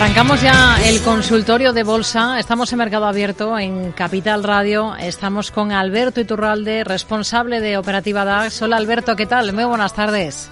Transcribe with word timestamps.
Arrancamos 0.00 0.40
ya 0.40 0.78
el 0.86 1.02
consultorio 1.02 1.74
de 1.74 1.82
bolsa. 1.82 2.40
Estamos 2.40 2.72
en 2.72 2.78
Mercado 2.78 3.04
Abierto 3.04 3.58
en 3.58 3.92
Capital 3.92 4.42
Radio. 4.42 4.96
Estamos 4.96 5.50
con 5.50 5.72
Alberto 5.72 6.22
Iturralde, 6.22 6.84
responsable 6.84 7.60
de 7.60 7.76
Operativa 7.76 8.24
DAX. 8.24 8.62
Hola 8.62 8.78
Alberto, 8.78 9.14
¿qué 9.14 9.26
tal? 9.26 9.52
Muy 9.52 9.64
buenas 9.64 9.92
tardes. 9.92 10.50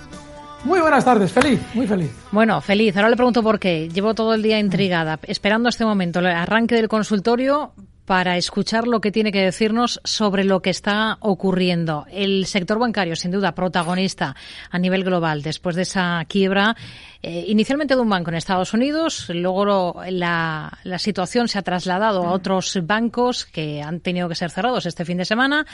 Muy 0.64 0.81
buenas 0.81 1.03
tardes, 1.03 1.32
feliz, 1.32 1.63
muy 1.73 1.87
feliz. 1.87 2.11
Bueno, 2.31 2.61
feliz. 2.61 2.95
Ahora 2.95 3.09
le 3.09 3.17
pregunto 3.17 3.43
por 3.43 3.59
qué. 3.59 3.89
Llevo 3.89 4.14
todo 4.14 4.35
el 4.35 4.43
día 4.43 4.59
intrigada, 4.59 5.19
esperando 5.23 5.71
este 5.71 5.87
momento, 5.87 6.19
el 6.19 6.27
arranque 6.27 6.75
del 6.75 6.89
consultorio 6.89 7.73
para 8.09 8.38
escuchar 8.38 8.88
lo 8.88 9.02
que 9.02 9.12
tiene 9.12 9.30
que 9.32 9.43
decirnos 9.43 10.00
sobre 10.03 10.43
lo 10.43 10.62
que 10.62 10.71
está 10.71 11.18
ocurriendo. 11.21 12.07
El 12.11 12.46
sector 12.46 12.79
bancario, 12.79 13.14
sin 13.16 13.30
duda, 13.30 13.54
protagonista 13.54 14.35
a 14.71 14.79
nivel 14.79 15.04
global 15.04 15.43
después 15.43 15.76
de 15.76 15.82
esa 15.82 16.25
quiebra, 16.26 16.75
eh, 17.22 17.44
inicialmente 17.49 17.94
de 17.94 18.00
un 18.00 18.08
banco 18.08 18.30
en 18.30 18.36
Estados 18.36 18.72
Unidos, 18.72 19.29
luego 19.29 20.00
la, 20.08 20.79
la 20.85 20.99
situación 20.99 21.49
se 21.49 21.58
ha 21.58 21.63
trasladado 21.63 22.22
a 22.25 22.32
otros 22.32 22.79
bancos 22.82 23.44
que 23.44 23.82
han 23.82 24.00
tenido 24.00 24.27
que 24.27 24.36
ser 24.36 24.50
cerrados 24.50 24.86
este 24.86 25.04
fin 25.04 25.18
de 25.18 25.27
semana. 25.27 25.66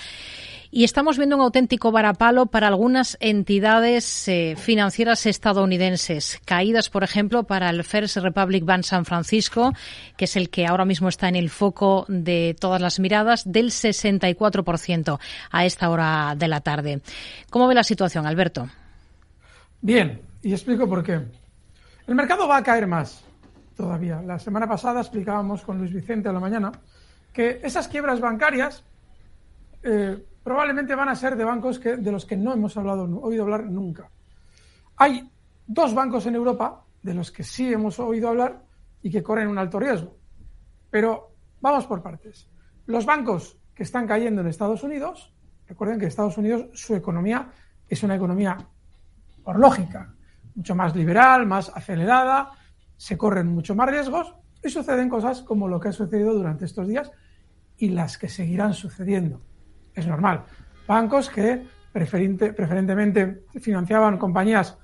Y 0.77 0.83
estamos 0.83 1.19
viendo 1.19 1.37
un 1.37 1.43
auténtico 1.43 1.93
varapalo 1.93 2.47
para 2.47 2.67
algunas 2.67 3.17
entidades 3.21 4.27
eh, 4.27 4.57
financieras 4.59 5.25
estadounidenses. 5.25 6.41
Caídas, 6.45 6.91
por 6.91 7.05
ejemplo, 7.05 7.45
para 7.45 7.71
el 7.71 7.85
First 7.85 8.17
Republic 8.17 8.65
Bank 8.65 8.83
San 8.83 9.05
Francisco, 9.05 9.73
que 10.17 10.25
es 10.25 10.35
el 10.35 10.51
que 10.51 10.67
ahora 10.67 10.85
mismo 10.85 11.09
está 11.09 11.29
en 11.29 11.37
el 11.37 11.49
foco 11.49 12.07
de 12.09 12.57
todas 12.59 12.81
las 12.81 12.99
miradas, 12.99 13.45
del 13.47 13.71
64% 13.71 15.21
a 15.53 15.65
esta 15.65 15.91
hora 15.91 16.35
de 16.37 16.49
la 16.49 16.61
tarde. 16.61 17.03
¿Cómo 17.51 17.69
ve 17.69 17.77
la 17.77 17.85
situación, 17.85 18.27
Alberto? 18.27 18.67
Bien, 19.81 20.23
y 20.43 20.51
explico 20.51 20.89
por 20.89 21.05
qué. 21.05 21.21
El 22.09 22.17
mercado 22.17 22.49
va 22.49 22.57
a 22.57 22.65
caer 22.65 22.89
más 22.89 23.23
todavía. 23.77 24.21
La 24.23 24.41
semana 24.41 24.67
pasada 24.67 25.03
explicábamos 25.03 25.63
con 25.63 25.79
Luis 25.79 25.93
Vicente 25.93 26.29
a 26.29 26.33
la 26.33 26.41
mañana 26.41 26.73
que 27.33 27.61
esas 27.63 27.87
quiebras 27.87 28.19
bancarias 28.19 28.83
eh, 29.85 30.19
probablemente 30.45 30.95
van 30.95 31.09
a 31.09 31.17
ser 31.17 31.35
de 31.37 31.45
bancos 31.45 31.81
que, 31.81 31.97
de 31.97 32.13
los 32.13 32.27
que 32.27 32.37
no 32.37 32.53
hemos 32.53 32.77
hablado, 32.77 33.05
oído 33.23 33.45
hablar 33.45 33.65
nunca. 33.65 34.11
Hay 34.97 35.29
dos 35.67 35.95
bancos 35.95 36.27
en 36.27 36.35
Europa 36.35 36.85
de 37.03 37.15
los 37.15 37.33
que 37.33 37.43
sí 37.43 37.73
hemos 37.73 37.99
oído 37.99 38.29
hablar 38.29 38.63
y 39.03 39.11
que 39.11 39.23
corren 39.23 39.49
un 39.49 39.59
alto 39.59 39.81
riesgo. 39.81 40.17
Pero 40.91 41.33
vamos 41.63 41.87
por 41.87 42.03
partes. 42.03 42.49
Los 42.87 43.07
bancos 43.07 43.59
que 43.75 43.83
están 43.83 44.07
cayendo 44.07 44.43
en 44.43 44.49
Estados 44.49 44.83
Unidos, 44.83 45.33
recuerden 45.67 45.99
que 45.99 46.07
Estados 46.07 46.37
Unidos 46.37 46.69
su 46.75 46.95
economía 46.95 47.51
es 47.89 48.03
una 48.03 48.15
economía 48.15 48.59
por 49.43 49.59
lógica, 49.59 50.15
mucho 50.55 50.75
más 50.75 50.95
liberal, 50.95 51.47
más 51.47 51.73
acelerada, 51.75 52.51
se 52.97 53.17
corren 53.17 53.49
mucho 53.49 53.75
más 53.75 53.89
riesgos 53.89 54.35
y 54.63 54.69
suceden 54.69 55.09
cosas 55.09 55.41
como 55.43 55.69
lo 55.69 55.81
que 55.81 55.89
ha 55.89 55.93
sucedido 55.93 56.35
durante 56.35 56.67
estos 56.67 56.87
días 56.87 57.11
y 57.79 57.89
las 57.89 58.19
que 58.19 58.29
seguirán 58.29 58.75
sucediendo 58.75 59.41
es 59.95 60.07
normal. 60.07 60.45
Bancos 60.87 61.31
que 61.31 61.67
preferentemente 61.93 63.45
financiaban 63.61 64.19
compañías 64.19 64.77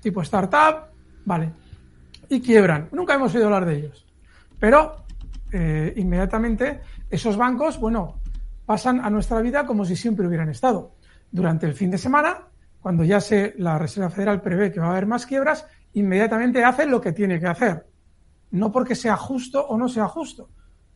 tipo 0.00 0.22
startup, 0.22 0.86
vale, 1.24 1.52
y 2.28 2.40
quiebran. 2.40 2.88
Nunca 2.92 3.14
hemos 3.14 3.34
oído 3.34 3.46
hablar 3.46 3.66
de 3.66 3.76
ellos. 3.76 4.06
Pero 4.58 5.04
eh, 5.52 5.92
inmediatamente 5.96 6.80
esos 7.10 7.36
bancos, 7.36 7.78
bueno, 7.78 8.20
pasan 8.66 9.00
a 9.04 9.10
nuestra 9.10 9.40
vida 9.40 9.66
como 9.66 9.84
si 9.84 9.96
siempre 9.96 10.26
hubieran 10.26 10.48
estado. 10.48 10.94
Durante 11.30 11.66
el 11.66 11.74
fin 11.74 11.90
de 11.90 11.98
semana, 11.98 12.46
cuando 12.80 13.04
ya 13.04 13.20
se, 13.20 13.54
la 13.58 13.78
Reserva 13.78 14.10
Federal 14.10 14.40
prevé 14.40 14.72
que 14.72 14.80
va 14.80 14.86
a 14.86 14.90
haber 14.90 15.06
más 15.06 15.26
quiebras, 15.26 15.66
inmediatamente 15.92 16.64
hace 16.64 16.86
lo 16.86 17.00
que 17.00 17.12
tiene 17.12 17.40
que 17.40 17.46
hacer. 17.46 17.86
No 18.52 18.72
porque 18.72 18.94
sea 18.94 19.16
justo 19.16 19.66
o 19.66 19.76
no 19.76 19.88
sea 19.88 20.08
justo, 20.08 20.50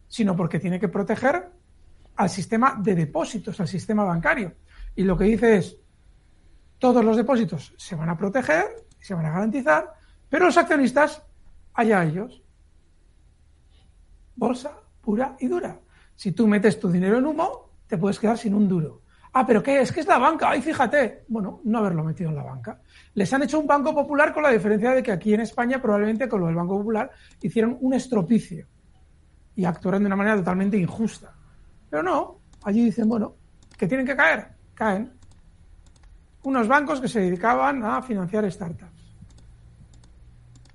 sino 0.09 0.37
porque 0.37 0.59
tiene 0.59 0.81
que 0.81 0.89
proteger 0.89 1.51
al 2.17 2.31
sistema 2.31 2.79
de 2.81 2.95
depósitos, 2.95 3.59
al 3.61 3.69
sistema 3.69 4.05
bancario. 4.05 4.55
Y 4.95 5.03
lo 5.03 5.17
que 5.17 5.25
dice 5.25 5.57
es, 5.57 5.77
todos 6.79 7.05
los 7.05 7.17
depósitos 7.17 7.75
se 7.77 7.97
van 7.97 8.09
a 8.09 8.17
proteger, 8.17 8.87
se 9.01 9.15
van 9.15 9.27
a 9.27 9.31
garantizar, 9.31 9.93
pero 10.29 10.47
los 10.47 10.57
accionistas, 10.57 11.23
allá 11.73 12.05
ellos. 12.05 12.43
Bolsa 14.37 14.73
pura 15.01 15.37
y 15.39 15.49
dura. 15.49 15.81
Si 16.17 16.33
tú 16.33 16.47
metes 16.47 16.79
tu 16.81 16.91
dinero 16.91 17.19
en 17.19 17.27
humo, 17.27 17.71
te 17.87 17.99
puedes 17.99 18.19
quedar 18.19 18.39
sin 18.39 18.55
un 18.55 18.69
duro. 18.69 19.03
Ah, 19.37 19.45
pero 19.45 19.63
¿qué 19.63 19.81
es? 19.81 19.91
que 19.91 20.01
es 20.01 20.07
la 20.07 20.19
banca? 20.19 20.51
Ay, 20.51 20.63
fíjate. 20.63 21.25
Bueno, 21.27 21.61
no 21.65 21.79
haberlo 21.79 22.05
metido 22.05 22.31
en 22.31 22.37
la 22.37 22.45
banca. 22.45 22.81
Les 23.15 23.33
han 23.33 23.43
hecho 23.43 23.59
un 23.59 23.67
banco 23.67 23.93
popular 23.93 24.33
con 24.33 24.45
la 24.45 24.51
diferencia 24.51 24.93
de 24.93 25.03
que 25.03 25.11
aquí 25.11 25.35
en 25.35 25.41
España, 25.41 25.83
probablemente 25.83 26.29
con 26.29 26.41
lo 26.41 26.47
del 26.47 26.55
Banco 26.55 26.79
Popular, 26.79 27.11
hicieron 27.43 27.77
un 27.81 27.95
estropicio 27.95 28.69
y 29.57 29.65
actuaron 29.65 30.03
de 30.03 30.07
una 30.07 30.17
manera 30.17 30.37
totalmente 30.37 30.77
injusta. 30.77 31.35
Pero 31.95 32.03
no, 32.03 32.41
allí 32.65 32.87
dicen, 32.87 33.09
bueno, 33.09 33.37
que 33.79 33.87
tienen 33.87 34.05
que 34.05 34.17
caer, 34.17 34.49
caen. 34.75 35.13
Unos 36.43 36.67
bancos 36.67 37.01
que 37.01 37.07
se 37.07 37.21
dedicaban 37.21 37.85
a 37.85 38.03
financiar 38.03 38.51
startups. 38.51 39.15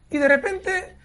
Y 0.10 0.18
de 0.18 0.28
repente 0.30 0.98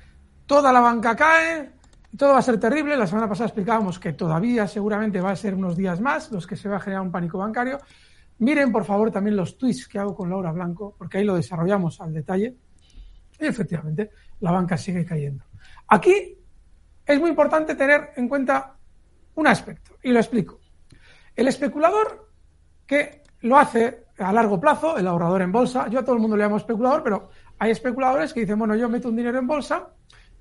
toda 0.46 0.72
la 0.72 0.78
banca 0.78 1.16
cae, 1.16 1.72
y 2.12 2.16
todo 2.16 2.34
va 2.34 2.38
a 2.38 2.42
ser 2.42 2.60
terrible. 2.60 2.96
La 2.96 3.08
semana 3.08 3.28
pasada 3.28 3.46
explicábamos 3.46 3.98
que 3.98 4.12
todavía 4.12 4.68
seguramente 4.68 5.20
va 5.20 5.32
a 5.32 5.36
ser 5.36 5.52
unos 5.52 5.76
días 5.76 6.00
más 6.00 6.30
los 6.30 6.46
que 6.46 6.54
se 6.54 6.68
va 6.68 6.76
a 6.76 6.80
generar 6.80 7.02
un 7.02 7.10
pánico 7.10 7.38
bancario. 7.38 7.80
Miren, 8.38 8.70
por 8.70 8.84
favor, 8.84 9.10
también 9.10 9.34
los 9.34 9.58
tweets 9.58 9.88
que 9.88 9.98
hago 9.98 10.14
con 10.14 10.30
Laura 10.30 10.52
Blanco, 10.52 10.94
porque 10.96 11.18
ahí 11.18 11.24
lo 11.24 11.34
desarrollamos 11.34 12.00
al 12.00 12.14
detalle. 12.14 12.56
Y 13.40 13.46
efectivamente, 13.46 14.12
la 14.38 14.52
banca 14.52 14.76
sigue 14.76 15.04
cayendo. 15.04 15.44
Aquí 15.88 16.38
es 17.04 17.18
muy 17.18 17.30
importante 17.30 17.74
tener 17.74 18.12
en 18.14 18.28
cuenta 18.28 18.76
un 19.34 19.46
aspecto, 19.48 19.93
y 20.04 20.12
lo 20.12 20.20
explico. 20.20 20.60
El 21.34 21.48
especulador 21.48 22.30
que 22.86 23.22
lo 23.40 23.58
hace 23.58 24.04
a 24.18 24.32
largo 24.32 24.60
plazo, 24.60 24.96
el 24.96 25.06
ahorrador 25.06 25.42
en 25.42 25.50
bolsa, 25.50 25.88
yo 25.88 25.98
a 25.98 26.04
todo 26.04 26.14
el 26.14 26.20
mundo 26.20 26.36
le 26.36 26.44
llamo 26.44 26.58
especulador, 26.58 27.02
pero 27.02 27.30
hay 27.58 27.72
especuladores 27.72 28.32
que 28.32 28.40
dicen, 28.40 28.58
bueno, 28.58 28.76
yo 28.76 28.88
meto 28.88 29.08
un 29.08 29.16
dinero 29.16 29.38
en 29.38 29.46
bolsa, 29.46 29.88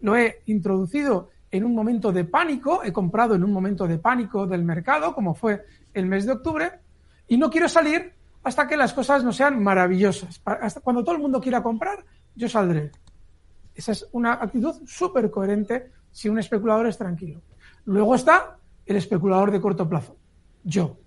lo 0.02 0.16
he 0.16 0.44
introducido 0.46 1.30
en 1.50 1.64
un 1.64 1.74
momento 1.74 2.12
de 2.12 2.26
pánico, 2.26 2.84
he 2.84 2.92
comprado 2.92 3.36
en 3.36 3.44
un 3.44 3.52
momento 3.52 3.88
de 3.88 3.98
pánico 3.98 4.46
del 4.46 4.64
mercado, 4.64 5.16
como 5.16 5.34
fue 5.34 5.66
el 5.94 6.06
mes 6.06 6.26
de 6.26 6.34
octubre, 6.34 6.72
y 7.28 7.38
no 7.38 7.50
quiero 7.50 7.70
salir 7.70 8.14
hasta 8.44 8.68
que 8.68 8.76
las 8.76 8.94
cosas 8.94 9.24
no 9.24 9.32
sean 9.32 9.62
maravillosas. 9.64 10.42
Hasta 10.46 10.82
cuando 10.82 11.04
todo 11.04 11.16
el 11.16 11.22
mundo 11.22 11.40
quiera 11.40 11.64
comprar, 11.64 12.04
yo 12.36 12.50
saldré. 12.50 12.92
Esa 13.74 13.94
es 13.94 14.08
una 14.12 14.34
actitud 14.34 14.82
súper 14.86 15.32
coherente 15.32 15.92
si 16.12 16.30
un 16.30 16.38
especulador 16.38 16.88
es 16.88 16.98
tranquilo. 16.98 17.42
Luego 17.86 18.16
está 18.16 18.58
el 18.86 18.96
especulador 18.96 19.52
de 19.52 19.62
corto 19.62 19.88
plazo. 19.88 20.18
Yo. 20.64 20.98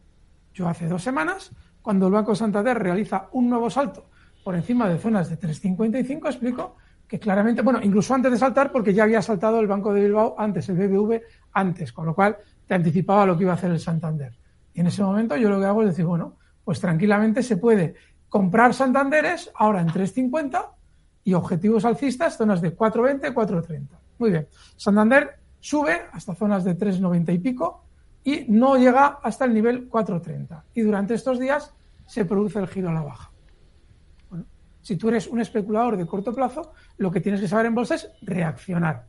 Yo 0.54 0.69
hace 0.69 0.88
dos 0.88 1.03
semanas, 1.03 1.53
cuando 1.82 2.06
el 2.06 2.12
Banco 2.12 2.34
Santander 2.34 2.78
realiza 2.78 3.28
un 3.32 3.50
nuevo 3.50 3.69
salto 3.69 4.09
por 4.42 4.54
encima 4.54 4.88
de 4.88 4.98
zonas 4.98 5.28
de 5.28 5.38
3,55, 5.38 6.26
explico 6.26 6.76
que 7.06 7.19
claramente, 7.19 7.62
bueno, 7.62 7.81
incluso 7.82 8.14
antes 8.14 8.32
de 8.32 8.38
saltar, 8.38 8.72
porque 8.72 8.94
ya 8.94 9.04
había 9.04 9.22
saltado 9.22 9.60
el 9.60 9.66
Banco 9.66 9.92
de 9.92 10.03
Bilbao 10.03 10.34
antes, 10.38 10.69
el 10.69 10.76
BBV 10.76 11.20
antes, 11.53 11.92
con 11.92 12.06
lo 12.06 12.14
cual 12.14 12.37
te 12.66 12.75
anticipaba 12.75 13.26
lo 13.26 13.37
que 13.37 13.44
iba 13.44 13.53
a 13.53 13.56
hacer 13.56 13.70
el 13.70 13.81
Santander. 13.81 14.37
Y 14.72 14.81
en 14.81 14.88
ese 14.88 15.03
momento 15.03 15.37
yo 15.37 15.48
lo 15.48 15.58
que 15.60 15.66
hago 15.66 15.82
es 15.82 15.88
decir, 15.88 16.04
bueno, 16.04 16.37
pues 16.64 16.81
tranquilamente 16.81 17.43
se 17.43 17.56
puede 17.56 17.94
comprar 18.28 18.75
Santanderes 18.75 19.50
ahora 19.54 19.81
en 19.81 19.88
3,50 19.88 20.69
y 21.25 21.34
objetivos 21.34 21.84
alcistas, 21.84 22.37
zonas 22.37 22.60
de 22.60 22.76
4,20, 22.76 23.34
4,30. 23.34 23.87
Muy 24.19 24.31
bien. 24.31 24.48
Santander 24.76 25.38
sube 25.66 26.03
hasta 26.12 26.32
zonas 26.37 26.62
de 26.62 26.78
3,90 26.78 27.34
y 27.34 27.38
pico 27.38 27.82
y 28.23 28.46
no 28.49 28.76
llega 28.76 29.19
hasta 29.20 29.44
el 29.46 29.52
nivel 29.52 29.91
4,30. 29.91 30.62
Y 30.75 30.82
durante 30.82 31.14
estos 31.14 31.41
días 31.41 31.75
se 32.06 32.25
produce 32.25 32.61
el 32.61 32.69
giro 32.69 32.91
a 32.91 32.93
la 32.93 33.02
baja. 33.02 33.32
Bueno, 34.31 34.44
si 34.81 34.96
tú 34.96 35.08
eres 35.08 35.26
un 35.26 35.41
especulador 35.41 35.96
de 35.96 36.06
corto 36.06 36.32
plazo, 36.32 36.73
lo 36.99 37.11
que 37.11 37.20
tienes 37.20 37.41
que 37.41 37.49
saber 37.49 37.67
en 37.67 37.75
bolsa 37.75 37.96
es 37.96 38.08
reaccionar. 38.23 39.06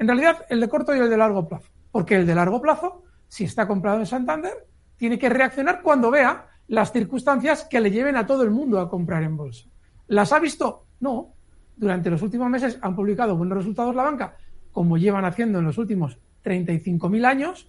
En 0.00 0.08
realidad, 0.08 0.44
el 0.48 0.60
de 0.60 0.68
corto 0.68 0.96
y 0.96 0.98
el 0.98 1.08
de 1.08 1.16
largo 1.16 1.46
plazo. 1.46 1.70
Porque 1.92 2.16
el 2.16 2.26
de 2.26 2.34
largo 2.34 2.60
plazo, 2.60 3.04
si 3.28 3.44
está 3.44 3.68
comprado 3.68 4.00
en 4.00 4.06
Santander, 4.06 4.66
tiene 4.96 5.16
que 5.16 5.28
reaccionar 5.28 5.80
cuando 5.80 6.10
vea 6.10 6.48
las 6.66 6.90
circunstancias 6.90 7.68
que 7.70 7.80
le 7.80 7.92
lleven 7.92 8.16
a 8.16 8.26
todo 8.26 8.42
el 8.42 8.50
mundo 8.50 8.80
a 8.80 8.90
comprar 8.90 9.22
en 9.22 9.36
bolsa. 9.36 9.68
¿Las 10.08 10.32
ha 10.32 10.40
visto? 10.40 10.86
No. 10.98 11.34
Durante 11.76 12.10
los 12.10 12.20
últimos 12.20 12.50
meses 12.50 12.78
han 12.82 12.96
publicado 12.96 13.36
buenos 13.36 13.58
resultados 13.58 13.94
la 13.94 14.02
banca, 14.02 14.36
como 14.72 14.98
llevan 14.98 15.24
haciendo 15.24 15.58
en 15.58 15.64
los 15.64 15.78
últimos 15.78 16.18
35.000 16.44 17.24
años, 17.26 17.68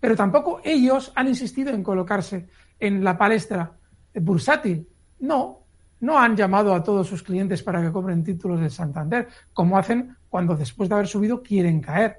pero 0.00 0.16
tampoco 0.16 0.60
ellos 0.64 1.12
han 1.14 1.28
insistido 1.28 1.72
en 1.72 1.82
colocarse 1.82 2.48
en 2.78 3.02
la 3.02 3.16
palestra 3.16 3.72
bursátil. 4.14 4.86
No, 5.20 5.60
no 6.00 6.18
han 6.18 6.36
llamado 6.36 6.74
a 6.74 6.82
todos 6.82 7.06
sus 7.06 7.22
clientes 7.22 7.62
para 7.62 7.80
que 7.80 7.90
compren 7.90 8.22
títulos 8.22 8.60
de 8.60 8.68
Santander, 8.68 9.28
como 9.52 9.78
hacen 9.78 10.16
cuando 10.28 10.56
después 10.56 10.88
de 10.88 10.96
haber 10.96 11.08
subido 11.08 11.42
quieren 11.42 11.80
caer. 11.80 12.18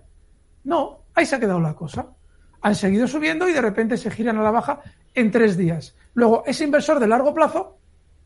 No, 0.64 1.02
ahí 1.14 1.26
se 1.26 1.36
ha 1.36 1.40
quedado 1.40 1.60
la 1.60 1.76
cosa. 1.76 2.08
Han 2.62 2.74
seguido 2.74 3.08
subiendo 3.08 3.48
y 3.48 3.54
de 3.54 3.62
repente 3.62 3.98
se 3.98 4.10
giran 4.10 4.38
a 4.38 4.44
la 4.44 4.52
baja 4.52 4.82
en 5.14 5.30
tres 5.30 5.56
días. 5.56 5.96
Luego, 6.16 6.44
ese 6.48 6.64
inversor 6.64 7.00
de 7.00 7.08
largo 7.08 7.34
plazo 7.34 7.78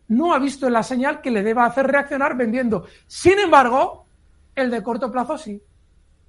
no 0.08 0.34
ha 0.34 0.40
visto 0.40 0.70
la 0.70 0.84
señal 0.84 1.22
que 1.22 1.32
le 1.32 1.44
deba 1.44 1.66
hacer 1.66 1.88
reaccionar 1.88 2.38
vendiendo. 2.38 2.86
Sin 3.08 3.38
embargo, 3.40 4.06
El 4.60 4.72
de 4.72 4.84
corto 4.84 5.12
plazo 5.12 5.38
sí, 5.38 5.62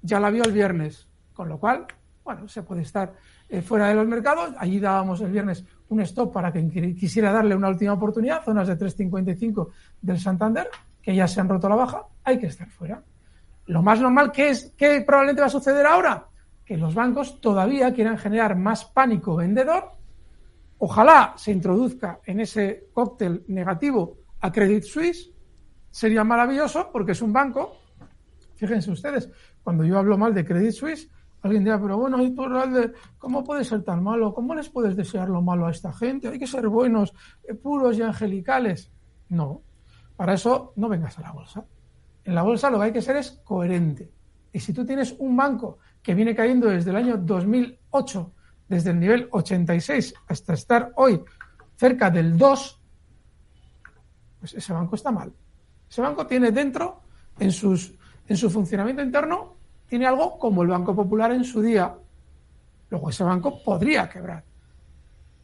ya 0.01 0.19
la 0.19 0.29
vio 0.29 0.43
el 0.43 0.51
viernes, 0.51 1.07
con 1.33 1.49
lo 1.49 1.59
cual, 1.59 1.85
bueno, 2.23 2.47
se 2.47 2.63
puede 2.63 2.83
estar 2.83 3.13
eh, 3.49 3.61
fuera 3.61 3.89
de 3.89 3.95
los 3.95 4.07
mercados. 4.07 4.53
Allí 4.57 4.79
dábamos 4.79 5.19
el 5.21 5.31
viernes 5.31 5.65
un 5.89 5.99
stop 6.01 6.31
para 6.31 6.51
quien 6.51 6.71
quisiera 6.95 7.33
darle 7.33 7.55
una 7.55 7.67
última 7.67 7.93
oportunidad, 7.93 8.43
zonas 8.45 8.69
de 8.69 8.77
3.55 8.77 9.67
del 10.01 10.19
Santander, 10.19 10.69
que 11.01 11.13
ya 11.13 11.27
se 11.27 11.41
han 11.41 11.49
roto 11.49 11.67
la 11.67 11.75
baja, 11.75 12.05
hay 12.23 12.39
que 12.39 12.47
estar 12.47 12.69
fuera. 12.69 13.03
Lo 13.65 13.81
más 13.81 13.99
normal 13.99 14.31
que 14.31 14.49
es, 14.49 14.73
que 14.77 15.01
probablemente 15.01 15.41
va 15.41 15.47
a 15.47 15.51
suceder 15.51 15.85
ahora, 15.85 16.27
que 16.65 16.77
los 16.77 16.95
bancos 16.95 17.41
todavía 17.41 17.93
quieran 17.93 18.17
generar 18.17 18.55
más 18.55 18.85
pánico 18.85 19.35
vendedor. 19.35 19.91
Ojalá 20.77 21.33
se 21.35 21.51
introduzca 21.51 22.21
en 22.25 22.39
ese 22.39 22.87
cóctel 22.93 23.43
negativo 23.49 24.17
a 24.39 24.51
Credit 24.51 24.83
Suisse. 24.83 25.29
Sería 25.89 26.23
maravilloso 26.23 26.89
porque 26.91 27.11
es 27.11 27.21
un 27.21 27.33
banco. 27.33 27.80
Fíjense 28.61 28.91
ustedes, 28.91 29.27
cuando 29.63 29.83
yo 29.83 29.97
hablo 29.97 30.19
mal 30.19 30.35
de 30.35 30.45
Credit 30.45 30.71
Suisse, 30.71 31.09
alguien 31.41 31.63
dirá, 31.63 31.81
pero 31.81 31.97
bueno, 31.97 32.19
¿cómo 33.17 33.43
puede 33.43 33.63
ser 33.63 33.81
tan 33.81 34.03
malo? 34.03 34.35
¿Cómo 34.35 34.53
les 34.53 34.69
puedes 34.69 34.95
desear 34.95 35.29
lo 35.29 35.41
malo 35.41 35.65
a 35.65 35.71
esta 35.71 35.91
gente? 35.91 36.27
Hay 36.27 36.37
que 36.37 36.45
ser 36.45 36.67
buenos, 36.67 37.11
eh, 37.43 37.55
puros 37.55 37.97
y 37.97 38.03
angelicales. 38.03 38.91
No, 39.29 39.63
para 40.15 40.35
eso 40.35 40.73
no 40.75 40.89
vengas 40.89 41.17
a 41.17 41.21
la 41.21 41.31
bolsa. 41.31 41.65
En 42.23 42.35
la 42.35 42.43
bolsa 42.43 42.69
lo 42.69 42.77
que 42.77 42.85
hay 42.85 42.93
que 42.93 43.01
ser 43.01 43.15
es 43.15 43.31
coherente. 43.43 44.11
Y 44.53 44.59
si 44.59 44.73
tú 44.73 44.85
tienes 44.85 45.15
un 45.17 45.35
banco 45.35 45.79
que 46.03 46.13
viene 46.13 46.35
cayendo 46.35 46.67
desde 46.67 46.91
el 46.91 46.97
año 46.97 47.17
2008, 47.17 48.31
desde 48.67 48.91
el 48.91 48.99
nivel 48.99 49.27
86 49.31 50.13
hasta 50.27 50.53
estar 50.53 50.93
hoy 50.97 51.19
cerca 51.77 52.11
del 52.11 52.37
2, 52.37 52.81
pues 54.39 54.53
ese 54.53 54.71
banco 54.71 54.95
está 54.95 55.09
mal. 55.09 55.33
Ese 55.89 56.01
banco 56.01 56.27
tiene 56.27 56.51
dentro, 56.51 57.01
en, 57.39 57.51
sus, 57.51 57.95
en 58.27 58.37
su 58.37 58.49
funcionamiento 58.49 59.01
interno, 59.01 59.55
tiene 59.87 60.07
algo 60.07 60.39
como 60.39 60.63
el 60.63 60.69
Banco 60.69 60.95
Popular 60.95 61.31
en 61.31 61.43
su 61.43 61.61
día. 61.61 61.93
Luego 62.89 63.09
ese 63.09 63.23
banco 63.23 63.61
podría 63.63 64.09
quebrar. 64.09 64.43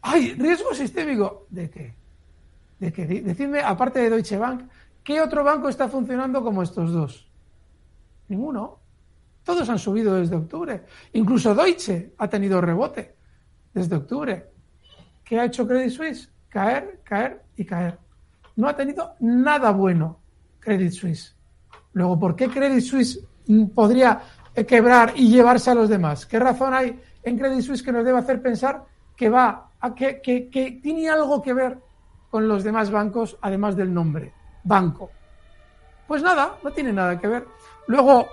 ¡Ay! 0.01 0.33
¿Riesgo 0.33 0.73
sistémico? 0.73 1.47
¿De 1.49 1.69
qué? 1.69 1.95
¿De 2.79 2.93
qué? 2.93 3.05
Decidme, 3.05 3.61
aparte 3.61 3.99
de 3.99 4.09
Deutsche 4.09 4.37
Bank, 4.37 4.63
¿qué 5.03 5.21
otro 5.21 5.43
banco 5.43 5.69
está 5.69 5.87
funcionando 5.87 6.43
como 6.43 6.63
estos 6.63 6.91
dos? 6.91 7.29
Ninguno. 8.27 8.79
Todos 9.43 9.69
han 9.69 9.79
subido 9.79 10.15
desde 10.15 10.35
octubre. 10.35 10.83
Incluso 11.13 11.55
Deutsche 11.55 12.13
ha 12.17 12.27
tenido 12.27 12.59
rebote 12.59 13.15
desde 13.73 13.95
octubre. 13.95 14.51
¿Qué 15.23 15.39
ha 15.39 15.45
hecho 15.45 15.67
Credit 15.67 15.91
Suisse? 15.91 16.31
Caer, 16.49 17.01
caer 17.03 17.43
y 17.55 17.65
caer. 17.65 17.97
No 18.57 18.67
ha 18.67 18.75
tenido 18.75 19.15
nada 19.19 19.71
bueno 19.71 20.19
Credit 20.59 20.91
Suisse. 20.91 21.36
Luego, 21.97 22.19
¿por 22.19 22.35
qué 22.35 22.47
Credit 22.47 22.83
Suisse 22.83 23.19
podría 23.73 24.21
quebrar 24.65 25.13
y 25.15 25.29
llevarse 25.29 25.71
a 25.71 25.75
los 25.75 25.89
demás. 25.89 26.25
¿Qué 26.25 26.39
razón 26.39 26.73
hay 26.73 26.99
en 27.23 27.37
Credit 27.37 27.61
Suisse 27.61 27.83
que 27.83 27.91
nos 27.91 28.05
debe 28.05 28.19
hacer 28.19 28.41
pensar 28.41 28.85
que 29.15 29.29
va 29.29 29.71
a 29.79 29.95
que, 29.95 30.21
que, 30.21 30.79
tiene 30.81 31.09
algo 31.09 31.41
que 31.41 31.53
ver 31.53 31.79
con 32.29 32.47
los 32.47 32.63
demás 32.63 32.91
bancos, 32.91 33.37
además 33.41 33.75
del 33.75 33.93
nombre, 33.93 34.33
banco? 34.63 35.11
Pues 36.07 36.21
nada, 36.21 36.57
no 36.63 36.71
tiene 36.71 36.93
nada 36.93 37.19
que 37.19 37.27
ver. 37.27 37.47
Luego, 37.87 38.27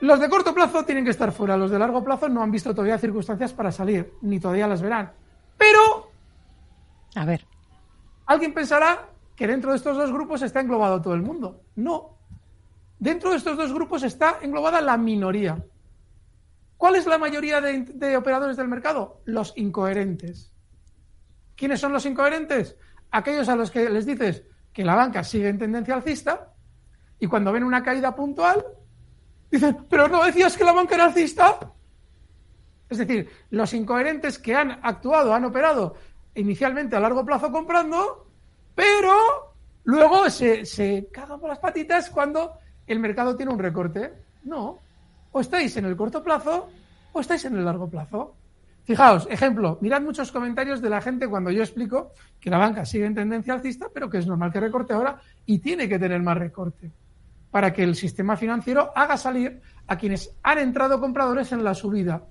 los 0.00 0.20
de 0.20 0.28
corto 0.28 0.54
plazo 0.54 0.84
tienen 0.84 1.04
que 1.04 1.10
estar 1.10 1.32
fuera, 1.32 1.56
los 1.56 1.70
de 1.70 1.78
largo 1.78 2.02
plazo 2.02 2.28
no 2.28 2.42
han 2.42 2.50
visto 2.50 2.74
todavía 2.74 2.98
circunstancias 2.98 3.52
para 3.52 3.70
salir, 3.70 4.14
ni 4.22 4.40
todavía 4.40 4.66
las 4.68 4.82
verán. 4.82 5.12
Pero, 5.58 6.10
a 7.14 7.24
ver, 7.24 7.44
alguien 8.26 8.52
pensará 8.52 9.13
que 9.36 9.46
dentro 9.46 9.70
de 9.70 9.76
estos 9.76 9.96
dos 9.96 10.12
grupos 10.12 10.42
está 10.42 10.60
englobado 10.60 11.02
todo 11.02 11.14
el 11.14 11.22
mundo. 11.22 11.62
No, 11.76 12.14
Dentro 13.04 13.32
de 13.32 13.36
estos 13.36 13.58
dos 13.58 13.70
grupos 13.70 14.02
está 14.02 14.38
englobada 14.40 14.80
la 14.80 14.96
minoría. 14.96 15.62
¿Cuál 16.78 16.96
es 16.96 17.06
la 17.06 17.18
mayoría 17.18 17.60
de, 17.60 18.16
operadores 18.16 18.56
del 18.56 18.68
mercado? 18.68 19.20
Los 19.26 19.52
incoherentes. 19.56 20.52
¿Quiénes 21.54 21.80
son 21.80 21.92
los 21.92 22.06
incoherentes? 22.06 22.76
Aquellos 23.10 23.48
a 23.50 23.56
los 23.56 23.70
que 23.70 23.90
les 23.90 24.06
dices 24.06 24.44
que 24.72 24.84
la 24.84 24.94
banca 24.94 25.22
sigue 25.22 25.48
en 25.48 25.58
tendencia 25.58 25.94
alcista 25.94 26.54
y 27.18 27.26
cuando 27.26 27.52
ven 27.52 27.62
una 27.62 27.82
caída 27.82 28.14
puntual 28.14 28.64
dicen, 29.50 29.86
pero 29.88 30.08
no 30.08 30.24
decías 30.24 30.56
que 30.56 30.64
la 30.64 30.72
banca 30.72 30.94
era 30.94 31.04
alcista. 31.04 31.58
Es 32.88 32.96
decir, 32.96 33.28
los 33.50 33.74
incoherentes 33.74 34.38
que 34.38 34.54
han 34.54 34.80
actuado, 34.82 35.34
han 35.34 35.44
operado 35.44 35.94
inicialmente 36.34 36.96
a 36.96 37.00
largo 37.00 37.24
plazo 37.24 37.52
comprando, 37.52 38.23
pero 38.74 39.12
luego 39.84 40.28
se, 40.30 40.64
se 40.64 41.08
cagan 41.12 41.40
por 41.40 41.48
las 41.48 41.58
patitas 41.58 42.10
cuando 42.10 42.58
el 42.86 42.98
mercado 42.98 43.36
tiene 43.36 43.52
un 43.52 43.58
recorte. 43.58 44.12
No. 44.44 44.78
O 45.32 45.40
estáis 45.40 45.76
en 45.76 45.84
el 45.84 45.96
corto 45.96 46.22
plazo 46.22 46.68
o 47.12 47.20
estáis 47.20 47.44
en 47.44 47.56
el 47.56 47.64
largo 47.64 47.88
plazo. 47.88 48.36
Fijaos, 48.84 49.26
ejemplo, 49.30 49.78
mirad 49.80 50.02
muchos 50.02 50.30
comentarios 50.30 50.82
de 50.82 50.90
la 50.90 51.00
gente 51.00 51.26
cuando 51.26 51.50
yo 51.50 51.62
explico 51.62 52.12
que 52.38 52.50
la 52.50 52.58
banca 52.58 52.84
sigue 52.84 53.06
en 53.06 53.14
tendencia 53.14 53.54
alcista, 53.54 53.86
pero 53.92 54.10
que 54.10 54.18
es 54.18 54.26
normal 54.26 54.52
que 54.52 54.60
recorte 54.60 54.92
ahora 54.92 55.18
y 55.46 55.58
tiene 55.58 55.88
que 55.88 55.98
tener 55.98 56.20
más 56.22 56.36
recorte 56.36 56.92
para 57.50 57.72
que 57.72 57.82
el 57.82 57.94
sistema 57.94 58.36
financiero 58.36 58.92
haga 58.94 59.16
salir 59.16 59.62
a 59.86 59.96
quienes 59.96 60.36
han 60.42 60.58
entrado 60.58 61.00
compradores 61.00 61.50
en 61.52 61.64
la 61.64 61.72
subida. 61.72 62.24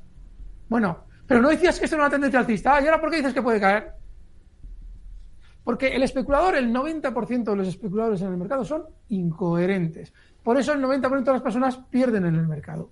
Bueno, 0.69 1.05
pero 1.25 1.41
no 1.41 1.49
decías 1.49 1.79
que 1.79 1.85
esto 1.85 1.95
era 1.95 2.05
una 2.05 2.11
tendencia 2.11 2.39
alcista. 2.39 2.79
¿y 2.81 2.85
ahora 2.85 3.01
por 3.01 3.09
qué 3.09 3.17
dices 3.17 3.33
que 3.33 3.41
puede 3.41 3.59
caer? 3.59 3.93
Porque 5.63 5.95
el 5.95 6.03
especulador, 6.03 6.55
el 6.55 6.73
90% 6.73 7.43
de 7.43 7.55
los 7.55 7.67
especuladores 7.67 8.21
en 8.21 8.31
el 8.31 8.37
mercado 8.37 8.65
son 8.65 8.85
incoherentes. 9.09 10.13
Por 10.43 10.57
eso 10.57 10.73
el 10.73 10.81
90% 10.81 11.23
de 11.23 11.31
las 11.31 11.41
personas 11.41 11.77
pierden 11.89 12.25
en 12.25 12.35
el 12.35 12.47
mercado. 12.47 12.91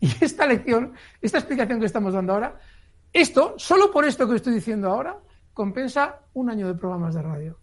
Y 0.00 0.08
esta 0.20 0.46
lección, 0.46 0.92
esta 1.20 1.38
explicación 1.38 1.80
que 1.80 1.86
estamos 1.86 2.12
dando 2.12 2.34
ahora, 2.34 2.58
esto, 3.12 3.54
solo 3.56 3.90
por 3.90 4.04
esto 4.04 4.28
que 4.28 4.36
estoy 4.36 4.54
diciendo 4.54 4.90
ahora, 4.90 5.16
compensa 5.52 6.20
un 6.34 6.50
año 6.50 6.66
de 6.68 6.74
programas 6.74 7.14
de 7.14 7.22
radio. 7.22 7.58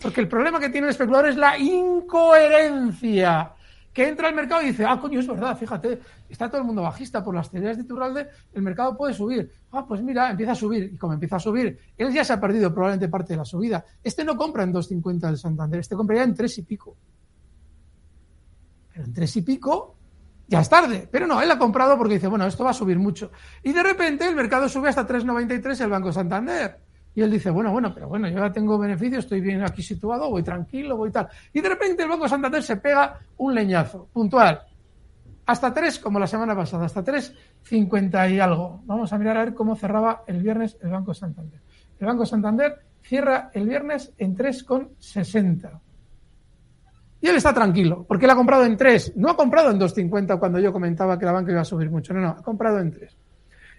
Porque 0.00 0.20
el 0.20 0.28
problema 0.28 0.60
que 0.60 0.68
tiene 0.68 0.86
el 0.86 0.90
especulador 0.90 1.28
es 1.28 1.36
la 1.36 1.58
incoherencia. 1.58 3.55
Que 3.96 4.06
entra 4.06 4.28
al 4.28 4.34
mercado 4.34 4.60
y 4.60 4.66
dice, 4.66 4.84
ah, 4.84 5.00
coño, 5.00 5.20
es 5.20 5.26
verdad, 5.26 5.56
fíjate, 5.56 5.98
está 6.28 6.50
todo 6.50 6.60
el 6.60 6.66
mundo 6.66 6.82
bajista 6.82 7.24
por 7.24 7.34
las 7.34 7.50
teorías 7.50 7.78
de 7.78 7.84
Turralde, 7.84 8.28
el 8.52 8.60
mercado 8.60 8.94
puede 8.94 9.14
subir. 9.14 9.50
Ah, 9.72 9.86
pues 9.86 10.02
mira, 10.02 10.28
empieza 10.28 10.52
a 10.52 10.54
subir. 10.54 10.90
Y 10.92 10.98
como 10.98 11.14
empieza 11.14 11.36
a 11.36 11.40
subir, 11.40 11.78
él 11.96 12.12
ya 12.12 12.22
se 12.22 12.34
ha 12.34 12.38
perdido 12.38 12.74
probablemente 12.74 13.08
parte 13.08 13.32
de 13.32 13.38
la 13.38 13.46
subida. 13.46 13.86
Este 14.04 14.22
no 14.22 14.36
compra 14.36 14.64
en 14.64 14.74
2.50 14.74 15.20
del 15.20 15.38
Santander, 15.38 15.80
este 15.80 15.96
compraría 15.96 16.24
en 16.24 16.34
3 16.34 16.58
y 16.58 16.62
pico. 16.64 16.94
Pero 18.92 19.06
en 19.06 19.14
tres 19.14 19.34
y 19.36 19.40
pico 19.40 19.96
ya 20.46 20.60
es 20.60 20.68
tarde. 20.68 21.08
Pero 21.10 21.26
no, 21.26 21.40
él 21.40 21.50
ha 21.50 21.58
comprado 21.58 21.96
porque 21.96 22.14
dice, 22.14 22.26
bueno, 22.26 22.46
esto 22.46 22.64
va 22.64 22.72
a 22.72 22.74
subir 22.74 22.98
mucho. 22.98 23.30
Y 23.62 23.72
de 23.72 23.82
repente 23.82 24.28
el 24.28 24.36
mercado 24.36 24.68
sube 24.68 24.90
hasta 24.90 25.08
3,93 25.08 25.80
el 25.80 25.88
Banco 25.88 26.12
Santander. 26.12 26.85
Y 27.16 27.22
él 27.22 27.30
dice, 27.30 27.48
bueno, 27.48 27.72
bueno, 27.72 27.94
pero 27.94 28.10
bueno, 28.10 28.28
yo 28.28 28.38
ya 28.38 28.52
tengo 28.52 28.76
beneficios, 28.76 29.24
estoy 29.24 29.40
bien 29.40 29.62
aquí 29.62 29.82
situado, 29.82 30.28
voy 30.28 30.42
tranquilo, 30.42 30.98
voy 30.98 31.10
tal. 31.10 31.26
Y 31.50 31.62
de 31.62 31.70
repente 31.70 32.02
el 32.02 32.10
Banco 32.10 32.28
Santander 32.28 32.62
se 32.62 32.76
pega 32.76 33.18
un 33.38 33.54
leñazo, 33.54 34.06
puntual. 34.12 34.60
Hasta 35.46 35.72
3, 35.72 35.98
como 35.98 36.20
la 36.20 36.26
semana 36.26 36.54
pasada, 36.54 36.84
hasta 36.84 37.02
3,50 37.02 38.34
y 38.34 38.38
algo. 38.38 38.82
Vamos 38.84 39.14
a 39.14 39.18
mirar 39.18 39.38
a 39.38 39.44
ver 39.46 39.54
cómo 39.54 39.74
cerraba 39.76 40.24
el 40.26 40.42
viernes 40.42 40.76
el 40.82 40.90
Banco 40.90 41.14
Santander. 41.14 41.58
El 41.98 42.06
Banco 42.06 42.26
Santander 42.26 42.84
cierra 43.00 43.48
el 43.54 43.66
viernes 43.66 44.12
en 44.18 44.36
3,60. 44.36 45.80
Y 47.22 47.28
él 47.28 47.36
está 47.36 47.54
tranquilo, 47.54 48.04
porque 48.06 48.26
él 48.26 48.30
ha 48.32 48.36
comprado 48.36 48.66
en 48.66 48.76
3. 48.76 49.14
No 49.16 49.30
ha 49.30 49.36
comprado 49.38 49.70
en 49.70 49.80
2.50 49.80 50.38
cuando 50.38 50.58
yo 50.58 50.70
comentaba 50.70 51.18
que 51.18 51.24
la 51.24 51.32
banca 51.32 51.50
iba 51.50 51.62
a 51.62 51.64
subir 51.64 51.88
mucho. 51.88 52.12
No, 52.12 52.20
no, 52.20 52.28
ha 52.28 52.42
comprado 52.42 52.78
en 52.78 52.92
3. 52.92 53.16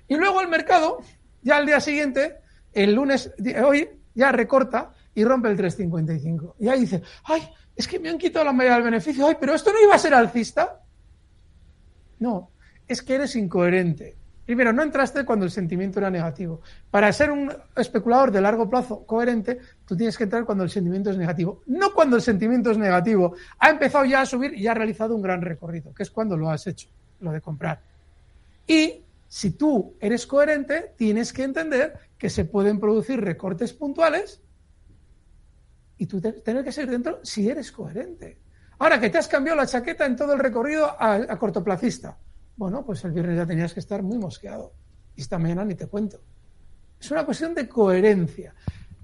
Y 0.07 0.15
luego 0.15 0.41
el 0.41 0.47
mercado, 0.47 0.97
ya 1.43 1.57
al 1.57 1.67
día 1.67 1.79
siguiente, 1.79 2.46
el 2.83 2.93
lunes, 2.93 3.33
hoy, 3.63 3.89
ya 4.13 4.31
recorta 4.31 4.91
y 5.13 5.23
rompe 5.23 5.49
el 5.49 5.57
3.55. 5.57 6.55
Y 6.59 6.67
ahí 6.67 6.81
dice, 6.81 7.01
ay, 7.23 7.41
es 7.75 7.87
que 7.87 7.99
me 7.99 8.09
han 8.09 8.17
quitado 8.17 8.45
la 8.45 8.53
mayoría 8.53 8.75
del 8.75 8.85
beneficio. 8.85 9.27
Ay, 9.27 9.35
pero 9.39 9.53
esto 9.53 9.71
no 9.71 9.81
iba 9.81 9.95
a 9.95 9.99
ser 9.99 10.13
alcista. 10.13 10.81
No, 12.19 12.51
es 12.87 13.01
que 13.01 13.15
eres 13.15 13.35
incoherente. 13.35 14.17
Primero, 14.45 14.71
no 14.71 14.81
entraste 14.81 15.25
cuando 15.25 15.43
el 15.43 15.51
sentimiento 15.51 15.99
era 15.99 16.09
negativo. 16.09 16.61
Para 16.89 17.11
ser 17.11 17.31
un 17.31 17.53
especulador 17.75 18.31
de 18.31 18.39
largo 18.39 18.69
plazo 18.69 19.05
coherente, 19.05 19.59
tú 19.85 19.97
tienes 19.97 20.17
que 20.17 20.23
entrar 20.23 20.45
cuando 20.45 20.63
el 20.63 20.69
sentimiento 20.69 21.09
es 21.09 21.17
negativo. 21.17 21.63
No 21.65 21.93
cuando 21.93 22.15
el 22.15 22.21
sentimiento 22.21 22.71
es 22.71 22.77
negativo. 22.77 23.35
Ha 23.59 23.71
empezado 23.71 24.05
ya 24.05 24.21
a 24.21 24.25
subir 24.25 24.53
y 24.53 24.65
ha 24.67 24.73
realizado 24.73 25.15
un 25.15 25.21
gran 25.21 25.41
recorrido, 25.41 25.93
que 25.93 26.03
es 26.03 26.11
cuando 26.11 26.37
lo 26.37 26.49
has 26.49 26.65
hecho, 26.65 26.89
lo 27.19 27.31
de 27.31 27.41
comprar. 27.41 27.81
Y 28.65 29.03
si 29.27 29.51
tú 29.51 29.95
eres 29.99 30.25
coherente, 30.25 30.93
tienes 30.95 31.33
que 31.33 31.43
entender 31.43 32.06
que 32.17 32.29
se 32.29 32.45
pueden 32.45 32.79
producir 32.79 33.21
recortes 33.21 33.73
puntuales 33.73 34.41
y 35.97 36.05
tú 36.05 36.21
tienes 36.21 36.63
que 36.63 36.71
ser 36.71 36.89
dentro 36.89 37.19
si 37.23 37.49
eres 37.49 37.71
coherente. 37.71 38.37
Ahora 38.79 38.99
que 38.99 39.09
te 39.09 39.17
has 39.17 39.27
cambiado 39.27 39.57
la 39.57 39.65
chaqueta 39.65 40.05
en 40.05 40.15
todo 40.15 40.33
el 40.33 40.39
recorrido 40.39 40.85
a, 40.99 41.37
cortoplacista 41.37 42.17
bueno, 42.57 42.83
pues 42.83 43.05
el 43.05 43.11
viernes 43.11 43.37
ya 43.37 43.45
tenías 43.45 43.71
que 43.71 43.79
estar 43.79 44.01
muy 44.01 44.17
mosqueado. 44.17 44.73
Y 45.15 45.21
esta 45.21 45.37
mañana 45.37 45.63
ni 45.63 45.75
te 45.75 45.85
cuento. 45.85 46.19
Es 46.99 47.11
una 47.11 47.23
cuestión 47.23 47.53
de 47.53 47.69
coherencia. 47.69 48.55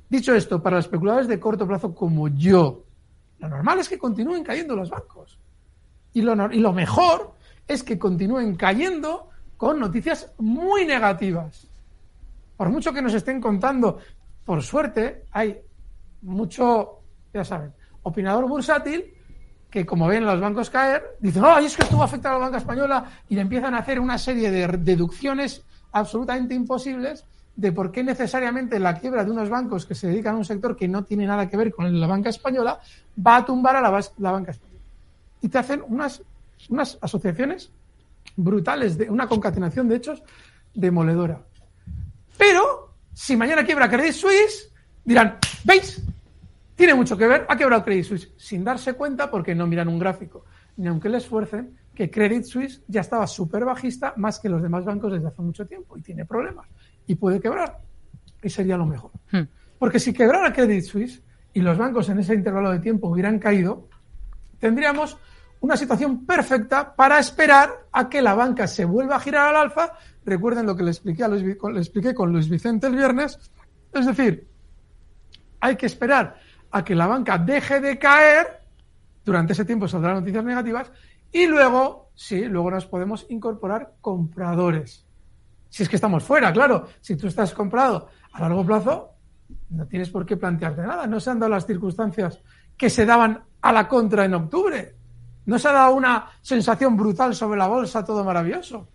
Dicho 0.10 0.34
esto, 0.34 0.62
para 0.62 0.78
los 0.78 0.86
especuladores 0.86 1.28
de 1.28 1.40
corto 1.40 1.68
plazo 1.68 1.94
como 1.94 2.28
yo, 2.28 2.84
Lo 3.38 3.50
normal 3.50 3.80
es 3.80 3.90
que 3.90 3.98
continúen 3.98 4.44
cayendo 4.44 4.76
los 4.76 4.90
bancos. 4.90 5.38
Y 6.14 6.22
lo 6.22 6.74
mejor 6.74 7.34
es 7.68 7.84
que 7.84 8.00
continúen 8.00 8.56
cayendo 8.56 9.30
con 9.58 9.80
noticias 9.80 10.32
muy 10.38 10.86
negativas. 10.86 11.68
Por 12.58 12.70
mucho 12.70 12.94
que 12.94 13.02
nos 13.02 13.14
estén 13.14 13.42
contando, 13.42 14.00
por 14.46 14.62
suerte, 14.62 15.26
hay 15.32 15.60
mucho, 16.22 17.02
ya 17.34 17.44
saben, 17.44 17.74
opinador 18.04 18.48
bursátil 18.48 19.14
que 19.74 19.88
como 19.88 20.08
ven 20.08 20.24
los 20.24 20.40
bancos 20.40 20.70
caer, 20.70 21.18
dicen, 21.20 21.42
no, 21.42 21.58
es 21.58 21.76
que 21.76 21.82
esto 21.82 21.98
va 21.98 22.04
a 22.04 22.06
afectar 22.06 22.32
a 22.32 22.36
la 22.38 22.46
banca 22.46 22.60
española 22.60 23.06
y 23.28 23.34
le 23.34 23.42
empiezan 23.42 23.74
a 23.74 23.80
hacer 23.80 24.00
una 24.00 24.20
serie 24.20 24.52
de 24.52 24.68
deducciones 24.68 25.64
absolutamente 25.92 26.54
imposibles 26.54 27.26
de 27.56 27.72
por 27.72 27.92
qué 27.92 28.04
necesariamente 28.04 28.78
la 28.78 29.00
quiebra 29.00 29.24
de 29.24 29.32
unos 29.32 29.50
bancos 29.50 29.88
que 29.88 29.96
se 29.96 30.08
dedican 30.08 30.36
a 30.36 30.38
un 30.38 30.46
sector 30.46 30.76
que 30.76 30.88
no 30.88 31.04
tiene 31.04 31.26
nada 31.26 31.50
que 31.50 31.58
ver 31.58 31.72
con 31.72 32.00
la 32.00 32.06
banca 32.06 32.30
española 32.30 32.80
va 33.26 33.38
a 33.38 33.46
tumbar 33.46 33.76
a 33.76 33.82
la, 33.82 34.00
la 34.20 34.32
banca 34.32 34.52
española. 34.52 34.80
Y 35.42 35.50
te 35.50 35.58
hacen 35.58 35.84
unas, 35.88 36.22
unas 36.70 37.00
asociaciones 37.02 37.72
brutales, 38.36 38.96
de 38.96 39.10
una 39.10 39.28
concatenación 39.28 39.88
de 39.88 39.96
hechos 39.96 40.22
demoledora. 40.76 41.42
Pero, 42.38 42.96
si 43.14 43.36
mañana 43.36 43.66
quiebra 43.66 43.90
Credit 43.90 44.14
Suisse, 44.14 44.72
dirán, 45.04 45.38
¿veis? 45.64 46.02
Tiene 46.76 46.96
mucho 46.96 47.18
que 47.18 47.28
ver, 47.28 47.46
ha 47.48 47.56
quebrado 47.56 47.84
Credit 47.84 48.04
Suisse, 48.04 48.32
sin 48.38 48.64
darse 48.64 48.94
cuenta 48.94 49.30
porque 49.30 49.54
no 49.54 49.68
miran 49.68 49.88
un 49.88 50.00
gráfico, 50.00 50.46
ni 50.78 50.88
aunque 50.88 51.10
le 51.10 51.18
esfuercen, 51.18 51.78
que 51.94 52.10
Credit 52.10 52.44
Suisse 52.44 52.82
ya 52.88 53.02
estaba 53.02 53.28
súper 53.28 53.66
bajista 53.66 54.14
más 54.18 54.40
que 54.40 54.50
los 54.50 54.62
demás 54.62 54.84
bancos 54.84 55.12
desde 55.14 55.28
hace 55.28 55.42
mucho 55.42 55.68
tiempo 55.68 55.98
y 55.98 56.02
tiene 56.02 56.26
problemas 56.26 56.68
y 57.06 57.16
puede 57.16 57.40
quebrar. 57.40 57.80
Y 58.42 58.50
sería 58.50 58.78
lo 58.78 58.86
mejor. 58.86 59.12
Hmm. 59.32 59.44
Porque 59.78 60.00
si 60.00 60.14
quebrara 60.14 60.52
Credit 60.52 60.84
Suisse 60.84 61.22
y 61.54 61.62
los 61.62 61.78
bancos 61.78 62.10
en 62.10 62.20
ese 62.20 62.34
intervalo 62.34 62.72
de 62.72 62.80
tiempo 62.80 63.10
hubieran 63.10 63.38
caído, 63.38 63.88
tendríamos 64.60 65.18
una 65.60 65.78
situación 65.78 66.26
perfecta 66.26 66.96
para 66.96 67.20
esperar 67.20 67.70
a 67.92 68.10
que 68.10 68.22
la 68.22 68.34
banca 68.34 68.68
se 68.68 68.86
vuelva 68.86 69.16
a 69.16 69.20
girar 69.20 69.48
al 69.48 69.56
alfa. 69.56 69.94
Recuerden 70.26 70.66
lo 70.66 70.76
que 70.76 70.84
le 70.84 70.92
expliqué, 70.92 71.24
a 71.24 71.28
Luis, 71.28 71.44
le 71.44 71.80
expliqué 71.80 72.14
con 72.14 72.32
Luis 72.32 72.50
Vicente 72.50 72.88
el 72.88 72.96
viernes. 72.96 73.40
Es 73.92 74.06
decir, 74.06 74.48
hay 75.60 75.76
que 75.76 75.86
esperar 75.86 76.38
a 76.72 76.84
que 76.84 76.96
la 76.96 77.08
banca 77.08 77.38
deje 77.38 77.80
de 77.80 77.98
caer. 78.00 78.62
Durante 79.24 79.54
ese 79.54 79.66
tiempo 79.66 79.88
saldrán 79.88 80.16
noticias 80.16 80.44
negativas. 80.44 80.92
Y 81.32 81.48
luego, 81.48 82.12
sí, 82.16 82.46
luego 82.46 82.72
nos 82.72 82.86
podemos 82.86 83.26
incorporar 83.30 83.94
compradores. 84.02 85.06
Si 85.70 85.84
es 85.84 85.90
que 85.90 85.96
estamos 85.96 86.24
fuera, 86.24 86.54
claro. 86.54 86.88
Si 87.02 87.16
tú 87.16 87.28
estás 87.28 87.54
comprado 87.54 88.10
a 88.32 88.42
largo 88.42 88.66
plazo, 88.66 89.14
no 89.70 89.88
tienes 89.88 90.10
por 90.10 90.26
qué 90.26 90.38
plantearte 90.38 90.82
nada. 90.82 91.08
No 91.08 91.20
se 91.20 91.32
han 91.32 91.40
dado 91.40 91.52
las 91.52 91.66
circunstancias 91.66 92.40
que 92.78 92.90
se 92.90 93.06
daban 93.06 93.44
a 93.62 93.72
la 93.72 93.88
contra 93.88 94.26
en 94.26 94.36
octubre. 94.36 94.96
No 95.46 95.58
se 95.58 95.68
ha 95.68 95.74
dado 95.74 95.96
una 95.96 96.30
sensación 96.42 96.96
brutal 96.96 97.36
sobre 97.36 97.58
la 97.58 97.68
bolsa, 97.68 98.06
todo 98.06 98.24
maravilloso. 98.24 98.88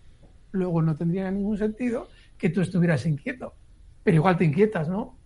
Luego 0.53 0.83
no 0.83 0.97
tendría 0.97 1.31
ningún 1.31 1.59
sentido 1.59 2.09
que 2.37 2.51
tú 2.51 2.61
estuvieras 2.61 3.05
inquieto. 3.07 3.55
Pero 4.03 4.17
igual 4.17 4.39
te 4.39 4.45
inquietas, 4.45 4.89
¿no? 4.89 5.19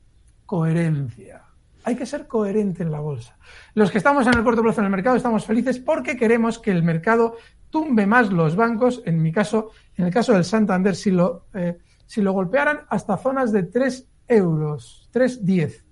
Coherencia. 0.47 1.43
Hay 1.85 1.97
que 1.97 2.07
ser 2.07 2.27
coherente 2.27 2.83
en 2.83 2.93
la 2.93 3.01
bolsa. 3.01 3.37
Los 3.75 3.91
que 3.91 3.99
estamos 3.99 4.27
en 4.27 4.35
el 4.35 4.45
corto 4.45 4.63
plazo 4.63 4.81
en 4.81 4.87
el 4.87 4.91
mercado 4.91 5.17
estamos 5.17 5.45
felices 5.45 5.79
porque 5.79 6.17
queremos 6.17 6.59
que 6.59 6.71
el 6.71 6.83
mercado 6.83 7.37
tumbe 7.71 8.07
más 8.07 8.31
los 8.31 8.55
bancos. 8.55 9.03
En 9.05 9.21
mi 9.21 9.33
caso, 9.33 9.71
en 9.97 10.07
el 10.07 10.13
caso 10.13 10.33
del 10.33 10.45
Santander, 10.45 10.95
si 10.95 11.11
lo, 11.11 11.47
eh, 11.55 11.79
golpearan 12.17 12.83
hasta 12.89 13.17
zonas 13.17 13.51
de 13.53 13.65
3 13.65 14.09
euros, 14.29 15.09
3,10. 15.13 15.85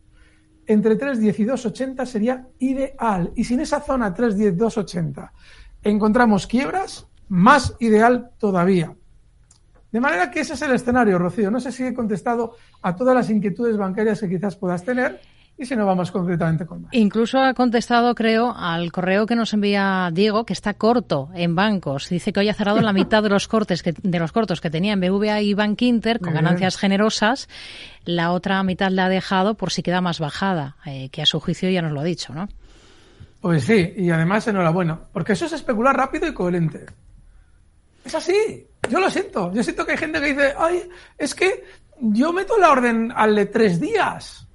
Entre 0.67 0.97
3,10 0.97 1.39
y 1.41 1.45
2,80 1.45 2.07
sería 2.07 2.47
ideal. 2.61 3.33
Y 3.35 3.43
si 3.43 3.55
en 3.55 3.61
esa 3.61 3.81
zona 3.81 4.15
3,10, 4.15 4.57
2,80 4.57 5.31
encontramos 5.83 6.47
quiebras, 6.47 7.09
más 7.29 7.77
ideal 7.81 8.31
todavía. 8.39 8.95
De 9.93 10.01
manera 10.01 10.31
que 10.31 10.41
ese 10.41 10.55
es 10.55 10.63
el 10.63 10.73
escenario, 10.73 11.19
Rocío. 11.19 11.51
No 11.51 11.61
sé 11.61 11.73
si 11.73 11.85
he 11.85 11.95
contestado 11.95 12.57
a 12.83 12.95
todas 12.95 13.15
las 13.15 13.31
inquietudes 13.31 13.77
bancarias 13.77 14.21
que 14.21 14.29
quizás 14.29 14.57
puedas 14.57 14.85
tener. 14.85 15.21
Y 15.59 15.67
si 15.67 15.77
no, 15.77 15.85
vamos 15.85 16.11
concretamente 16.11 16.65
con 16.65 16.83
más. 16.83 16.95
Incluso 16.95 17.39
ha 17.39 17.53
contestado, 17.53 18.15
creo, 18.15 18.55
al 18.57 18.91
correo 18.93 19.27
que 19.27 19.37
nos 19.37 19.53
envía 19.53 20.09
Diego, 20.11 20.47
que 20.47 20.55
está 20.55 20.73
corto 20.73 21.29
en 21.35 21.55
bancos. 21.55 22.09
Dice 22.09 22.33
que 22.33 22.41
hoy 22.41 22.49
ha 22.49 22.55
cerrado 22.55 22.81
la 22.81 22.95
mitad 22.95 23.23
de 23.23 23.29
los 23.29 23.47
cortes 23.47 23.83
que, 23.83 23.93
de 23.93 24.19
los 24.19 24.33
cortos 24.33 24.63
que 24.63 24.71
tenía 24.71 24.95
en 24.95 25.01
BVA 25.01 25.43
y 25.43 25.53
Bank 25.53 25.83
Inter 25.83 26.19
con 26.19 26.33
ganancias 26.33 26.79
generosas. 26.79 27.47
La 28.07 28.33
otra 28.33 28.63
mitad 28.63 28.91
la 28.91 29.05
ha 29.05 29.09
dejado 29.11 29.55
por 29.55 29.71
si 29.71 29.83
queda 29.83 30.01
más 30.01 30.19
bajada, 30.19 30.77
eh, 30.87 31.11
que 31.11 31.21
a 31.21 31.27
su 31.27 31.41
juicio 31.41 31.69
ya 31.69 31.83
nos 31.83 31.93
lo 31.93 32.01
ha 32.01 32.05
dicho, 32.05 32.33
¿no? 32.33 32.49
Pues 33.43 33.65
sí, 33.65 33.93
y 33.97 34.11
además 34.11 34.49
enhorabuena, 34.49 34.99
porque 35.13 35.35
eso 35.35 35.45
es 35.45 35.53
especular 35.53 35.95
rápido 35.95 36.27
y 36.27 36.33
coherente. 36.33 36.87
Es 38.03 38.15
así, 38.15 38.67
yo 38.89 39.01
lo 39.01 39.11
siento. 39.11 39.53
Yo 39.53 39.63
siento 39.63 39.85
que 39.85 39.93
hay 39.93 39.99
gente 39.99 40.21
que 40.21 40.27
dice, 40.27 40.55
ay, 40.57 40.89
es 41.19 41.35
que 41.35 41.65
yo 42.01 42.33
meto 42.33 42.59
la 42.59 42.71
orden 42.71 43.13
al 43.15 43.35
de 43.35 43.47
tres 43.47 43.81
días. 43.81 44.47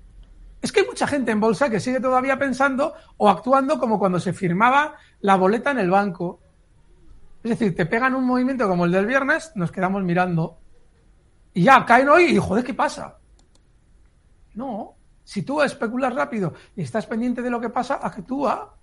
Es 0.61 0.71
que 0.71 0.79
hay 0.79 0.87
mucha 0.87 1.05
gente 1.05 1.31
en 1.31 1.39
bolsa 1.39 1.69
que 1.69 1.79
sigue 1.79 1.99
todavía 1.99 2.39
pensando 2.39 2.93
o 3.17 3.29
actuando 3.29 3.77
como 3.79 3.99
cuando 3.99 4.19
se 4.19 4.33
firmaba 4.33 4.95
la 5.21 5.35
boleta 5.35 5.71
en 5.71 5.79
el 5.79 5.91
banco. 5.91 6.39
Es 7.43 7.51
decir, 7.51 7.75
te 7.75 7.85
pegan 7.85 8.15
un 8.15 8.25
movimiento 8.25 8.67
como 8.67 8.85
el 8.85 8.91
del 8.91 9.05
viernes, 9.05 9.51
nos 9.53 9.71
quedamos 9.71 10.03
mirando. 10.03 10.57
Y 11.53 11.63
ya, 11.63 11.85
caen 11.85 12.09
hoy 12.09 12.23
y 12.23 12.37
joder, 12.37 12.63
¿qué 12.63 12.73
pasa? 12.73 13.17
No. 14.55 14.95
Si 15.23 15.43
tú 15.43 15.61
especulas 15.61 16.13
rápido 16.15 16.53
y 16.75 16.81
estás 16.81 17.05
pendiente 17.05 17.41
de 17.41 17.49
lo 17.51 17.61
que 17.61 17.69
pasa, 17.69 17.99
actúa. 18.01 18.75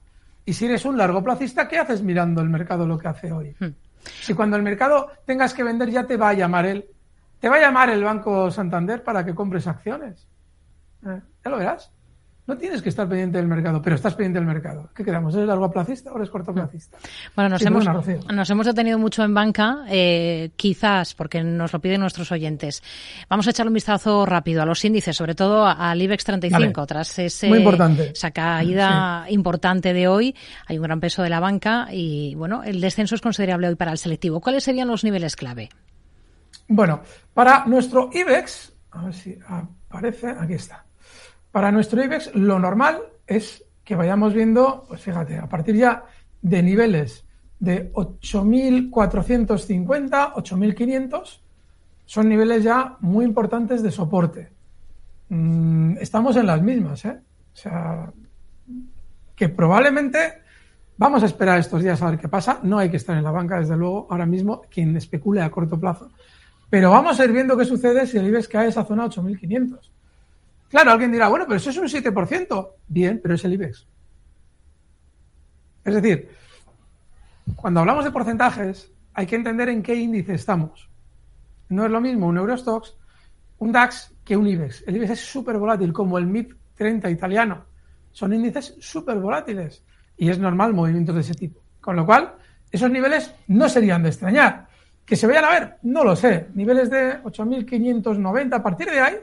Y 0.45 0.53
si 0.53 0.67
eres 0.67 0.85
un 0.85 0.97
largo 0.97 1.23
placista, 1.23 1.67
¿qué 1.67 1.79
haces 1.79 2.03
mirando 2.03 2.41
el 2.41 2.49
mercado 2.49 2.87
lo 2.87 2.99
que 2.99 3.09
hace 3.09 3.33
hoy? 3.33 3.57
Hmm. 3.59 3.75
Si 4.05 4.35
cuando 4.35 4.57
el 4.57 4.63
mercado 4.63 5.11
tengas 5.25 5.55
que 5.55 5.63
vender 5.63 5.91
ya 5.91 6.07
te 6.07 6.17
va 6.17 6.31
a 6.31 6.35
llamar 6.35 6.67
él, 6.67 6.87
te 7.41 7.49
va 7.49 7.57
a 7.57 7.61
llamar 7.61 7.91
el 7.91 8.05
Banco 8.05 8.51
Santander 8.51 9.03
para 9.03 9.25
que 9.25 9.35
compres 9.35 9.67
acciones. 9.67 10.29
Eh, 11.07 11.21
ya 11.45 11.51
lo 11.51 11.59
verás. 11.59 11.93
No 12.45 12.57
tienes 12.59 12.83
que 12.83 12.89
estar 12.89 13.09
pendiente 13.09 13.39
del 13.39 13.47
mercado, 13.47 13.81
pero 13.81 13.95
estás 13.95 14.15
pendiente 14.15 14.41
del 14.41 14.49
mercado. 14.49 14.91
¿Qué 14.97 15.05
quedamos? 15.05 15.33
¿Eres 15.35 15.47
largoplacista 15.47 16.13
o 16.13 16.17
eres 16.17 16.29
cortoplacista? 16.29 16.99
Bueno, 17.37 17.51
nos, 17.51 17.63
hemos, 17.63 17.87
nos 18.33 18.51
hemos 18.51 18.67
detenido 18.67 18.99
mucho 18.99 19.23
en 19.23 19.33
banca, 19.33 19.85
eh, 19.89 20.51
quizás 20.57 21.15
porque 21.15 21.45
nos 21.45 21.73
lo 21.73 21.81
piden 21.81 22.01
nuestros 22.01 22.33
oyentes. 22.33 22.83
Vamos 23.29 23.47
a 23.47 23.51
echarle 23.51 23.69
un 23.69 23.75
vistazo 23.75 24.27
rápido 24.27 24.61
a 24.61 24.67
los 24.67 24.85
índices, 24.85 25.17
sobre 25.17 25.37
todo 25.37 25.65
al 25.65 26.03
IBEX 26.03 26.25
35, 26.25 26.85
tras 26.85 27.17
ese, 27.21 27.49
esa 28.13 28.31
caída 28.33 29.27
importante 29.29 29.93
de 29.93 30.09
hoy. 30.09 30.35
Hay 30.67 30.79
un 30.79 30.83
gran 30.83 30.99
peso 30.99 31.23
de 31.23 31.31
la 31.31 31.39
banca 31.39 31.89
y, 31.93 32.35
bueno, 32.35 32.65
el 32.65 32.81
descenso 32.81 33.15
es 33.15 33.21
considerable 33.21 33.69
hoy 33.69 33.77
para 33.77 33.93
el 33.93 33.99
selectivo. 33.99 34.41
¿Cuáles 34.41 34.65
serían 34.65 34.89
los 34.89 35.05
niveles 35.05 35.37
clave? 35.37 35.69
Bueno, 36.67 37.03
para 37.35 37.67
nuestro 37.67 38.11
IBEX, 38.13 38.73
a 38.91 39.05
ver 39.05 39.15
si 39.15 39.39
aparece, 39.89 40.29
aquí 40.29 40.55
está. 40.55 40.85
Para 41.53 41.71
nuestro 41.71 42.03
IBEX, 42.03 42.35
lo 42.35 42.59
normal 42.59 42.99
es 43.27 43.65
que 43.85 43.95
vayamos 43.95 44.33
viendo, 44.33 44.87
pues 44.89 45.03
fíjate, 45.03 45.37
a 45.37 45.47
partir 45.49 45.77
ya 45.77 46.07
de 46.41 46.63
niveles 46.63 47.27
de 47.61 47.93
8.450, 47.93 50.33
8.500, 50.35 51.41
son 52.07 52.29
niveles 52.29 52.65
ya 52.65 52.97
muy 53.01 53.27
importantes 53.27 53.83
de 53.83 53.91
soporte. 53.91 54.49
Mm, 55.29 55.99
estamos 56.01 56.37
en 56.37 56.47
las 56.47 56.63
mismas, 56.63 57.05
¿eh? 57.05 57.21
O 57.53 57.57
sea, 57.57 58.11
que 59.37 59.51
probablemente 59.51 60.41
vamos 60.97 61.23
a 61.23 61.27
esperar 61.27 61.59
estos 61.59 61.83
días 61.83 62.01
a 62.03 62.11
ver 62.11 62.19
qué 62.19 62.29
pasa. 62.29 62.61
No 62.63 62.79
hay 62.79 62.91
que 62.91 62.97
estar 62.97 63.17
en 63.17 63.25
la 63.25 63.31
banca, 63.31 63.59
desde 63.59 63.77
luego, 63.77 64.07
ahora 64.11 64.27
mismo, 64.27 64.63
quien 64.71 64.97
especule 64.97 65.43
a 65.43 65.51
corto 65.51 65.79
plazo. 65.79 66.11
Pero 66.71 66.91
vamos 66.91 67.21
a 67.21 67.25
ir 67.25 67.33
viendo 67.33 67.57
qué 67.57 67.67
sucede 67.67 68.07
si 68.07 68.17
el 68.17 68.27
IBEX 68.27 68.49
cae 68.49 68.69
esa 68.69 68.85
zona 68.85 69.05
8.500. 69.05 69.92
Claro, 70.73 70.93
alguien 70.93 71.13
dirá, 71.13 71.29
bueno, 71.29 71.45
pero 71.47 71.59
eso 71.59 71.69
es 71.69 71.77
un 71.77 71.85
7%. 71.85 72.71
Bien, 72.89 73.21
pero 73.23 73.35
es 73.35 73.45
el 73.45 73.53
IBEX. 73.53 73.87
Es 75.85 75.95
decir, 75.95 76.31
cuando 77.55 77.81
hablamos 77.81 78.07
de 78.07 78.11
porcentajes, 78.11 78.91
hay 79.13 79.27
que 79.27 79.37
entender 79.37 79.69
en 79.69 79.83
qué 79.83 79.95
índice 79.95 80.33
estamos. 80.33 80.89
No 81.69 81.85
es 81.85 81.91
lo 81.91 82.01
mismo 82.01 82.27
un 82.27 82.39
Eurostox, 82.39 82.97
un 83.59 83.71
DAX 83.71 84.15
que 84.25 84.35
un 84.35 84.47
IBEX. 84.47 84.85
El 84.87 84.97
IBEX 84.97 85.11
es 85.11 85.21
súper 85.21 85.59
volátil, 85.59 85.93
como 85.93 86.17
el 86.17 86.27
MIP 86.27 86.55
30 86.75 87.11
italiano. 87.11 87.67
Son 88.11 88.33
índices 88.33 88.75
súper 88.81 89.19
volátiles 89.19 89.85
y 90.17 90.31
es 90.31 90.39
normal 90.39 90.73
movimientos 90.73 91.15
de 91.17 91.21
ese 91.21 91.35
tipo. 91.35 91.61
Con 91.83 91.97
lo 91.97 92.07
cual, 92.07 92.35
esos 92.71 92.91
niveles 92.91 93.35
no 93.49 93.69
serían 93.69 94.05
de 94.05 94.09
extrañar. 94.09 94.69
Que 95.05 95.17
se 95.17 95.27
vayan 95.27 95.45
a 95.45 95.51
ver, 95.51 95.77
no 95.83 96.03
lo 96.03 96.17
sé. 96.17 96.49
Niveles 96.55 96.89
de 96.89 97.23
8.590, 97.25 98.55
a 98.55 98.63
partir 98.63 98.89
de 98.89 99.01
ahí, 99.01 99.17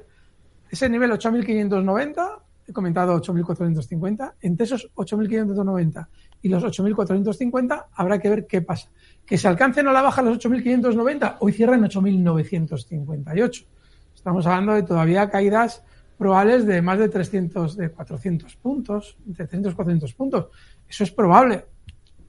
ese 0.70 0.90
nivel 0.90 1.12
8.590, 1.12 2.42
he 2.68 2.74
comentado 2.74 3.20
8.450, 3.20 4.34
entre 4.42 4.66
esos 4.66 4.90
8.590 4.96 6.08
y 6.42 6.50
los 6.50 6.64
8.450 6.64 7.86
habrá 7.94 8.20
que 8.20 8.30
ver 8.30 8.48
qué 8.48 8.62
pasa. 8.62 8.90
Que 9.26 9.38
se 9.38 9.48
alcancen 9.48 9.88
a 9.88 9.94
la 9.94 10.02
baja 10.02 10.22
los 10.22 10.38
8.590, 10.40 11.38
hoy 11.40 11.54
cierran 11.54 11.82
8.958. 11.84 13.66
Estamos 14.16 14.46
hablando 14.46 14.74
de 14.74 14.84
todavía 14.84 15.30
caídas 15.30 15.84
probables 16.18 16.66
de 16.66 16.82
más 16.82 17.00
de 17.00 17.10
300, 17.10 17.78
de 17.78 17.90
400 17.90 18.56
puntos, 18.58 19.18
de 19.26 19.34
300, 19.34 19.74
400 19.74 20.14
puntos. 20.14 20.48
Eso 20.88 21.04
es 21.04 21.12
probable. 21.12 21.66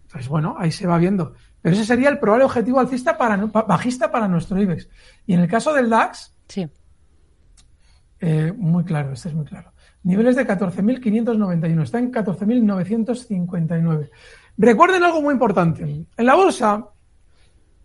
Entonces, 0.02 0.28
bueno, 0.28 0.54
ahí 0.58 0.70
se 0.70 0.86
va 0.86 0.96
viendo. 0.98 1.34
Pero 1.60 1.74
ese 1.74 1.84
sería 1.84 2.08
el 2.08 2.18
probable 2.18 2.44
objetivo 2.44 2.80
alcista 2.80 3.18
para, 3.18 3.36
bajista 3.36 4.10
para 4.10 4.28
nuestro 4.28 4.60
IBEX. 4.60 4.88
Y 5.26 5.34
en 5.34 5.40
el 5.40 5.48
caso 5.48 5.74
del 5.74 5.90
DAX, 5.90 6.34
sí. 6.48 6.68
Eh, 8.20 8.52
muy 8.56 8.84
claro, 8.84 9.12
este 9.12 9.30
es 9.30 9.34
muy 9.34 9.46
claro. 9.46 9.72
Niveles 10.02 10.36
de 10.36 10.46
14.591, 10.46 11.82
está 11.82 11.98
en 11.98 12.12
14.959. 12.12 14.10
Recuerden 14.56 15.02
algo 15.02 15.22
muy 15.22 15.32
importante. 15.32 15.82
En 16.16 16.26
la 16.26 16.34
bolsa, 16.34 16.86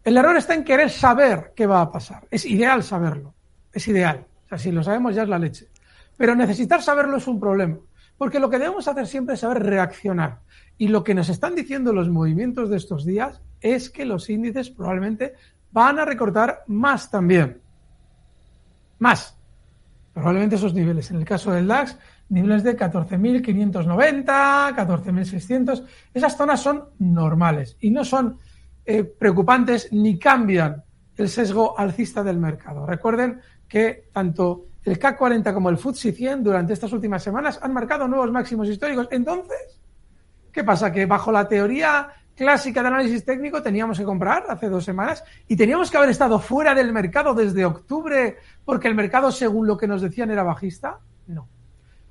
el 0.04 0.18
error 0.18 0.38
está 0.38 0.54
en 0.54 0.64
querer 0.64 0.90
saber 0.90 1.54
qué 1.56 1.66
va 1.66 1.82
a 1.82 1.92
pasar. 1.92 2.28
Es 2.30 2.46
ideal 2.46 2.84
saberlo. 2.84 3.34
Es 3.74 3.88
ideal. 3.88 4.26
O 4.46 4.50
sea, 4.50 4.58
si 4.58 4.72
lo 4.72 4.84
sabemos 4.84 5.16
ya 5.16 5.24
es 5.24 5.30
la 5.30 5.40
leche. 5.40 5.68
Pero 6.18 6.36
necesitar 6.36 6.82
saberlo 6.82 7.18
es 7.18 7.28
un 7.28 7.40
problema. 7.40 7.78
Porque 8.18 8.40
lo 8.40 8.50
que 8.50 8.60
debemos 8.60 8.88
hacer 8.88 9.08
siempre 9.08 9.36
es 9.36 9.42
saber 9.42 9.64
reaccionar. 9.64 10.40
Y 10.78 10.88
lo 10.90 11.04
que 11.04 11.14
nos 11.14 11.30
están 11.30 11.56
diciendo 11.56 11.92
los 11.92 12.10
movimientos 12.10 12.70
de 12.70 12.78
estos 12.78 13.06
días 13.06 13.42
es 13.62 13.90
que 13.90 14.06
los 14.06 14.30
índices 14.30 14.70
probablemente 14.70 15.34
van 15.72 16.00
a 16.00 16.06
recortar 16.06 16.64
más 16.68 17.10
también. 17.12 17.62
Más. 19.00 19.38
Probablemente 20.16 20.56
esos 20.56 20.74
niveles. 20.74 21.12
En 21.12 21.18
el 21.18 21.26
caso 21.26 21.52
del 21.52 21.68
DAX, 21.68 21.98
niveles 22.30 22.64
de 22.64 22.78
14.590, 22.78 24.24
14.600. 24.74 25.84
Esas 26.14 26.38
zonas 26.38 26.62
son 26.62 26.86
normales 27.00 27.76
y 27.82 27.92
no 27.92 28.06
son 28.06 28.38
eh, 28.86 29.04
preocupantes 29.04 29.92
ni 29.92 30.18
cambian 30.18 30.82
el 31.18 31.28
sesgo 31.28 31.78
alcista 31.78 32.24
del 32.24 32.38
mercado. 32.38 32.86
Recuerden 32.86 33.42
que 33.68 34.08
tanto 34.14 34.68
el 34.86 34.98
CAC 34.98 35.18
40 35.18 35.54
como 35.54 35.70
el 35.70 35.78
FTSE 35.78 36.14
100 36.14 36.46
durante 36.46 36.72
estas 36.72 36.94
últimas 36.94 37.22
semanas 37.22 37.60
han 37.62 37.74
marcado 37.74 38.08
nuevos 38.08 38.32
máximos 38.32 38.70
históricos. 38.70 39.10
Entonces, 39.12 39.82
¿qué 40.50 40.64
pasa? 40.64 40.94
Que 40.94 41.06
bajo 41.06 41.30
la 41.30 41.46
teoría 41.46 42.08
clásica 42.36 42.82
de 42.82 42.88
análisis 42.88 43.26
técnico 43.26 43.62
teníamos 43.62 43.98
que 43.98 44.04
comprar 44.04 44.46
hace 44.50 44.70
dos 44.70 44.84
semanas 44.84 45.24
y 45.48 45.56
teníamos 45.56 45.90
que 45.90 45.98
haber 45.98 46.10
estado 46.10 46.40
fuera 46.40 46.76
del 46.76 46.92
mercado 46.92 47.34
desde 47.34 47.66
octubre 47.66 48.38
porque 48.64 48.88
el 48.88 48.96
mercado, 48.96 49.32
según 49.32 49.68
lo 49.68 49.78
que 49.78 49.88
nos 49.88 50.02
decían, 50.02 50.32
era 50.32 50.44
bajista. 50.44 51.00
No. 51.28 51.48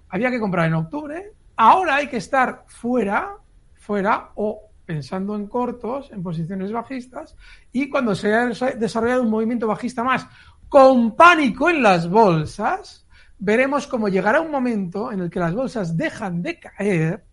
Había 0.08 0.30
que 0.30 0.40
comprar 0.40 0.66
en 0.66 0.74
octubre. 0.74 1.32
Ahora 1.56 1.96
hay 1.96 2.08
que 2.08 2.16
estar 2.16 2.64
fuera, 2.66 3.36
fuera 3.74 4.30
o 4.34 4.70
pensando 4.84 5.34
en 5.34 5.46
cortos, 5.46 6.10
en 6.12 6.22
posiciones 6.22 6.70
bajistas, 6.72 7.36
y 7.72 7.88
cuando 7.88 8.14
se 8.14 8.34
ha 8.34 8.46
desarrollado 8.46 9.22
un 9.22 9.30
movimiento 9.30 9.66
bajista 9.66 10.04
más 10.04 10.26
con 10.68 11.14
pánico 11.14 11.70
en 11.70 11.82
las 11.82 12.08
bolsas, 12.08 13.06
veremos 13.38 13.86
cómo 13.86 14.08
llegará 14.08 14.40
un 14.40 14.50
momento 14.50 15.12
en 15.12 15.20
el 15.20 15.30
que 15.30 15.40
las 15.40 15.54
bolsas 15.54 15.96
dejan 15.96 16.42
de 16.42 16.58
caer, 16.58 17.24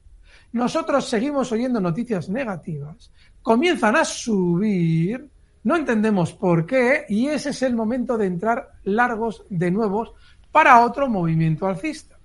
nosotros 0.54 1.08
seguimos 1.08 1.52
oyendo 1.52 1.80
noticias 1.80 2.30
negativas, 2.30 3.12
comienzan 3.42 3.96
a 3.96 4.06
subir, 4.06 5.30
no 5.64 5.76
entendemos 5.76 6.34
por 6.34 6.66
qué, 6.66 7.06
y 7.08 7.28
ese 7.28 7.52
es 7.52 7.62
el 7.62 7.76
momento 7.76 8.18
de 8.18 8.26
entrar 8.26 8.72
largos 8.84 9.46
de 9.50 9.72
nuevos 9.72 10.14
para 10.52 10.82
otro 10.82 11.08
movimiento 11.08 11.68
alcista. 11.68 12.18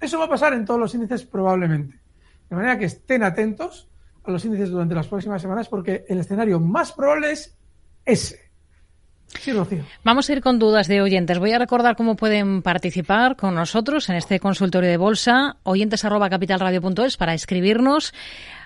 Eso 0.00 0.18
va 0.18 0.26
a 0.26 0.30
pasar 0.30 0.52
en 0.52 0.64
todos 0.64 0.80
los 0.80 0.94
índices 0.94 1.24
probablemente. 1.24 1.98
De 2.50 2.56
manera 2.56 2.78
que 2.78 2.86
estén 2.86 3.22
atentos 3.22 3.88
a 4.24 4.30
los 4.30 4.44
índices 4.44 4.70
durante 4.70 4.94
las 4.94 5.08
próximas 5.08 5.40
semanas 5.40 5.68
porque 5.68 6.04
el 6.08 6.18
escenario 6.18 6.60
más 6.60 6.92
probable 6.92 7.32
es 7.32 7.56
ese. 8.04 8.51
Vamos 10.04 10.28
a 10.28 10.32
ir 10.32 10.40
con 10.40 10.58
dudas 10.58 10.88
de 10.88 11.00
oyentes. 11.00 11.38
Voy 11.38 11.52
a 11.52 11.58
recordar 11.58 11.96
cómo 11.96 12.16
pueden 12.16 12.62
participar 12.62 13.36
con 13.36 13.54
nosotros 13.54 14.08
en 14.08 14.16
este 14.16 14.40
consultorio 14.40 14.90
de 14.90 14.96
bolsa. 14.96 15.56
Oyentes 15.62 16.04
arroba 16.04 16.30
capitalradio.es 16.30 17.16
para 17.16 17.34
escribirnos. 17.34 18.12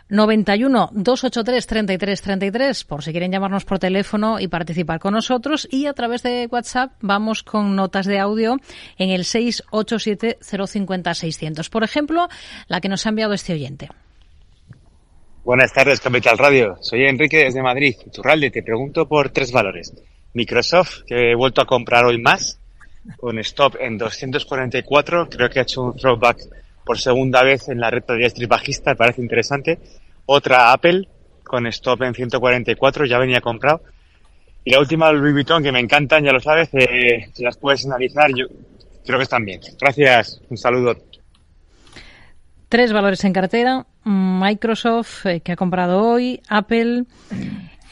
91 0.09 0.91
283 0.93 1.67
33 1.67 2.23
33 2.23 2.85
por 2.85 3.03
si 3.03 3.11
quieren 3.11 3.33
llamarnos 3.33 3.65
por 3.65 3.81
teléfono 3.81 4.39
y 4.39 4.47
participar 4.47 5.01
con 5.01 5.15
nosotros 5.15 5.67
y 5.69 5.87
a 5.87 5.95
través 5.95 6.23
de 6.23 6.49
WhatsApp 6.49 6.93
vamos 7.01 7.43
con 7.43 7.75
notas 7.75 8.07
de 8.07 8.21
audio 8.21 8.57
en 8.99 9.11
el 9.11 9.25
687 9.25 10.39
050 10.41 11.15
600. 11.15 11.71
Por 11.71 11.83
ejemplo, 11.83 12.29
la 12.69 12.81
que 12.81 12.89
nos 12.89 13.05
ha 13.07 13.09
enviado 13.09 13.33
este 13.33 13.53
oyente. 13.53 13.89
Buenas 15.45 15.73
tardes, 15.73 16.01
Capital 16.01 16.39
Radio. 16.39 16.77
Soy 16.81 17.05
Enrique 17.05 17.45
desde 17.45 17.63
Madrid, 17.63 17.95
Turralde. 18.13 18.51
Te 18.51 18.63
pregunto 18.63 19.09
por 19.09 19.31
tres 19.31 19.53
valores. 19.53 19.93
Microsoft, 20.37 21.05
que 21.07 21.31
he 21.31 21.35
vuelto 21.35 21.63
a 21.63 21.65
comprar 21.65 22.05
hoy 22.05 22.21
más, 22.21 22.61
con 23.17 23.39
stop 23.39 23.77
en 23.81 23.97
244. 23.97 25.31
Creo 25.31 25.49
que 25.49 25.61
ha 25.61 25.63
hecho 25.63 25.83
un 25.83 25.97
throwback 25.97 26.39
por 26.85 26.99
segunda 26.99 27.43
vez 27.43 27.69
en 27.71 27.81
la 27.81 27.91
recta 27.91 28.13
de 28.13 28.27
street 28.27 28.49
bajista, 28.49 28.95
parece 28.95 29.23
interesante. 29.23 29.79
Otra 30.27 30.73
Apple, 30.73 31.09
con 31.43 31.67
stop 31.69 32.03
en 32.03 32.15
144, 32.15 33.07
ya 33.07 33.19
venía 33.19 33.41
comprado. 33.41 33.81
Y 34.63 34.73
la 34.73 34.81
última 34.81 35.11
Louis 35.11 35.33
Vuitton, 35.33 35.63
que 35.63 35.73
me 35.73 35.81
encantan, 35.81 36.23
ya 36.23 36.33
lo 36.33 36.41
sabes, 36.41 36.69
eh, 36.75 37.31
si 37.33 37.43
las 37.43 37.57
puedes 37.57 37.87
analizar, 37.87 38.31
yo 38.35 38.47
creo 39.07 39.19
que 39.19 39.25
están 39.25 39.45
bien. 39.45 39.61
Gracias, 39.81 40.43
un 40.51 40.59
saludo. 40.59 40.97
Tres 42.69 42.93
valores 42.93 43.25
en 43.25 43.33
cartera, 43.33 43.87
Microsoft, 44.05 45.25
eh, 45.27 45.41
que 45.41 45.53
ha 45.53 45.57
comprado 45.57 46.03
hoy, 46.03 46.43
Apple 46.49 47.05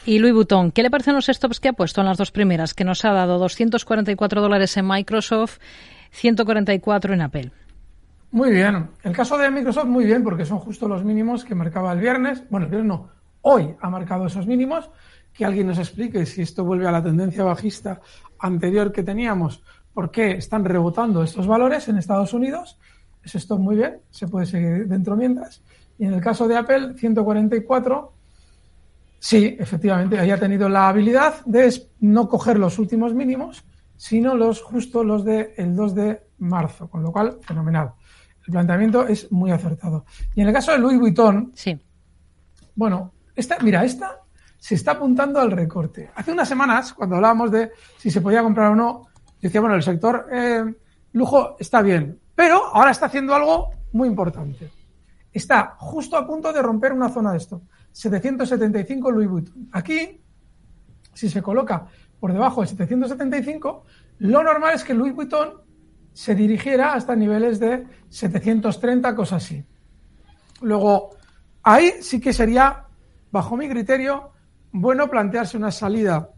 y 0.05 0.19
Louis 0.19 0.33
Vuitton, 0.33 0.71
¿qué 0.71 0.83
le 0.83 0.91
parecen 0.91 1.15
los 1.15 1.25
stops 1.25 1.59
que 1.59 1.69
ha 1.69 1.73
puesto 1.73 2.01
en 2.01 2.07
las 2.07 2.17
dos 2.17 2.31
primeras? 2.31 2.73
Que 2.73 2.83
nos 2.83 3.03
ha 3.05 3.11
dado 3.11 3.39
244 3.39 4.41
dólares 4.41 4.77
en 4.77 4.87
Microsoft, 4.87 5.57
144 6.11 7.13
en 7.13 7.21
Apple. 7.21 7.51
Muy 8.31 8.51
bien. 8.51 8.89
El 9.03 9.13
caso 9.13 9.37
de 9.37 9.49
Microsoft, 9.49 9.87
muy 9.87 10.05
bien, 10.05 10.23
porque 10.23 10.45
son 10.45 10.59
justo 10.59 10.87
los 10.87 11.03
mínimos 11.03 11.43
que 11.43 11.55
marcaba 11.55 11.93
el 11.93 11.99
viernes. 11.99 12.43
Bueno, 12.49 12.65
el 12.65 12.69
viernes 12.69 12.87
no, 12.87 13.09
hoy 13.41 13.75
ha 13.79 13.89
marcado 13.89 14.27
esos 14.27 14.45
mínimos. 14.45 14.89
Que 15.33 15.45
alguien 15.45 15.67
nos 15.67 15.79
explique 15.79 16.25
si 16.25 16.41
esto 16.41 16.63
vuelve 16.63 16.87
a 16.87 16.91
la 16.91 17.03
tendencia 17.03 17.43
bajista 17.43 17.99
anterior 18.39 18.91
que 18.91 19.03
teníamos, 19.03 19.63
por 19.93 20.11
qué 20.11 20.31
están 20.31 20.63
rebotando 20.65 21.23
estos 21.23 21.47
valores 21.47 21.87
en 21.87 21.97
Estados 21.97 22.33
Unidos. 22.33 22.77
Es 23.23 23.35
esto 23.35 23.57
muy 23.57 23.75
bien, 23.75 23.97
se 24.11 24.27
puede 24.27 24.45
seguir 24.45 24.87
dentro 24.87 25.15
mientras. 25.15 25.61
Y 25.97 26.05
en 26.05 26.13
el 26.13 26.21
caso 26.21 26.47
de 26.47 26.57
Apple, 26.57 26.93
144 26.97 28.14
Sí, 29.25 29.57
efectivamente, 29.57 30.19
haya 30.19 30.39
tenido 30.39 30.69
la 30.69 30.87
habilidad 30.87 31.43
de 31.47 31.73
no 31.99 32.29
coger 32.29 32.59
los 32.59 32.77
últimos 32.77 33.15
mínimos, 33.15 33.65
sino 33.97 34.35
los 34.35 34.61
justo 34.61 35.03
los 35.03 35.25
del 35.25 35.49
el 35.57 35.75
2 35.75 35.95
de 35.95 36.27
marzo, 36.37 36.87
con 36.87 37.01
lo 37.01 37.11
cual, 37.11 37.39
fenomenal. 37.41 37.93
El 38.45 38.51
planteamiento 38.51 39.07
es 39.07 39.31
muy 39.31 39.49
acertado. 39.49 40.05
Y 40.35 40.41
en 40.41 40.47
el 40.49 40.53
caso 40.53 40.73
de 40.73 40.77
Louis 40.77 40.99
Vuitton, 40.99 41.53
sí. 41.55 41.75
bueno, 42.75 43.13
esta, 43.35 43.57
mira, 43.63 43.83
esta 43.83 44.21
se 44.59 44.75
está 44.75 44.91
apuntando 44.91 45.39
al 45.39 45.49
recorte. 45.49 46.11
Hace 46.13 46.31
unas 46.31 46.47
semanas, 46.47 46.93
cuando 46.93 47.15
hablábamos 47.15 47.49
de 47.49 47.71
si 47.97 48.11
se 48.11 48.21
podía 48.21 48.43
comprar 48.43 48.73
o 48.73 48.75
no, 48.75 49.07
decía, 49.41 49.59
bueno, 49.59 49.75
el 49.75 49.81
sector 49.81 50.27
eh, 50.31 50.71
lujo 51.13 51.55
está 51.59 51.81
bien, 51.81 52.19
pero 52.35 52.63
ahora 52.63 52.91
está 52.91 53.07
haciendo 53.07 53.33
algo 53.33 53.71
muy 53.91 54.07
importante. 54.07 54.69
Está 55.35 55.75
justo 55.77 56.15
a 56.15 56.25
punto 56.25 56.53
de 56.53 56.61
romper 56.61 56.93
una 56.93 57.09
zona 57.09 57.33
de 57.33 57.39
esto. 57.39 57.61
775 57.91 59.11
Louis 59.11 59.27
Vuitton. 59.27 59.67
Aquí, 59.73 60.21
si 61.13 61.29
se 61.29 61.41
coloca 61.41 61.87
por 62.21 62.31
debajo 62.31 62.61
de 62.61 62.67
775, 62.67 63.83
lo 64.19 64.41
normal 64.41 64.75
es 64.75 64.85
que 64.85 64.93
Louis 64.93 65.13
Vuitton 65.13 65.55
se 66.13 66.35
dirigiera 66.35 66.93
hasta 66.93 67.17
niveles 67.17 67.59
de 67.59 67.85
730, 68.07 69.13
cosas 69.13 69.43
así. 69.43 69.61
Luego, 70.61 71.09
ahí 71.63 71.95
sí 71.99 72.21
que 72.21 72.31
sería, 72.31 72.85
bajo 73.29 73.57
mi 73.57 73.67
criterio, 73.67 74.31
bueno 74.71 75.09
plantearse 75.09 75.57
una 75.57 75.71
salida 75.71 76.29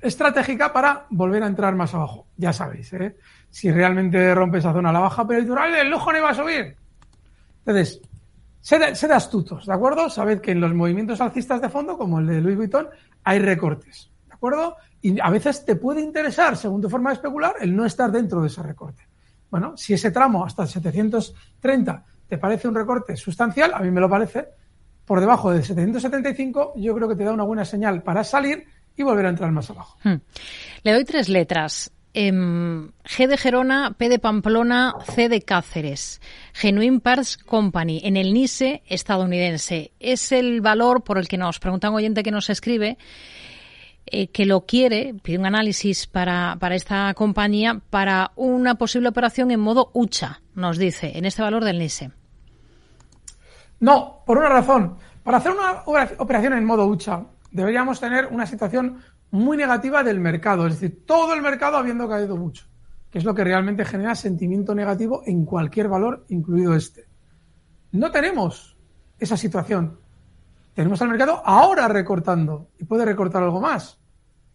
estratégica 0.00 0.72
para 0.72 1.04
volver 1.10 1.42
a 1.42 1.48
entrar 1.48 1.74
más 1.74 1.92
abajo. 1.92 2.28
Ya 2.38 2.54
sabéis, 2.54 2.90
¿eh? 2.94 3.18
si 3.50 3.70
realmente 3.70 4.34
rompe 4.34 4.56
esa 4.56 4.72
zona 4.72 4.88
a 4.88 4.94
la 4.94 5.00
baja 5.00 5.26
peritoral, 5.26 5.74
el 5.74 5.90
lujo 5.90 6.12
no 6.12 6.16
iba 6.18 6.30
a 6.30 6.34
subir. 6.34 6.76
Entonces, 7.66 8.00
Sed, 8.66 9.12
astutos, 9.12 9.64
¿de 9.64 9.72
acuerdo? 9.72 10.10
Sabed 10.10 10.40
que 10.40 10.50
en 10.50 10.60
los 10.60 10.74
movimientos 10.74 11.20
alcistas 11.20 11.60
de 11.60 11.68
fondo, 11.68 11.96
como 11.96 12.18
el 12.18 12.26
de 12.26 12.40
Louis 12.40 12.56
Vuitton, 12.56 12.88
hay 13.22 13.38
recortes, 13.38 14.10
¿de 14.26 14.34
acuerdo? 14.34 14.74
Y 15.00 15.20
a 15.20 15.30
veces 15.30 15.64
te 15.64 15.76
puede 15.76 16.00
interesar, 16.00 16.56
según 16.56 16.82
tu 16.82 16.90
forma 16.90 17.10
de 17.10 17.14
especular, 17.14 17.54
el 17.60 17.76
no 17.76 17.86
estar 17.86 18.10
dentro 18.10 18.40
de 18.40 18.48
ese 18.48 18.64
recorte. 18.64 19.04
Bueno, 19.52 19.76
si 19.76 19.94
ese 19.94 20.10
tramo 20.10 20.44
hasta 20.44 20.66
730 20.66 22.04
te 22.26 22.38
parece 22.38 22.66
un 22.66 22.74
recorte 22.74 23.16
sustancial, 23.16 23.72
a 23.72 23.78
mí 23.78 23.90
me 23.92 24.00
lo 24.00 24.10
parece, 24.10 24.48
por 25.04 25.20
debajo 25.20 25.52
de 25.52 25.62
775 25.62 26.72
yo 26.74 26.92
creo 26.92 27.08
que 27.08 27.14
te 27.14 27.22
da 27.22 27.32
una 27.32 27.44
buena 27.44 27.64
señal 27.64 28.02
para 28.02 28.24
salir 28.24 28.64
y 28.96 29.04
volver 29.04 29.26
a 29.26 29.28
entrar 29.28 29.52
más 29.52 29.70
abajo. 29.70 29.96
Hmm. 30.02 30.16
Le 30.82 30.92
doy 30.92 31.04
tres 31.04 31.28
letras. 31.28 31.92
Em, 32.18 32.92
G 33.04 33.26
de 33.28 33.36
Gerona, 33.36 33.94
P 33.98 34.08
de 34.08 34.18
Pamplona, 34.18 34.94
C 35.04 35.28
de 35.28 35.42
Cáceres. 35.42 36.22
Genuine 36.54 36.98
Parts 37.00 37.36
Company, 37.36 38.00
en 38.04 38.16
el 38.16 38.32
NISE 38.32 38.82
estadounidense. 38.86 39.92
Es 40.00 40.32
el 40.32 40.62
valor 40.62 41.04
por 41.04 41.18
el 41.18 41.28
que 41.28 41.36
nos 41.36 41.58
pregunta 41.58 41.90
un 41.90 41.96
oyente 41.96 42.22
que 42.22 42.30
nos 42.30 42.48
escribe 42.48 42.96
eh, 44.06 44.28
que 44.28 44.46
lo 44.46 44.62
quiere, 44.62 45.14
pide 45.22 45.36
un 45.36 45.44
análisis 45.44 46.06
para, 46.06 46.56
para 46.58 46.74
esta 46.74 47.12
compañía 47.12 47.82
para 47.90 48.32
una 48.34 48.76
posible 48.76 49.10
operación 49.10 49.50
en 49.50 49.60
modo 49.60 49.90
UCHA, 49.92 50.40
nos 50.54 50.78
dice, 50.78 51.18
en 51.18 51.26
este 51.26 51.42
valor 51.42 51.64
del 51.64 51.78
NISE. 51.78 52.12
No, 53.78 54.22
por 54.24 54.38
una 54.38 54.48
razón. 54.48 54.96
Para 55.22 55.36
hacer 55.36 55.52
una 55.52 55.82
operación 56.16 56.54
en 56.54 56.64
modo 56.64 56.86
UCHA 56.86 57.26
deberíamos 57.50 58.00
tener 58.00 58.26
una 58.26 58.46
situación 58.46 59.02
muy 59.36 59.56
negativa 59.56 60.02
del 60.02 60.20
mercado, 60.20 60.66
es 60.66 60.80
decir, 60.80 61.04
todo 61.06 61.34
el 61.34 61.42
mercado 61.42 61.76
habiendo 61.76 62.08
caído 62.08 62.36
mucho, 62.36 62.66
que 63.10 63.18
es 63.18 63.24
lo 63.24 63.34
que 63.34 63.44
realmente 63.44 63.84
genera 63.84 64.14
sentimiento 64.14 64.74
negativo 64.74 65.22
en 65.26 65.44
cualquier 65.44 65.88
valor, 65.88 66.24
incluido 66.28 66.74
este. 66.74 67.06
No 67.92 68.10
tenemos 68.10 68.76
esa 69.18 69.36
situación. 69.36 69.98
Tenemos 70.74 71.00
al 71.00 71.08
mercado 71.08 71.42
ahora 71.44 71.88
recortando 71.88 72.68
y 72.78 72.84
puede 72.84 73.04
recortar 73.04 73.42
algo 73.42 73.60
más, 73.60 73.98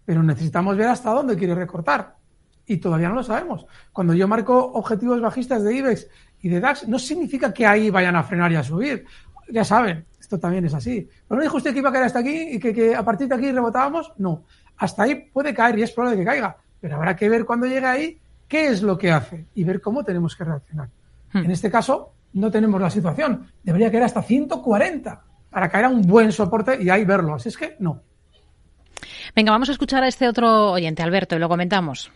pero 0.06 0.22
necesitamos 0.22 0.78
ver 0.78 0.90
hasta 0.90 1.12
dónde 1.12 1.36
quiere 1.36 1.56
recortar 1.56 2.16
y 2.66 2.78
todavía 2.78 3.10
no 3.10 3.16
lo 3.16 3.24
sabemos. 3.24 3.66
Cuando 3.92 4.14
yo 4.14 4.28
marco 4.28 4.58
objetivos 4.74 5.20
bajistas 5.22 5.64
de 5.64 5.76
IBEX 5.76 6.08
y 6.42 6.50
de 6.50 6.60
DAX, 6.60 6.88
no 6.88 7.00
significa 7.00 7.54
que 7.54 7.66
ahí 7.66 7.90
vayan 7.90 8.16
a 8.16 8.24
frenar 8.24 8.52
y 8.52 8.56
a 8.56 8.64
subir. 8.64 9.06
Ya 9.50 9.66
saben, 9.66 10.06
esto 10.20 10.40
también 10.40 10.66
es 10.66 10.74
así. 10.74 11.08
¿Pero 11.28 11.38
no 11.38 11.44
dijo 11.44 11.58
usted 11.58 11.74
que 11.74 11.80
iba 11.80 11.90
a 11.90 11.92
caer 11.92 12.06
hasta 12.06 12.20
aquí 12.20 12.50
y 12.52 12.60
que, 12.60 12.96
a 12.96 13.04
partir 13.04 13.28
de 13.28 13.36
aquí 13.36 13.52
rebotábamos? 13.52 14.14
No. 14.18 14.46
Hasta 14.82 15.04
ahí 15.04 15.30
puede 15.32 15.54
caer 15.54 15.78
y 15.78 15.84
es 15.84 15.92
probable 15.92 16.18
que 16.18 16.26
caiga. 16.26 16.58
Pero 16.80 16.96
habrá 16.96 17.16
que 17.16 17.30
ver 17.30 17.46
cuando 17.46 17.68
llegue 17.68 17.86
ahí 17.86 18.20
qué 18.48 18.66
es 18.66 18.82
lo 18.82 18.98
que 18.98 19.12
hace 19.12 19.46
y 19.54 19.64
ver 19.64 19.80
cómo 19.80 20.04
tenemos 20.04 20.36
que 20.36 20.44
reaccionar. 20.44 20.90
Hmm. 21.32 21.46
En 21.46 21.52
este 21.52 21.70
caso, 21.70 22.14
no 22.34 22.50
tenemos 22.50 22.82
la 22.82 22.90
situación. 22.90 23.48
Debería 23.62 23.92
caer 23.92 24.06
hasta 24.06 24.24
140 24.24 25.22
para 25.52 25.70
caer 25.70 25.86
a 25.86 25.90
un 25.90 26.02
buen 26.02 26.32
soporte 26.32 26.82
y 26.82 26.90
ahí 26.90 27.06
verlo. 27.06 27.36
Así 27.36 27.50
es 27.50 27.58
que 27.58 27.76
no. 27.78 28.02
Venga, 29.36 29.52
vamos 29.52 29.70
a 29.70 29.74
escuchar 29.74 30.04
a 30.04 30.08
este 30.08 30.28
otro 30.28 30.72
oyente, 30.72 31.04
Alberto, 31.04 31.36
y 31.36 31.40
lo 31.40 31.48
comentamos. 31.48 32.12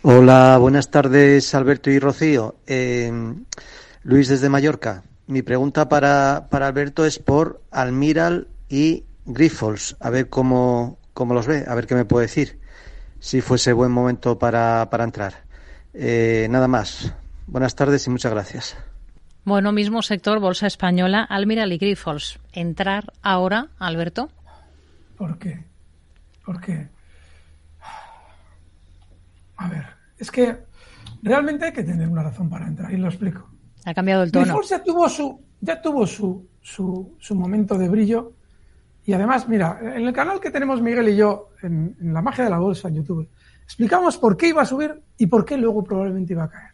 Hola, 0.00 0.56
buenas 0.56 0.90
tardes, 0.90 1.54
Alberto 1.54 1.90
y 1.90 1.98
Rocío. 1.98 2.56
Eh, 2.66 3.12
Luis 4.02 4.28
desde 4.28 4.48
Mallorca. 4.48 5.02
Mi 5.26 5.42
pregunta 5.42 5.88
para, 5.88 6.46
para 6.50 6.68
Alberto 6.68 7.04
es 7.04 7.18
por 7.18 7.62
Almiral 7.70 8.48
y 8.68 9.04
Grifols. 9.24 9.96
A 9.98 10.10
ver 10.10 10.28
cómo, 10.28 10.98
cómo 11.14 11.34
los 11.34 11.46
ve, 11.46 11.64
a 11.66 11.74
ver 11.74 11.86
qué 11.86 11.96
me 11.96 12.04
puede 12.04 12.26
decir. 12.26 12.60
Si 13.18 13.40
fuese 13.40 13.72
buen 13.72 13.90
momento 13.90 14.38
para, 14.38 14.88
para 14.88 15.04
entrar. 15.04 15.44
Eh, 15.94 16.46
nada 16.50 16.68
más. 16.68 17.12
Buenas 17.46 17.74
tardes 17.74 18.06
y 18.06 18.10
muchas 18.10 18.32
gracias. 18.32 18.76
Bueno, 19.44 19.72
mismo 19.72 20.02
sector, 20.02 20.38
Bolsa 20.38 20.66
Española, 20.66 21.22
Almiral 21.22 21.72
y 21.72 21.78
Grifols. 21.78 22.38
¿Entrar 22.52 23.12
ahora, 23.22 23.68
Alberto? 23.78 24.28
¿Por 25.16 25.38
qué? 25.38 25.64
¿Por 26.44 26.60
qué? 26.60 26.88
A 29.56 29.68
ver, 29.68 29.86
es 30.18 30.30
que 30.30 30.56
realmente 31.22 31.64
hay 31.64 31.72
que 31.72 31.82
tener 31.82 32.08
una 32.08 32.22
razón 32.22 32.48
para 32.48 32.66
entrar 32.66 32.92
y 32.92 32.96
lo 32.96 33.08
explico. 33.08 33.55
Ha 33.86 33.94
cambiado 33.94 34.24
el 34.24 34.32
tono. 34.32 34.60
Ya 34.62 34.82
tuvo 34.82 35.08
su, 35.08 35.40
ya 35.60 35.80
tuvo 35.80 36.06
su, 36.06 36.46
su, 36.60 37.14
su 37.18 37.34
momento 37.34 37.78
de 37.78 37.88
brillo 37.88 38.32
y 39.04 39.12
además, 39.12 39.48
mira, 39.48 39.78
en 39.80 40.06
el 40.06 40.12
canal 40.12 40.40
que 40.40 40.50
tenemos 40.50 40.82
Miguel 40.82 41.08
y 41.08 41.16
yo, 41.16 41.50
en, 41.62 41.96
en 42.00 42.12
la 42.12 42.20
magia 42.20 42.42
de 42.44 42.50
la 42.50 42.58
bolsa 42.58 42.88
en 42.88 42.96
YouTube, 42.96 43.28
explicamos 43.62 44.18
por 44.18 44.36
qué 44.36 44.48
iba 44.48 44.62
a 44.62 44.66
subir 44.66 45.00
y 45.16 45.26
por 45.26 45.44
qué 45.44 45.56
luego 45.56 45.84
probablemente 45.84 46.32
iba 46.32 46.44
a 46.44 46.50
caer. 46.50 46.72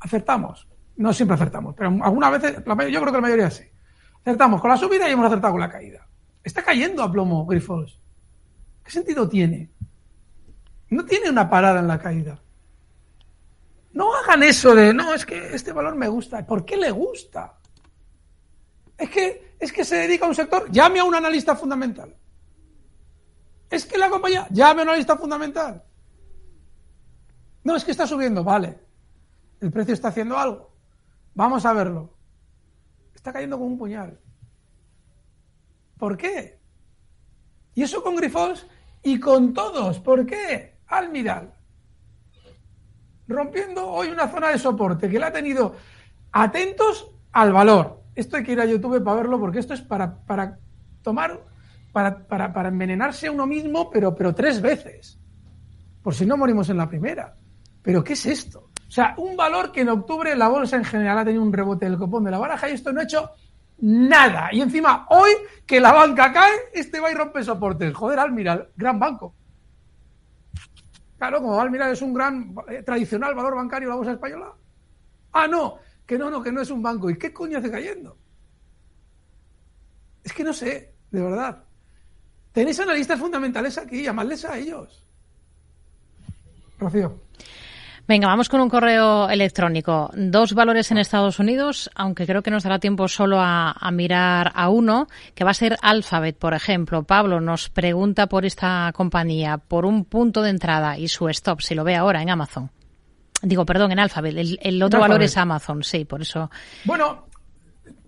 Acertamos. 0.00 0.66
No 0.96 1.12
siempre 1.12 1.36
acertamos, 1.36 1.74
pero 1.76 1.88
algunas 2.02 2.32
veces, 2.32 2.56
yo 2.56 3.00
creo 3.00 3.04
que 3.06 3.12
la 3.12 3.20
mayoría 3.20 3.50
sí. 3.50 3.64
Acertamos 4.22 4.60
con 4.60 4.70
la 4.70 4.76
subida 4.76 5.08
y 5.08 5.12
hemos 5.12 5.26
acertado 5.26 5.52
con 5.52 5.60
la 5.60 5.70
caída. 5.70 6.06
Está 6.42 6.62
cayendo 6.62 7.02
a 7.02 7.10
plomo 7.10 7.46
Grifols. 7.46 7.98
¿Qué 8.84 8.90
sentido 8.90 9.28
tiene? 9.28 9.70
No 10.90 11.04
tiene 11.04 11.30
una 11.30 11.48
parada 11.48 11.80
en 11.80 11.86
la 11.86 11.98
caída. 11.98 12.42
No 13.92 14.14
hagan 14.14 14.42
eso 14.42 14.74
de, 14.74 14.94
no, 14.94 15.12
es 15.14 15.26
que 15.26 15.54
este 15.54 15.72
valor 15.72 15.96
me 15.96 16.08
gusta. 16.08 16.46
¿Por 16.46 16.64
qué 16.64 16.76
le 16.76 16.90
gusta? 16.90 17.58
Es 18.96 19.10
que, 19.10 19.56
es 19.58 19.72
que 19.72 19.84
se 19.84 19.96
dedica 19.96 20.26
a 20.26 20.28
un 20.28 20.34
sector. 20.34 20.70
Llame 20.70 21.00
a 21.00 21.04
un 21.04 21.14
analista 21.14 21.56
fundamental. 21.56 22.14
Es 23.68 23.86
que 23.86 23.98
la 23.98 24.10
compañía, 24.10 24.46
llame 24.50 24.82
a 24.82 24.84
un 24.84 24.88
analista 24.90 25.16
fundamental. 25.16 25.82
No, 27.64 27.76
es 27.76 27.84
que 27.84 27.90
está 27.90 28.06
subiendo, 28.06 28.44
vale. 28.44 28.78
El 29.60 29.70
precio 29.70 29.94
está 29.94 30.08
haciendo 30.08 30.38
algo. 30.38 30.72
Vamos 31.34 31.64
a 31.66 31.72
verlo. 31.72 32.14
Está 33.14 33.32
cayendo 33.32 33.58
como 33.58 33.70
un 33.70 33.78
puñal. 33.78 34.18
¿Por 35.98 36.16
qué? 36.16 36.58
Y 37.74 37.82
eso 37.82 38.02
con 38.02 38.16
Grifols 38.16 38.66
y 39.02 39.20
con 39.20 39.52
todos. 39.52 40.00
¿Por 40.00 40.26
qué? 40.26 40.78
Almiral. 40.86 41.54
Rompiendo 43.30 43.86
hoy 43.86 44.08
una 44.08 44.26
zona 44.26 44.48
de 44.48 44.58
soporte 44.58 45.08
que 45.08 45.18
la 45.18 45.28
ha 45.28 45.32
tenido 45.32 45.76
atentos 46.32 47.12
al 47.30 47.52
valor. 47.52 48.02
Esto 48.16 48.36
hay 48.36 48.42
que 48.42 48.52
ir 48.52 48.60
a 48.60 48.64
YouTube 48.64 49.02
para 49.04 49.18
verlo 49.18 49.38
porque 49.38 49.60
esto 49.60 49.72
es 49.72 49.80
para, 49.80 50.16
para 50.22 50.58
tomar, 51.00 51.40
para, 51.92 52.26
para, 52.26 52.52
para 52.52 52.68
envenenarse 52.70 53.28
a 53.28 53.30
uno 53.30 53.46
mismo, 53.46 53.88
pero, 53.88 54.16
pero 54.16 54.34
tres 54.34 54.60
veces. 54.60 55.16
Por 56.02 56.12
si 56.12 56.26
no 56.26 56.36
morimos 56.36 56.68
en 56.70 56.76
la 56.78 56.88
primera. 56.88 57.36
¿Pero 57.82 58.02
qué 58.02 58.14
es 58.14 58.26
esto? 58.26 58.70
O 58.88 58.90
sea, 58.90 59.14
un 59.16 59.36
valor 59.36 59.70
que 59.70 59.82
en 59.82 59.90
octubre 59.90 60.34
la 60.34 60.48
bolsa 60.48 60.76
en 60.76 60.84
general 60.84 61.18
ha 61.18 61.24
tenido 61.24 61.44
un 61.44 61.52
rebote 61.52 61.84
del 61.84 61.98
copón 61.98 62.24
de 62.24 62.32
la 62.32 62.38
baraja 62.38 62.68
y 62.68 62.72
esto 62.72 62.92
no 62.92 62.98
ha 62.98 63.04
hecho 63.04 63.30
nada. 63.78 64.48
Y 64.50 64.60
encima, 64.60 65.06
hoy 65.08 65.30
que 65.64 65.78
la 65.78 65.92
banca 65.92 66.32
cae, 66.32 66.52
este 66.74 66.98
va 66.98 67.12
y 67.12 67.14
rompe 67.14 67.44
soportes. 67.44 67.94
Joder, 67.94 68.18
Almiral, 68.18 68.70
gran 68.76 68.98
banco. 68.98 69.36
Claro, 71.20 71.42
como 71.42 71.60
Almiral 71.60 71.92
es 71.92 72.00
un 72.00 72.14
gran 72.14 72.54
eh, 72.66 72.82
tradicional 72.82 73.34
valor 73.34 73.54
bancario 73.54 73.90
la 73.90 73.94
bolsa 73.94 74.12
española. 74.12 74.54
Ah, 75.32 75.46
no, 75.46 75.76
que 76.06 76.16
no, 76.16 76.30
no, 76.30 76.42
que 76.42 76.50
no 76.50 76.62
es 76.62 76.70
un 76.70 76.82
banco. 76.82 77.10
¿Y 77.10 77.18
qué 77.18 77.30
coño 77.30 77.58
hace 77.58 77.70
cayendo? 77.70 78.16
Es 80.24 80.32
que 80.32 80.42
no 80.42 80.54
sé, 80.54 80.94
de 81.10 81.20
verdad. 81.20 81.62
Tenéis 82.52 82.80
analistas 82.80 83.20
fundamentales 83.20 83.76
aquí, 83.76 84.02
llamadles 84.02 84.46
a 84.46 84.56
ellos. 84.56 85.06
Rocío. 86.78 87.20
Venga, 88.10 88.26
vamos 88.26 88.48
con 88.48 88.60
un 88.60 88.68
correo 88.68 89.28
electrónico. 89.30 90.10
Dos 90.16 90.52
valores 90.52 90.90
en 90.90 90.98
Estados 90.98 91.38
Unidos, 91.38 91.88
aunque 91.94 92.26
creo 92.26 92.42
que 92.42 92.50
nos 92.50 92.64
dará 92.64 92.80
tiempo 92.80 93.06
solo 93.06 93.36
a, 93.38 93.88
mirar 93.92 94.50
a 94.56 94.68
uno, 94.68 95.06
que 95.36 95.44
va 95.44 95.52
a 95.52 95.54
ser 95.54 95.76
Alphabet, 95.80 96.36
por 96.36 96.52
ejemplo. 96.52 97.04
Pablo 97.04 97.40
nos 97.40 97.68
pregunta 97.68 98.26
por 98.26 98.44
esta 98.44 98.90
compañía, 98.96 99.58
por 99.58 99.86
un 99.86 100.04
punto 100.04 100.42
de 100.42 100.50
entrada 100.50 100.98
y 100.98 101.06
su 101.06 101.28
stop, 101.28 101.60
si 101.60 101.76
lo 101.76 101.84
ve 101.84 101.94
ahora 101.94 102.20
en 102.20 102.30
Amazon. 102.30 102.72
Digo, 103.42 103.64
perdón, 103.64 103.92
en 103.92 104.00
Alphabet. 104.00 104.58
El, 104.60 104.82
otro 104.82 104.98
valor 104.98 105.22
es 105.22 105.36
Amazon, 105.36 105.84
sí, 105.84 106.04
por 106.04 106.22
eso. 106.22 106.50
Bueno, 106.86 107.26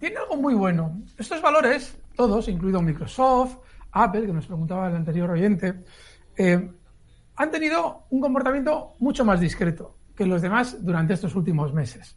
tiene 0.00 0.16
algo 0.16 0.36
muy 0.36 0.54
bueno. 0.54 1.00
Estos 1.16 1.40
valores, 1.40 1.96
todos, 2.16 2.48
incluido 2.48 2.82
Microsoft, 2.82 3.58
Apple, 3.92 4.26
que 4.26 4.32
nos 4.32 4.46
preguntaba 4.46 4.88
el 4.88 4.96
anterior 4.96 5.30
oyente, 5.30 5.74
eh, 6.36 6.72
han 7.42 7.50
tenido 7.50 8.04
un 8.10 8.20
comportamiento 8.20 8.92
mucho 9.00 9.24
más 9.24 9.40
discreto 9.40 9.96
que 10.14 10.24
los 10.24 10.40
demás 10.40 10.84
durante 10.84 11.14
estos 11.14 11.34
últimos 11.34 11.72
meses. 11.72 12.16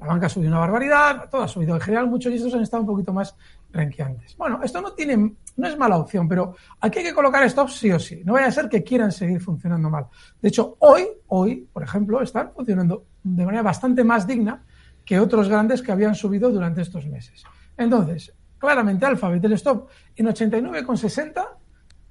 La 0.00 0.08
banca 0.08 0.26
ha 0.26 0.28
subido 0.28 0.50
una 0.50 0.58
barbaridad, 0.58 1.30
todo 1.30 1.42
ha 1.42 1.48
subido. 1.48 1.76
En 1.76 1.80
general, 1.80 2.08
muchos 2.08 2.32
de 2.32 2.38
estos 2.38 2.54
han 2.54 2.62
estado 2.62 2.80
un 2.82 2.88
poquito 2.88 3.12
más 3.12 3.36
renqueantes. 3.70 4.36
Bueno, 4.36 4.60
esto 4.64 4.80
no 4.80 4.92
tiene, 4.92 5.36
no 5.56 5.68
es 5.68 5.78
mala 5.78 5.96
opción, 5.96 6.26
pero 6.26 6.56
aquí 6.80 6.98
hay 6.98 7.04
que 7.04 7.14
colocar 7.14 7.48
stops 7.48 7.74
sí 7.74 7.92
o 7.92 8.00
sí. 8.00 8.22
No 8.24 8.32
vaya 8.32 8.46
a 8.46 8.50
ser 8.50 8.68
que 8.68 8.82
quieran 8.82 9.12
seguir 9.12 9.40
funcionando 9.40 9.88
mal. 9.88 10.06
De 10.42 10.48
hecho, 10.48 10.76
hoy, 10.80 11.06
hoy, 11.28 11.68
por 11.72 11.84
ejemplo, 11.84 12.20
están 12.20 12.50
funcionando 12.52 13.04
de 13.22 13.44
manera 13.46 13.62
bastante 13.62 14.02
más 14.02 14.26
digna 14.26 14.64
que 15.04 15.20
otros 15.20 15.48
grandes 15.48 15.82
que 15.82 15.92
habían 15.92 16.16
subido 16.16 16.50
durante 16.50 16.82
estos 16.82 17.06
meses. 17.06 17.44
Entonces, 17.76 18.34
claramente 18.58 19.06
Alphabet, 19.06 19.44
el 19.44 19.52
stop 19.52 19.88
en 20.16 20.26
89,60 20.26 21.44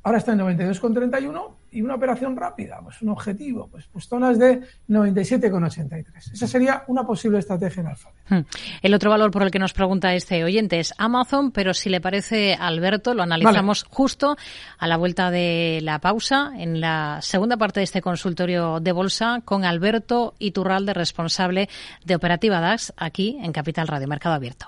Ahora 0.04 0.18
está 0.18 0.34
en 0.34 0.40
92,31 0.40 1.56
y 1.74 1.82
una 1.82 1.96
operación 1.96 2.36
rápida, 2.36 2.80
pues 2.84 3.02
un 3.02 3.10
objetivo, 3.10 3.68
pues, 3.68 3.88
pues 3.92 4.08
zonas 4.08 4.38
de 4.38 4.62
97,83. 4.88 6.34
Esa 6.34 6.48
sería 6.48 6.84
una 6.88 7.06
posible 7.06 7.40
estrategia 7.40 7.82
en 7.82 7.88
Alphabet. 7.88 8.20
Hmm. 8.30 8.40
El 8.82 8.94
otro 8.94 9.10
valor 9.10 9.32
por 9.32 9.44
el 9.44 9.52
que 9.52 9.60
nos 9.60 9.74
pregunta 9.74 10.14
este 10.14 10.44
oyente 10.44 10.80
es 10.80 10.94
Amazon, 10.98 11.52
pero 11.52 11.74
si 11.74 11.90
le 11.90 12.00
parece, 12.00 12.56
Alberto, 12.56 13.14
lo 13.14 13.24
analizamos 13.24 13.84
justo 13.90 14.38
a 14.78 14.88
la 14.88 14.98
vuelta 14.98 15.32
de 15.32 15.80
la 15.82 16.00
pausa 16.00 16.52
en 16.58 16.80
la 16.80 17.20
segunda 17.22 17.58
parte 17.58 17.80
de 17.80 17.86
este 17.86 18.02
consultorio 18.02 18.80
de 18.80 18.92
bolsa 18.92 19.42
con 19.44 19.66
Alberto 19.66 20.36
Iturralde, 20.40 20.94
responsable 20.94 21.70
de 22.06 22.16
Operativa 22.16 22.60
DAX, 22.60 22.94
aquí 22.98 23.38
en 23.42 23.52
Capital 23.52 23.88
Radio 23.88 24.08
Mercado 24.08 24.36
Abierto. 24.36 24.68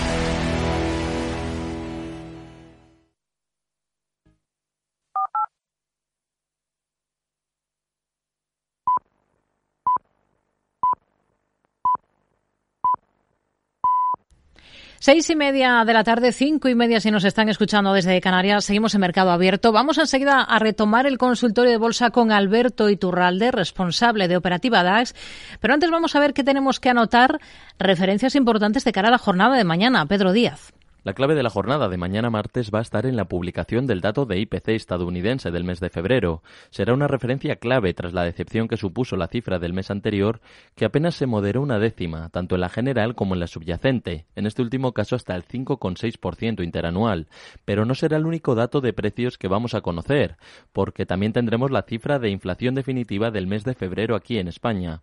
Seis 15.03 15.27
y 15.31 15.35
media 15.35 15.83
de 15.83 15.93
la 15.93 16.03
tarde, 16.03 16.31
cinco 16.31 16.69
y 16.69 16.75
media 16.75 16.99
si 16.99 17.09
nos 17.09 17.23
están 17.23 17.49
escuchando 17.49 17.91
desde 17.91 18.21
Canarias. 18.21 18.65
Seguimos 18.65 18.93
en 18.93 19.01
Mercado 19.01 19.31
Abierto. 19.31 19.71
Vamos 19.71 19.97
enseguida 19.97 20.43
a 20.43 20.59
retomar 20.59 21.07
el 21.07 21.17
consultorio 21.17 21.71
de 21.71 21.77
bolsa 21.77 22.11
con 22.11 22.31
Alberto 22.31 22.87
Iturralde, 22.87 23.49
responsable 23.49 24.27
de 24.27 24.37
Operativa 24.37 24.83
DAX. 24.83 25.15
Pero 25.59 25.73
antes 25.73 25.89
vamos 25.89 26.15
a 26.15 26.19
ver 26.19 26.35
qué 26.35 26.43
tenemos 26.43 26.79
que 26.79 26.89
anotar, 26.89 27.39
referencias 27.79 28.35
importantes 28.35 28.83
de 28.83 28.91
cara 28.91 29.07
a 29.07 29.11
la 29.11 29.17
jornada 29.17 29.57
de 29.57 29.63
mañana. 29.63 30.05
Pedro 30.05 30.33
Díaz. 30.33 30.71
La 31.03 31.13
clave 31.13 31.33
de 31.33 31.41
la 31.41 31.49
jornada 31.49 31.89
de 31.89 31.97
mañana 31.97 32.29
martes 32.29 32.69
va 32.71 32.77
a 32.77 32.83
estar 32.83 33.07
en 33.07 33.15
la 33.15 33.25
publicación 33.25 33.87
del 33.87 34.01
dato 34.01 34.27
de 34.27 34.37
IPC 34.37 34.69
estadounidense 34.69 35.49
del 35.49 35.63
mes 35.63 35.79
de 35.79 35.89
febrero. 35.89 36.43
Será 36.69 36.93
una 36.93 37.07
referencia 37.07 37.55
clave 37.55 37.95
tras 37.95 38.13
la 38.13 38.23
decepción 38.23 38.67
que 38.67 38.77
supuso 38.77 39.15
la 39.15 39.27
cifra 39.27 39.57
del 39.57 39.73
mes 39.73 39.89
anterior, 39.89 40.41
que 40.75 40.85
apenas 40.85 41.15
se 41.15 41.25
moderó 41.25 41.63
una 41.63 41.79
décima, 41.79 42.29
tanto 42.29 42.53
en 42.53 42.61
la 42.61 42.69
general 42.69 43.15
como 43.15 43.33
en 43.33 43.39
la 43.39 43.47
subyacente, 43.47 44.27
en 44.35 44.45
este 44.45 44.61
último 44.61 44.93
caso 44.93 45.15
hasta 45.15 45.35
el 45.35 45.43
5,6% 45.43 46.63
interanual. 46.63 47.29
Pero 47.65 47.83
no 47.85 47.95
será 47.95 48.17
el 48.17 48.27
único 48.27 48.53
dato 48.53 48.79
de 48.79 48.93
precios 48.93 49.39
que 49.39 49.47
vamos 49.47 49.73
a 49.73 49.81
conocer, 49.81 50.37
porque 50.71 51.07
también 51.07 51.33
tendremos 51.33 51.71
la 51.71 51.81
cifra 51.81 52.19
de 52.19 52.29
inflación 52.29 52.75
definitiva 52.75 53.31
del 53.31 53.47
mes 53.47 53.63
de 53.63 53.73
febrero 53.73 54.15
aquí 54.15 54.37
en 54.37 54.47
España. 54.47 55.01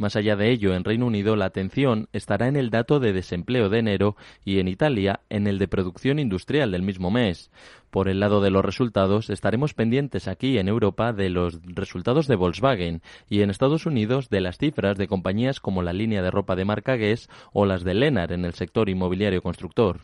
Más 0.00 0.16
allá 0.16 0.34
de 0.34 0.50
ello, 0.50 0.74
en 0.74 0.82
Reino 0.82 1.04
Unido 1.04 1.36
la 1.36 1.44
atención 1.44 2.08
estará 2.14 2.48
en 2.48 2.56
el 2.56 2.70
dato 2.70 3.00
de 3.00 3.12
desempleo 3.12 3.68
de 3.68 3.80
enero 3.80 4.16
y 4.46 4.58
en 4.58 4.66
Italia 4.66 5.20
en 5.28 5.46
el 5.46 5.58
de 5.58 5.68
producción 5.68 6.18
industrial 6.18 6.70
del 6.70 6.82
mismo 6.82 7.10
mes. 7.10 7.50
Por 7.90 8.08
el 8.08 8.20
lado 8.20 8.40
de 8.40 8.50
los 8.50 8.64
resultados, 8.64 9.30
estaremos 9.30 9.74
pendientes 9.74 10.28
aquí 10.28 10.58
en 10.58 10.68
Europa 10.68 11.12
de 11.12 11.28
los 11.28 11.58
resultados 11.64 12.28
de 12.28 12.36
Volkswagen 12.36 13.02
y 13.28 13.42
en 13.42 13.50
Estados 13.50 13.84
Unidos 13.84 14.28
de 14.30 14.40
las 14.40 14.58
cifras 14.58 14.96
de 14.96 15.08
compañías 15.08 15.58
como 15.58 15.82
la 15.82 15.92
línea 15.92 16.22
de 16.22 16.30
ropa 16.30 16.54
de 16.54 16.64
marca 16.64 16.94
Guess 16.94 17.28
o 17.52 17.66
las 17.66 17.82
de 17.82 17.94
Lenar 17.94 18.32
en 18.32 18.44
el 18.44 18.54
sector 18.54 18.88
inmobiliario 18.88 19.42
constructor. 19.42 20.00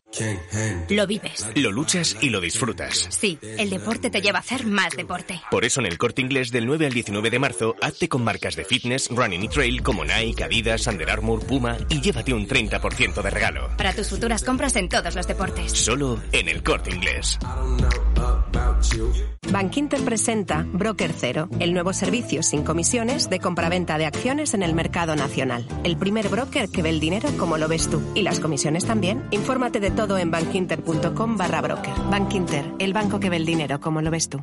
Lo 0.90 1.06
vives. 1.06 1.48
Lo 1.54 1.70
luchas 1.70 2.16
y 2.20 2.30
lo 2.30 2.40
disfrutas. 2.40 3.06
Sí, 3.10 3.38
el 3.42 3.70
deporte 3.70 4.10
te 4.10 4.20
lleva 4.20 4.38
a 4.38 4.40
hacer 4.40 4.66
más 4.66 4.96
deporte. 4.96 5.40
Por 5.50 5.64
eso 5.64 5.80
en 5.80 5.86
el 5.86 5.98
Corte 5.98 6.22
Inglés 6.22 6.50
del 6.50 6.66
9 6.66 6.86
al 6.86 6.92
19 6.92 7.30
de 7.30 7.38
marzo, 7.38 7.76
hazte 7.80 8.08
con 8.08 8.24
marcas 8.24 8.56
de 8.56 8.64
fitness, 8.64 9.08
running 9.10 9.44
y 9.44 9.48
trail 9.48 9.82
como 9.82 10.04
Nike, 10.04 10.42
Adidas, 10.42 10.86
Under 10.86 11.08
Armour, 11.10 11.46
Puma 11.46 11.76
y 11.88 12.00
llévate 12.00 12.34
un 12.34 12.48
30% 12.48 13.22
de 13.22 13.30
regalo. 13.30 13.68
Para 13.76 13.94
tus 13.94 14.10
futuras 14.10 14.42
compras 14.42 14.74
en 14.76 14.88
todos 14.88 15.14
los 15.14 15.26
deportes. 15.26 15.72
Solo 15.72 16.20
en 16.32 16.48
el 16.48 16.62
Corte 16.62 16.90
Inglés. 16.90 17.38
Bankinter 19.52 20.02
presenta 20.02 20.66
Broker 20.70 21.12
Cero, 21.16 21.48
el 21.60 21.72
nuevo 21.72 21.92
servicio 21.92 22.42
sin 22.42 22.62
comisiones 22.62 23.30
de 23.30 23.38
compraventa 23.38 23.96
de 23.96 24.06
acciones 24.06 24.54
en 24.54 24.62
el 24.62 24.74
mercado 24.74 25.16
nacional. 25.16 25.66
El 25.84 25.96
primer 25.96 26.28
broker 26.28 26.68
que 26.68 26.82
ve 26.82 26.90
el 26.90 27.00
dinero 27.00 27.28
como 27.38 27.56
lo 27.56 27.68
ves 27.68 27.88
tú. 27.88 28.02
Y 28.14 28.22
las 28.22 28.40
comisiones 28.40 28.84
también. 28.84 29.24
Infórmate 29.30 29.80
de 29.80 29.90
todo 29.90 30.18
en 30.18 30.30
bankinter.com 30.30 31.36
barra 31.36 31.62
broker. 31.62 31.94
Bankinter, 32.10 32.64
el 32.78 32.92
banco 32.92 33.20
que 33.20 33.30
ve 33.30 33.36
el 33.36 33.46
dinero 33.46 33.80
como 33.80 34.02
lo 34.02 34.10
ves 34.10 34.28
tú. 34.28 34.42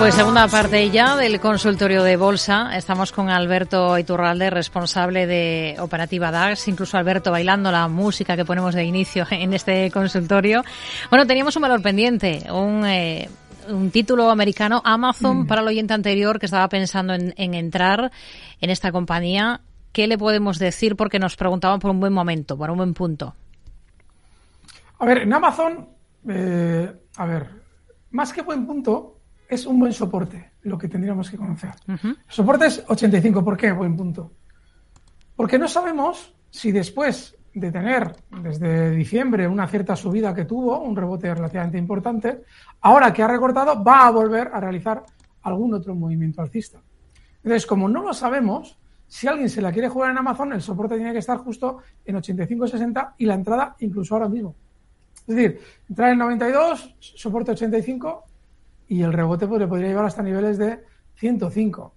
Pues 0.00 0.14
segunda 0.14 0.48
parte 0.48 0.88
ya 0.88 1.14
del 1.14 1.38
consultorio 1.40 2.02
de 2.02 2.16
bolsa. 2.16 2.74
Estamos 2.74 3.12
con 3.12 3.28
Alberto 3.28 3.98
Iturralde, 3.98 4.48
responsable 4.48 5.26
de 5.26 5.76
Operativa 5.78 6.30
DAX, 6.30 6.68
incluso 6.68 6.96
Alberto 6.96 7.30
bailando 7.30 7.70
la 7.70 7.86
música 7.86 8.34
que 8.34 8.46
ponemos 8.46 8.74
de 8.74 8.84
inicio 8.84 9.26
en 9.30 9.52
este 9.52 9.90
consultorio. 9.90 10.64
Bueno, 11.10 11.26
teníamos 11.26 11.54
un 11.56 11.62
valor 11.62 11.82
pendiente, 11.82 12.46
un, 12.50 12.86
eh, 12.86 13.28
un 13.68 13.90
título 13.90 14.30
americano, 14.30 14.80
Amazon, 14.86 15.46
para 15.46 15.60
el 15.60 15.68
oyente 15.68 15.92
anterior 15.92 16.38
que 16.38 16.46
estaba 16.46 16.66
pensando 16.70 17.12
en, 17.12 17.34
entrar 17.36 18.10
en 18.62 18.70
esta 18.70 18.92
compañía. 18.92 19.60
¿Qué 19.92 20.06
le 20.06 20.16
podemos 20.16 20.58
decir? 20.58 20.96
Porque 20.96 21.18
nos 21.18 21.36
preguntaban 21.36 21.78
por 21.78 21.90
un 21.90 22.00
buen 22.00 22.14
momento, 22.14 22.56
por 22.56 22.70
un 22.70 22.78
buen 22.78 22.94
punto. 22.94 23.34
A 24.98 25.04
ver, 25.04 25.18
en 25.18 25.32
Amazon, 25.34 25.90
eh, 26.26 26.90
a 27.16 27.26
ver, 27.26 27.50
más 28.12 28.32
que 28.32 28.40
buen 28.40 28.66
punto, 28.66 29.19
es 29.50 29.66
un 29.66 29.80
buen 29.80 29.92
soporte, 29.92 30.52
lo 30.62 30.78
que 30.78 30.88
tendríamos 30.88 31.28
que 31.28 31.36
conocer. 31.36 31.72
El 31.88 32.16
soporte 32.28 32.66
es 32.66 32.84
85. 32.86 33.44
¿Por 33.44 33.56
qué? 33.56 33.72
Buen 33.72 33.96
punto. 33.96 34.30
Porque 35.34 35.58
no 35.58 35.66
sabemos 35.66 36.34
si 36.50 36.70
después 36.70 37.36
de 37.52 37.72
tener 37.72 38.14
desde 38.42 38.92
diciembre 38.92 39.48
una 39.48 39.66
cierta 39.66 39.96
subida 39.96 40.32
que 40.32 40.44
tuvo, 40.44 40.80
un 40.80 40.94
rebote 40.94 41.34
relativamente 41.34 41.78
importante, 41.78 42.44
ahora 42.82 43.12
que 43.12 43.24
ha 43.24 43.28
recortado 43.28 43.82
va 43.82 44.06
a 44.06 44.10
volver 44.10 44.50
a 44.52 44.60
realizar 44.60 45.04
algún 45.42 45.74
otro 45.74 45.96
movimiento 45.96 46.40
alcista. 46.40 46.80
Entonces, 47.42 47.66
como 47.66 47.88
no 47.88 48.02
lo 48.02 48.14
sabemos, 48.14 48.78
si 49.08 49.26
alguien 49.26 49.50
se 49.50 49.60
la 49.60 49.72
quiere 49.72 49.88
jugar 49.88 50.12
en 50.12 50.18
Amazon, 50.18 50.52
el 50.52 50.62
soporte 50.62 50.94
tiene 50.94 51.12
que 51.12 51.18
estar 51.18 51.38
justo 51.38 51.78
en 52.04 52.16
85-60 52.16 53.14
y 53.18 53.26
la 53.26 53.34
entrada 53.34 53.74
incluso 53.80 54.14
ahora 54.14 54.28
mismo. 54.28 54.54
Es 55.26 55.34
decir, 55.34 55.60
entrar 55.88 56.10
en 56.12 56.18
92, 56.18 56.94
soporte 57.00 57.50
85 57.50 58.29
y 58.90 59.02
el 59.02 59.12
rebote 59.12 59.46
pues, 59.46 59.60
le 59.60 59.68
podría 59.68 59.88
llevar 59.88 60.04
hasta 60.04 60.20
niveles 60.20 60.58
de 60.58 60.80
105. 61.14 61.94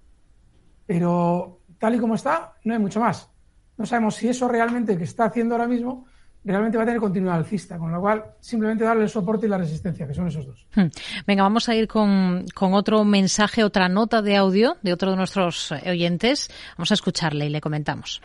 Pero 0.85 1.59
tal 1.79 1.95
y 1.95 1.99
como 1.99 2.13
está, 2.13 2.53
no 2.63 2.73
hay 2.73 2.79
mucho 2.79 2.99
más. 2.99 3.29
No 3.77 3.85
sabemos 3.87 4.15
si 4.15 4.29
eso 4.29 4.47
realmente 4.47 4.95
que 4.95 5.03
está 5.03 5.25
haciendo 5.25 5.55
ahora 5.55 5.67
mismo 5.67 6.05
realmente 6.45 6.77
va 6.77 6.83
a 6.83 6.85
tener 6.85 7.01
continuidad 7.01 7.37
alcista, 7.37 7.79
con 7.79 7.91
lo 7.91 7.99
cual 7.99 8.23
simplemente 8.39 8.83
darle 8.83 9.03
el 9.03 9.09
soporte 9.09 9.47
y 9.47 9.49
la 9.49 9.57
resistencia, 9.57 10.05
que 10.05 10.13
son 10.13 10.27
esos 10.27 10.45
dos. 10.45 10.67
Hmm. 10.75 10.87
Venga, 11.25 11.41
vamos 11.41 11.67
a 11.67 11.73
ir 11.73 11.87
con, 11.87 12.45
con 12.53 12.75
otro 12.75 13.03
mensaje, 13.05 13.63
otra 13.63 13.89
nota 13.89 14.21
de 14.21 14.35
audio 14.35 14.77
de 14.83 14.93
otro 14.93 15.09
de 15.11 15.17
nuestros 15.17 15.71
oyentes. 15.71 16.51
Vamos 16.77 16.91
a 16.91 16.93
escucarle 16.93 17.47
y 17.47 17.49
le 17.49 17.59
comentamos. 17.59 18.21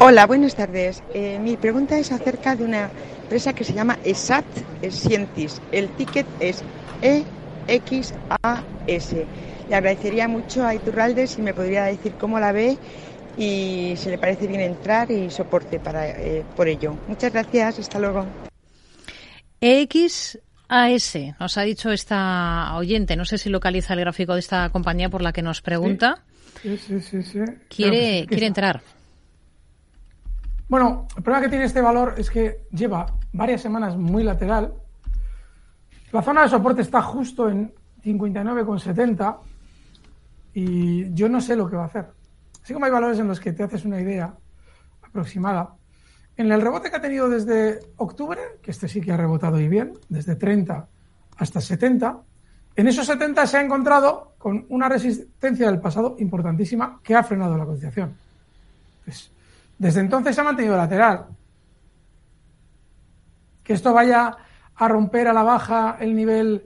Hola, 0.00 0.26
buenas 0.26 0.54
tardes. 0.54 1.02
Eh, 1.14 1.38
mi 1.38 1.56
pregunta 1.56 1.96
es 1.96 2.12
acerca 2.12 2.56
de 2.56 2.64
una 2.64 2.90
empresa 3.22 3.54
que 3.54 3.64
se 3.64 3.72
llama 3.72 3.98
ESAT 4.04 4.44
Scientis. 4.90 5.62
El 5.72 5.88
ticket 5.90 6.26
es 6.40 6.62
EXAS. 7.66 8.14
Le 9.68 9.74
agradecería 9.74 10.28
mucho 10.28 10.66
a 10.66 10.74
Iturralde 10.74 11.26
si 11.26 11.42
me 11.42 11.54
podría 11.54 11.84
decir 11.84 12.12
cómo 12.18 12.38
la 12.38 12.52
ve 12.52 12.76
y 13.36 13.94
si 13.96 14.10
le 14.10 14.18
parece 14.18 14.46
bien 14.46 14.60
entrar 14.60 15.10
y 15.10 15.30
soporte 15.30 15.80
para, 15.80 16.08
eh, 16.08 16.44
por 16.54 16.68
ello. 16.68 16.96
Muchas 17.08 17.32
gracias, 17.32 17.78
hasta 17.78 17.98
luego. 17.98 18.26
EXAS, 19.60 20.38
nos 21.40 21.58
ha 21.58 21.62
dicho 21.62 21.90
esta 21.90 22.76
oyente, 22.76 23.16
no 23.16 23.24
sé 23.24 23.38
si 23.38 23.48
localiza 23.48 23.94
el 23.94 24.00
gráfico 24.00 24.34
de 24.34 24.40
esta 24.40 24.68
compañía 24.70 25.08
por 25.08 25.22
la 25.22 25.32
que 25.32 25.42
nos 25.42 25.62
pregunta. 25.62 26.22
Sí, 26.62 26.76
sí, 26.76 27.00
sí. 27.00 27.22
sí. 27.22 27.40
Quiere, 27.68 28.26
quiere 28.26 28.46
entrar. 28.46 28.82
Bueno, 30.68 31.06
el 31.16 31.22
problema 31.22 31.44
que 31.44 31.50
tiene 31.50 31.64
este 31.66 31.80
valor 31.80 32.14
es 32.16 32.30
que 32.30 32.62
lleva 32.72 33.06
varias 33.32 33.60
semanas 33.60 33.96
muy 33.96 34.22
lateral. 34.24 34.72
La 36.14 36.22
zona 36.22 36.42
de 36.42 36.48
soporte 36.48 36.82
está 36.82 37.02
justo 37.02 37.48
en 37.48 37.74
59,70 38.04 39.36
y 40.54 41.12
yo 41.12 41.28
no 41.28 41.40
sé 41.40 41.56
lo 41.56 41.68
que 41.68 41.74
va 41.74 41.82
a 41.82 41.86
hacer. 41.86 42.06
Así 42.62 42.72
como 42.72 42.86
hay 42.86 42.92
valores 42.92 43.18
en 43.18 43.26
los 43.26 43.40
que 43.40 43.52
te 43.52 43.64
haces 43.64 43.84
una 43.84 44.00
idea 44.00 44.32
aproximada, 45.02 45.74
en 46.36 46.52
el 46.52 46.62
rebote 46.62 46.88
que 46.88 46.96
ha 46.98 47.00
tenido 47.00 47.28
desde 47.28 47.80
octubre, 47.96 48.40
que 48.62 48.70
este 48.70 48.86
sí 48.86 49.00
que 49.00 49.10
ha 49.10 49.16
rebotado 49.16 49.58
y 49.58 49.66
bien, 49.66 49.94
desde 50.08 50.36
30 50.36 50.86
hasta 51.38 51.60
70, 51.60 52.20
en 52.76 52.86
esos 52.86 53.06
70 53.06 53.44
se 53.48 53.56
ha 53.56 53.62
encontrado 53.62 54.34
con 54.38 54.66
una 54.68 54.88
resistencia 54.88 55.66
del 55.66 55.80
pasado 55.80 56.14
importantísima 56.20 57.00
que 57.02 57.16
ha 57.16 57.24
frenado 57.24 57.58
la 57.58 57.66
cotización. 57.66 58.16
desde 59.78 60.00
entonces 60.00 60.32
se 60.32 60.40
ha 60.40 60.44
mantenido 60.44 60.76
lateral. 60.76 61.26
Que 63.64 63.72
esto 63.72 63.92
vaya 63.92 64.38
a 64.76 64.88
romper 64.88 65.28
a 65.28 65.32
la 65.32 65.42
baja 65.42 65.96
el 66.00 66.14
nivel 66.14 66.64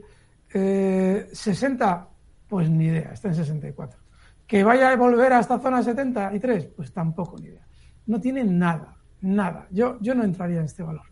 60, 0.51 0.55
eh, 0.55 2.15
pues 2.47 2.69
ni 2.69 2.85
idea, 2.85 3.11
está 3.13 3.29
en 3.29 3.35
64. 3.35 3.99
¿Que 4.47 4.63
vaya 4.63 4.91
a 4.91 4.95
volver 4.95 5.33
a 5.33 5.39
esta 5.39 5.59
zona 5.59 5.83
73? 5.83 6.69
Pues 6.75 6.91
tampoco 6.91 7.37
ni 7.37 7.49
idea. 7.49 7.67
No 8.07 8.19
tiene 8.19 8.43
nada, 8.43 8.97
nada. 9.21 9.67
Yo, 9.69 9.97
yo 10.01 10.15
no 10.15 10.23
entraría 10.23 10.59
en 10.59 10.65
este 10.65 10.81
valor. 10.81 11.05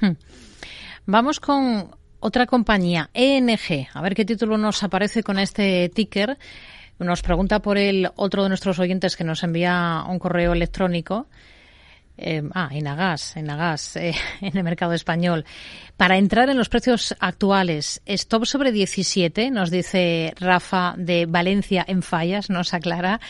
Hmm. 0.00 0.16
Vamos 1.06 1.38
con 1.38 1.90
otra 2.18 2.46
compañía, 2.46 3.10
ENG. 3.14 3.88
A 3.94 4.02
ver 4.02 4.14
qué 4.14 4.24
título 4.24 4.58
nos 4.58 4.82
aparece 4.82 5.22
con 5.22 5.38
este 5.38 5.88
ticker. 5.88 6.38
Nos 6.98 7.22
pregunta 7.22 7.60
por 7.60 7.78
el 7.78 8.10
otro 8.16 8.42
de 8.42 8.48
nuestros 8.48 8.78
oyentes 8.78 9.16
que 9.16 9.24
nos 9.24 9.42
envía 9.42 10.04
un 10.08 10.18
correo 10.18 10.52
electrónico. 10.52 11.26
Eh, 12.24 12.42
ah, 12.54 12.68
Enagas, 12.70 13.36
Enagas, 13.36 13.96
eh, 13.96 14.14
en 14.40 14.56
el 14.56 14.62
mercado 14.62 14.92
español. 14.92 15.44
Para 15.96 16.16
entrar 16.16 16.48
en 16.50 16.56
los 16.56 16.68
precios 16.68 17.14
actuales, 17.18 18.00
stop 18.06 18.44
sobre 18.44 18.70
17, 18.70 19.50
nos 19.50 19.70
dice 19.70 20.32
Rafa 20.38 20.94
de 20.96 21.26
Valencia 21.26 21.84
en 21.86 22.02
Fallas, 22.02 22.48
nos 22.48 22.74
aclara. 22.74 23.20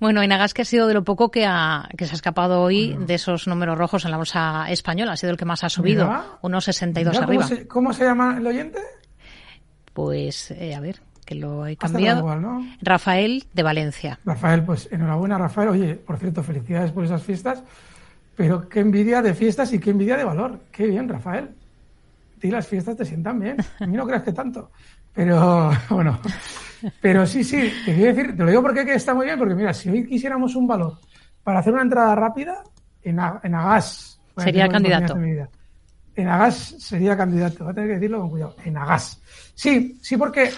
Bueno, 0.00 0.22
Enagas 0.22 0.52
que 0.52 0.62
ha 0.62 0.64
sido 0.64 0.86
de 0.88 0.94
lo 0.94 1.04
poco 1.04 1.30
que, 1.30 1.46
ha, 1.46 1.88
que 1.96 2.06
se 2.06 2.12
ha 2.12 2.16
escapado 2.16 2.60
hoy 2.60 2.96
de 2.98 3.14
esos 3.14 3.46
números 3.46 3.78
rojos 3.78 4.04
en 4.04 4.10
la 4.10 4.16
bolsa 4.16 4.66
española, 4.68 5.12
ha 5.12 5.16
sido 5.16 5.30
el 5.30 5.38
que 5.38 5.44
más 5.44 5.62
ha 5.64 5.68
subido, 5.68 6.10
unos 6.42 6.64
62 6.64 7.16
arriba. 7.18 7.48
¿cómo 7.68 7.92
se, 7.92 8.04
llama 8.04 8.36
el 8.36 8.46
oyente? 8.46 8.80
Pues, 9.92 10.50
eh, 10.50 10.74
a 10.74 10.80
ver, 10.80 11.00
que 11.24 11.36
lo 11.36 11.66
he 11.66 11.76
cambiado. 11.76 12.26
Rafael 12.82 13.44
de 13.52 13.62
Valencia. 13.62 14.18
Rafael, 14.24 14.64
pues 14.64 14.88
enhorabuena, 14.90 15.38
Rafael. 15.38 15.68
Oye, 15.68 15.94
por 15.94 16.18
cierto, 16.18 16.42
felicidades 16.42 16.90
por 16.92 17.04
esas 17.04 17.22
fiestas. 17.22 17.62
Pero 18.36 18.68
qué 18.68 18.80
envidia 18.80 19.22
de 19.22 19.34
fiestas 19.34 19.72
y 19.72 19.78
qué 19.78 19.90
envidia 19.90 20.16
de 20.16 20.24
valor. 20.24 20.60
Qué 20.72 20.86
bien, 20.86 21.08
Rafael. 21.08 21.50
Y 22.42 22.50
las 22.50 22.66
fiestas 22.66 22.96
te 22.96 23.04
sientan 23.04 23.38
bien. 23.38 23.56
A 23.80 23.86
mí 23.86 23.96
no 23.96 24.06
creas 24.06 24.22
que 24.22 24.32
tanto. 24.32 24.70
Pero 25.12 25.70
bueno, 25.90 26.18
pero 27.00 27.26
sí, 27.26 27.44
sí, 27.44 27.72
te 27.84 27.94
quiero 27.94 28.14
decir, 28.14 28.36
te 28.36 28.42
lo 28.42 28.50
digo 28.50 28.62
porque 28.62 28.80
está 28.94 29.12
muy 29.14 29.26
bien, 29.26 29.38
porque 29.38 29.54
mira, 29.54 29.74
si 29.74 29.90
hoy 29.90 30.06
quisiéramos 30.06 30.54
un 30.54 30.66
valor 30.66 30.98
para 31.42 31.60
hacer 31.60 31.72
una 31.72 31.82
entrada 31.82 32.14
rápida, 32.14 32.62
en, 33.02 33.18
en 33.42 33.54
Agas. 33.54 34.20
Sería 34.36 34.68
candidato. 34.68 35.16
En 36.16 36.28
Agas 36.28 36.74
sería 36.78 37.16
candidato, 37.16 37.64
voy 37.64 37.72
a 37.72 37.74
tener 37.74 37.90
que 37.90 37.94
decirlo 37.94 38.20
con 38.20 38.30
cuidado. 38.30 38.56
En 38.64 38.76
Agas. 38.76 39.20
Sí, 39.54 39.98
sí, 40.02 40.16
porque 40.16 40.50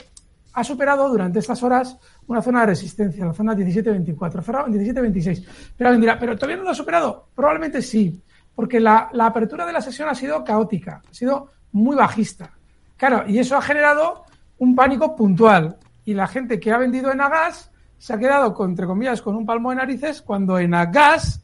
ha 0.53 0.65
superado 0.65 1.09
durante 1.09 1.39
estas 1.39 1.63
horas 1.63 1.97
una 2.27 2.43
zona 2.43 2.61
de 2.61 2.67
resistencia, 2.67 3.25
la 3.25 3.33
zona 3.33 3.55
17-24, 3.55 4.43
cerrado 4.43 4.67
en 4.69 4.75
17-26. 4.75 5.47
Pero 5.77 5.89
alguien 5.89 6.01
dirá, 6.01 6.19
¿pero 6.19 6.37
todavía 6.37 6.57
no 6.57 6.65
lo 6.65 6.71
ha 6.71 6.75
superado? 6.75 7.29
Probablemente 7.35 7.83
sí, 7.83 8.21
porque 8.55 8.81
la, 8.81 9.11
apertura 9.21 9.67
de 9.67 9.73
la 9.73 9.81
sesión 9.81 10.09
ha 10.09 10.15
sido 10.15 10.45
caótica, 10.45 11.03
ha 11.09 11.15
sido 11.15 11.51
muy 11.73 11.97
bajista. 11.97 12.51
Claro, 12.97 13.25
y 13.27 13.39
eso 13.39 13.57
ha 13.57 13.63
generado 13.63 14.25
un 14.59 14.75
pánico 14.75 15.17
puntual. 15.17 15.77
Y 16.05 16.15
la 16.15 16.27
gente 16.27 16.59
que 16.59 16.73
ha 16.73 16.79
vendido 16.79 17.13
en 17.13 17.21
Agas 17.21 17.71
se 17.99 18.13
ha 18.13 18.19
quedado, 18.19 18.57
entre 18.65 18.87
comillas, 18.87 19.23
con 19.23 19.37
un 19.37 19.47
palmo 19.47 19.71
de 19.71 19.77
narices 19.77 20.23
cuando 20.23 20.59
en 20.59 20.75
Agas 20.75 21.43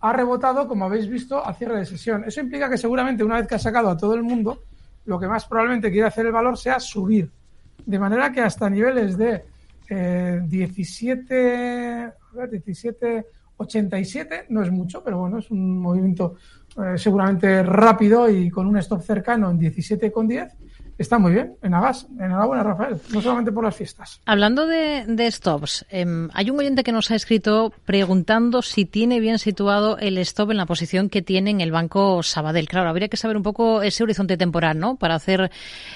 ha 0.00 0.12
rebotado, 0.12 0.66
como 0.68 0.84
habéis 0.84 1.08
visto, 1.08 1.44
a 1.44 1.52
cierre 1.54 1.78
de 1.78 1.86
sesión. 1.86 2.24
Eso 2.24 2.40
implica 2.40 2.70
que 2.70 2.78
seguramente 2.78 3.24
una 3.24 3.36
vez 3.36 3.46
que 3.46 3.56
ha 3.56 3.58
sacado 3.58 3.90
a 3.90 3.96
todo 3.96 4.14
el 4.14 4.22
mundo, 4.22 4.62
lo 5.04 5.18
que 5.18 5.26
más 5.26 5.46
probablemente 5.46 5.90
quiere 5.90 6.06
hacer 6.06 6.26
el 6.26 6.32
valor 6.32 6.56
sea 6.56 6.78
subir. 6.78 7.30
De 7.84 7.98
manera 7.98 8.30
que 8.30 8.40
hasta 8.40 8.68
niveles 8.70 9.16
de 9.16 9.44
eh, 9.90 10.40
17, 10.44 12.12
17, 12.50 13.26
87, 13.56 14.46
no 14.50 14.62
es 14.62 14.70
mucho, 14.70 15.02
pero 15.02 15.18
bueno, 15.18 15.38
es 15.38 15.50
un 15.50 15.78
movimiento 15.78 16.36
eh, 16.76 16.96
seguramente 16.96 17.62
rápido 17.62 18.28
y 18.30 18.50
con 18.50 18.66
un 18.66 18.76
stop 18.78 19.02
cercano 19.02 19.50
en 19.50 19.58
17,10 19.58 20.52
Está 20.98 21.16
muy 21.20 21.32
bien, 21.32 21.54
en 21.62 21.74
Agas. 21.74 22.08
Enhorabuena, 22.18 22.64
Rafael. 22.64 23.00
No 23.12 23.22
solamente 23.22 23.52
por 23.52 23.62
las 23.62 23.76
fiestas. 23.76 24.20
Hablando 24.26 24.66
de, 24.66 25.30
stops, 25.30 25.86
em, 25.90 26.28
hay 26.34 26.50
un 26.50 26.58
oyente 26.58 26.82
que 26.82 26.90
nos 26.90 27.12
ha 27.12 27.14
escrito 27.14 27.72
preguntando 27.84 28.62
si 28.62 28.84
tiene 28.84 29.20
bien 29.20 29.38
situado 29.38 29.96
el 29.98 30.18
stop 30.18 30.50
en 30.50 30.56
la 30.56 30.66
posición 30.66 31.08
que 31.08 31.22
tiene 31.22 31.50
en 31.50 31.60
el 31.60 31.70
Banco 31.70 32.24
Sabadell. 32.24 32.66
Claro, 32.66 32.90
habría 32.90 33.06
que 33.06 33.16
saber 33.16 33.36
un 33.36 33.44
poco 33.44 33.80
ese 33.82 34.02
horizonte 34.02 34.36
temporal, 34.36 34.80
¿no? 34.80 34.96
Para 34.96 35.14
hacer, 35.14 35.52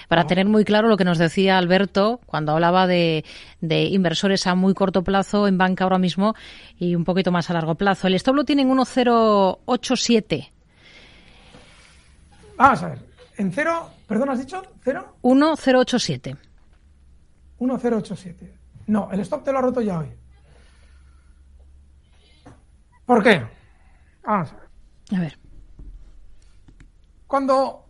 para 0.06 0.24
tener 0.28 0.46
muy 0.46 0.64
claro 0.64 0.86
lo 0.86 0.96
que 0.96 1.04
nos 1.04 1.18
decía 1.18 1.58
Alberto 1.58 2.20
cuando 2.24 2.52
hablaba 2.52 2.86
de, 2.86 3.24
de 3.60 3.86
inversores 3.86 4.46
a 4.46 4.54
muy 4.54 4.72
corto 4.72 5.02
plazo 5.02 5.48
en 5.48 5.58
banca 5.58 5.82
ahora 5.82 5.98
mismo 5.98 6.36
y 6.78 6.94
un 6.94 7.04
poquito 7.04 7.32
más 7.32 7.50
a 7.50 7.54
largo 7.54 7.74
plazo. 7.74 8.06
El 8.06 8.14
stop 8.14 8.36
lo 8.36 8.44
tiene 8.44 8.62
en 8.62 8.68
1087. 8.68 10.52
Vamos 12.56 12.82
a 12.84 12.88
ver. 12.90 13.11
En 13.42 13.50
cero 13.50 13.90
¿Perdón, 14.06 14.30
has 14.30 14.38
dicho? 14.38 14.62
¿Cero? 14.84 15.16
1087. 15.24 16.36
1087. 17.58 18.58
No, 18.86 19.10
el 19.10 19.18
stop 19.18 19.42
te 19.42 19.50
lo 19.50 19.58
ha 19.58 19.62
roto 19.62 19.80
ya 19.80 19.98
hoy. 19.98 20.12
¿Por 23.04 23.20
qué? 23.20 23.42
Vamos 24.24 24.52
a 24.52 24.54
ver. 24.54 25.18
A 25.18 25.20
ver. 25.22 25.38
Cuando 27.26 27.84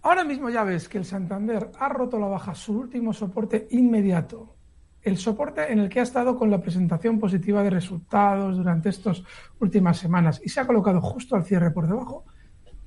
ahora 0.00 0.24
mismo 0.24 0.48
ya 0.48 0.64
ves 0.64 0.88
que 0.88 0.96
el 0.96 1.04
Santander 1.04 1.72
ha 1.78 1.90
roto 1.90 2.18
la 2.18 2.28
baja, 2.28 2.54
su 2.54 2.72
último 2.78 3.12
soporte 3.12 3.68
inmediato, 3.72 4.56
el 5.02 5.18
soporte 5.18 5.70
en 5.70 5.78
el 5.78 5.90
que 5.90 6.00
ha 6.00 6.04
estado 6.04 6.38
con 6.38 6.50
la 6.50 6.62
presentación 6.62 7.18
positiva 7.18 7.62
de 7.62 7.68
resultados 7.68 8.56
durante 8.56 8.88
estas 8.88 9.22
últimas 9.60 9.98
semanas 9.98 10.40
y 10.42 10.48
se 10.48 10.60
ha 10.60 10.66
colocado 10.66 11.02
justo 11.02 11.36
al 11.36 11.44
cierre 11.44 11.70
por 11.70 11.86
debajo, 11.86 12.24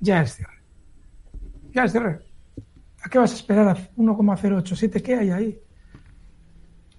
ya 0.00 0.22
es 0.22 0.34
cierre. 0.34 0.55
Ya 1.76 1.84
es 1.84 1.94
¿A 1.94 3.08
qué 3.10 3.18
vas 3.18 3.32
a 3.32 3.36
esperar 3.36 3.68
a 3.68 3.76
1,087? 3.96 5.02
¿Qué 5.02 5.14
hay 5.14 5.30
ahí? 5.30 5.60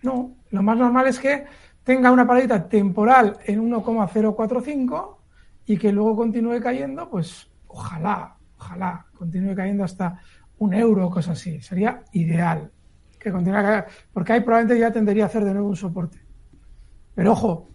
No, 0.04 0.36
lo 0.52 0.62
más 0.62 0.78
normal 0.78 1.08
es 1.08 1.18
que 1.18 1.46
tenga 1.84 2.12
una 2.12 2.28
paradita 2.28 2.70
temporal 2.70 3.40
en 3.44 3.60
1,045 3.60 5.22
y 5.66 5.78
que 5.78 5.92
luego 5.92 6.18
continúe 6.18 6.62
cayendo, 6.62 7.10
pues 7.10 7.50
ojalá, 7.66 8.38
ojalá, 8.56 9.04
continúe 9.18 9.56
cayendo 9.56 9.84
hasta 9.84 10.22
un 10.60 10.76
euro 10.76 11.08
o 11.08 11.10
cosas 11.10 11.40
así. 11.40 11.60
Sería 11.60 12.04
ideal 12.12 12.72
que 13.18 13.32
continúe 13.32 13.56
cayendo, 13.56 13.86
porque 14.14 14.34
ahí 14.34 14.42
probablemente 14.42 14.80
ya 14.80 14.92
tendría 14.92 15.24
a 15.24 15.26
hacer 15.26 15.44
de 15.44 15.54
nuevo 15.54 15.70
un 15.70 15.76
soporte. 15.76 16.20
Pero 17.16 17.32
ojo, 17.32 17.72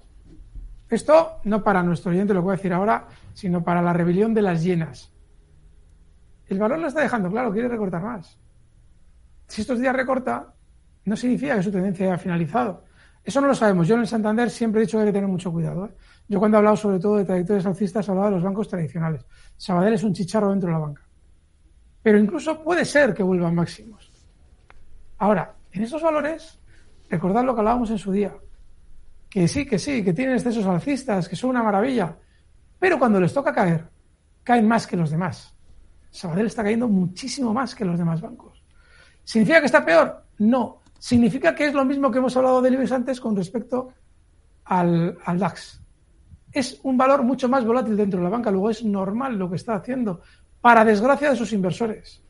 esto 0.89 1.41
no 1.43 1.65
para 1.65 1.83
nuestro 1.83 2.13
oyente, 2.13 2.33
lo 2.33 2.43
voy 2.43 2.53
a 2.53 2.57
decir 2.59 2.73
ahora, 2.73 3.09
sino 3.35 3.65
para 3.65 3.83
la 3.83 3.93
rebelión 3.93 4.35
de 4.35 4.43
las 4.43 4.63
llenas. 4.63 5.12
El 6.53 6.59
valor 6.59 6.81
lo 6.81 6.89
está 6.89 7.01
dejando 7.01 7.31
claro, 7.31 7.51
quiere 7.51 7.67
recortar 7.67 8.03
más. 8.03 8.39
Si 9.49 9.63
estos 9.63 9.79
días 9.79 9.97
recorta, 9.97 10.53
no 11.07 11.17
significa 11.17 11.57
que 11.57 11.63
su 11.63 11.73
tendencia 11.73 12.05
haya 12.05 12.19
finalizado. 12.19 12.85
Eso 13.25 13.41
no 13.41 13.47
lo 13.47 13.55
sabemos. 13.55 13.89
Yo 13.89 13.95
en 13.95 14.03
el 14.03 14.07
Santander 14.07 14.51
siempre 14.51 14.83
he 14.83 14.85
dicho 14.85 14.99
que 14.99 15.03
hay 15.03 15.09
que 15.09 15.15
tener 15.15 15.31
mucho 15.31 15.51
cuidado. 15.51 15.87
¿eh? 15.87 15.95
Yo 16.29 16.39
cuando 16.39 16.57
he 16.57 16.59
hablado 16.59 16.77
sobre 16.77 16.99
todo 16.99 17.17
de 17.17 17.25
trayectorias 17.25 17.65
alcistas, 17.65 18.07
he 18.07 18.11
hablado 18.11 18.29
de 18.29 18.35
los 18.35 18.45
bancos 18.45 18.69
tradicionales. 18.69 19.25
Sabadell 19.57 19.95
es 19.95 20.03
un 20.03 20.13
chicharro 20.13 20.51
dentro 20.51 20.67
de 20.69 20.75
la 20.75 20.79
banca. 20.79 21.03
Pero 22.03 22.19
incluso 22.19 22.63
puede 22.63 22.85
ser 22.85 23.15
que 23.15 23.23
vuelvan 23.23 23.55
máximos. 23.55 24.13
Ahora, 25.17 25.55
en 25.71 25.85
estos 25.85 26.03
valores, 26.03 26.61
recordad 27.09 27.45
lo 27.45 27.55
que 27.55 27.61
hablábamos 27.61 27.91
en 27.91 27.99
su 27.99 28.13
día. 28.13 28.35
Que 29.31 29.49
sí, 29.49 29.65
que 29.65 29.79
sí, 29.79 30.05
que 30.05 30.13
tienen 30.13 30.35
excesos 30.35 30.67
alcistas, 30.67 31.31
que 31.31 31.37
son 31.37 31.49
una 31.49 31.63
maravilla. 31.63 32.15
Pero 32.79 32.99
cuando 32.99 33.19
les 33.19 33.33
toca 33.33 33.55
caer, 33.55 33.89
caen 34.45 34.69
más 34.69 34.87
que 34.87 34.99
los 34.99 35.11
demás. 35.11 35.52
Sabadell 36.13 36.47
está 36.47 36.63
cayendo 36.63 36.87
muchísimo 36.89 37.53
más 37.53 37.75
que 37.75 37.85
los 37.85 37.99
demás 37.99 38.21
bancos. 38.21 38.63
¿Significa 39.25 39.61
que 39.61 39.67
está 39.67 39.85
peor? 39.85 40.25
No. 40.39 40.83
Significa 40.99 41.55
que 41.55 41.67
es 41.67 41.75
lo 41.75 41.85
mismo 41.85 42.11
que 42.11 42.19
hemos 42.19 42.37
hablado 42.37 42.61
de 42.61 42.71
IBEX 42.71 42.93
antes 42.93 43.21
con 43.21 43.35
respecto 43.35 43.89
al, 44.67 45.19
al 45.25 45.39
DAX. 45.39 45.81
Es 46.53 46.79
un 46.83 46.99
valor 46.99 47.23
mucho 47.23 47.49
más 47.49 47.65
volátil 47.65 47.97
dentro 47.97 48.21
de 48.21 48.25
la 48.25 48.31
banca. 48.31 48.51
Luego 48.51 48.71
es 48.71 48.85
normal 48.85 49.37
lo 49.39 49.49
que 49.49 49.57
está 49.57 49.75
haciendo, 49.75 50.21
para 50.61 50.85
desgracia 50.85 51.31
de 51.31 51.37
sus 51.37 51.53
inversores. 51.55 52.23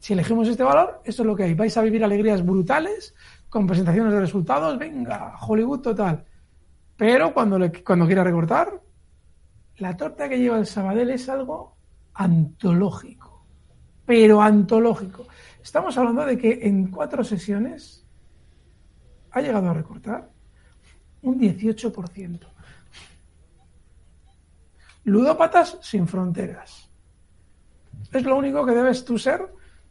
Si 0.00 0.12
elegimos 0.12 0.48
este 0.48 0.64
valor, 0.64 1.00
esto 1.04 1.22
es 1.22 1.26
lo 1.26 1.36
que 1.36 1.44
hay. 1.44 1.54
Vais 1.54 1.76
a 1.76 1.82
vivir 1.82 2.02
alegrías 2.02 2.44
brutales 2.44 3.14
con 3.48 3.66
presentaciones 3.66 4.12
de 4.12 4.20
resultados. 4.20 4.76
Venga, 4.78 5.34
Hollywood 5.40 5.80
total. 5.80 6.24
Pero 6.96 7.32
cuando, 7.32 7.58
cuando 7.84 8.06
quiera 8.06 8.24
recortar, 8.24 8.80
la 9.76 9.96
torta 9.96 10.28
que 10.28 10.38
lleva 10.38 10.58
el 10.58 10.66
Sabadell 10.66 11.10
es 11.10 11.28
algo 11.28 11.77
antológico. 12.18 13.44
Pero 14.04 14.42
antológico. 14.42 15.26
Estamos 15.62 15.96
hablando 15.96 16.26
de 16.26 16.36
que 16.36 16.60
en 16.62 16.90
cuatro 16.90 17.22
sesiones 17.22 18.04
ha 19.30 19.40
llegado 19.40 19.70
a 19.70 19.74
recortar 19.74 20.28
un 21.22 21.38
18%. 21.38 22.40
Ludópatas 25.04 25.78
sin 25.80 26.08
fronteras. 26.08 26.90
Es 28.12 28.24
lo 28.24 28.36
único 28.36 28.66
que 28.66 28.72
debes 28.72 29.04
tú 29.04 29.18
ser 29.18 29.46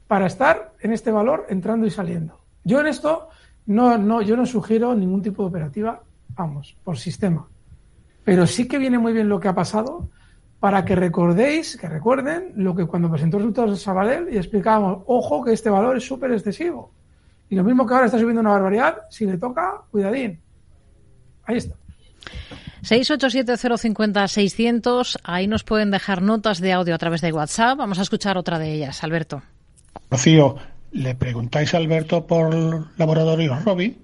para 0.08 0.28
estar 0.28 0.74
en 0.82 0.92
este 0.92 1.12
valor 1.12 1.46
entrando 1.50 1.88
y 1.88 1.92
saliendo. 1.92 2.42
Yo 2.64 2.82
en 2.82 2.88
esto 2.88 3.30
no, 3.66 3.98
no, 3.98 4.22
yo 4.22 4.36
no 4.36 4.46
sugiero 4.46 4.94
ningún 4.96 5.22
tipo 5.22 5.44
de 5.44 5.50
operativa, 5.50 6.04
vamos, 6.36 6.76
por 6.84 6.98
sistema. 6.98 7.48
Pero 8.24 8.46
sí 8.46 8.68
que 8.68 8.78
viene 8.78 8.98
muy 8.98 9.14
bien 9.14 9.30
lo 9.30 9.40
que 9.40 9.48
ha 9.48 9.56
pasado 9.56 10.10
para 10.60 10.84
que 10.86 10.96
recordéis, 10.96 11.78
que 11.78 11.88
recuerden 11.88 12.54
lo 12.56 12.76
que 12.76 12.86
cuando 12.86 13.12
presentó 13.12 13.38
resultados 13.38 13.72
de 13.72 13.78
Sabadell 13.78 14.34
y 14.34 14.38
explicábamos, 14.38 15.04
ojo 15.06 15.44
que 15.44 15.54
este 15.54 15.70
valor 15.70 15.98
es 15.98 16.06
súper 16.06 16.32
excesivo. 16.32 16.92
Y 17.50 17.56
lo 17.56 17.64
mismo 17.64 17.86
que 17.86 17.94
ahora 17.94 18.08
está 18.08 18.20
subiendo 18.20 18.42
una 18.42 18.50
barbaridad, 18.52 18.98
si 19.10 19.26
le 19.26 19.38
toca, 19.38 19.84
cuidadín. 19.92 20.42
Ahí 21.46 21.58
está. 21.58 21.76
687-050-600, 22.84 25.20
ahí 25.24 25.48
nos 25.48 25.64
pueden 25.64 25.92
dejar 25.92 26.22
notas 26.22 26.60
de 26.60 26.74
audio 26.74 26.94
a 26.96 26.98
través 26.98 27.22
de 27.22 27.32
WhatsApp. 27.32 27.78
Vamos 27.78 28.00
a 28.00 28.02
escuchar 28.02 28.38
otra 28.38 28.60
de 28.60 28.74
ellas, 28.74 29.02
Alberto. 29.04 29.42
Rocío, 30.10 30.58
¿le 30.92 31.16
preguntáis 31.16 31.74
a 31.74 31.78
Alberto 31.78 32.28
por 32.28 32.54
Laboratorio 32.98 33.58
Robi? 33.64 33.98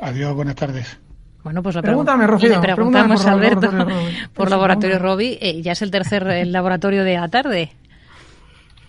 Adiós, 0.00 0.34
buenas 0.34 0.56
tardes. 0.56 0.98
Bueno, 1.44 1.62
pues 1.62 1.74
lo 1.74 1.82
Pregúntame, 1.82 2.26
Rocío, 2.26 2.48
le 2.48 2.74
preguntamos 2.74 3.20
por 3.20 3.30
a 3.30 3.32
Alberto 3.34 3.70
Laboratorio 3.70 4.28
por 4.34 4.50
Laboratorio. 4.50 4.98
Robi. 4.98 5.38
Eh, 5.40 5.60
ya 5.60 5.72
es 5.72 5.82
el 5.82 5.90
tercer 5.90 6.26
eh, 6.26 6.46
laboratorio 6.46 7.04
de 7.04 7.14
la 7.14 7.28
tarde. 7.28 7.70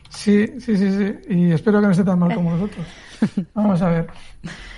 Sí, 0.10 0.48
sí, 0.62 0.78
sí, 0.78 0.92
sí. 0.92 1.16
Y 1.30 1.52
espero 1.52 1.82
que 1.82 1.88
no 1.88 1.92
esté 1.92 2.06
tan 2.06 2.18
mal 2.18 2.34
como 2.34 2.52
nosotros. 2.52 2.88
Vamos 3.54 3.82
a 3.82 3.90
ver. 3.90 4.08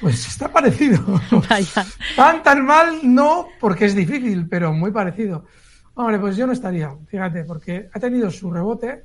Pues 0.02 0.28
está 0.28 0.52
parecido. 0.52 1.04
Vaya. 1.50 1.86
Tan, 2.16 2.42
tan 2.42 2.66
mal 2.66 3.00
no, 3.04 3.48
porque 3.60 3.86
es 3.86 3.96
difícil, 3.96 4.48
pero 4.50 4.74
muy 4.74 4.92
parecido. 4.92 5.46
Hombre, 5.94 6.18
pues 6.18 6.36
yo 6.36 6.48
no 6.48 6.54
estaría, 6.54 6.92
fíjate, 7.08 7.44
porque 7.44 7.90
ha 7.94 8.00
tenido 8.00 8.32
su 8.32 8.50
rebote. 8.50 9.04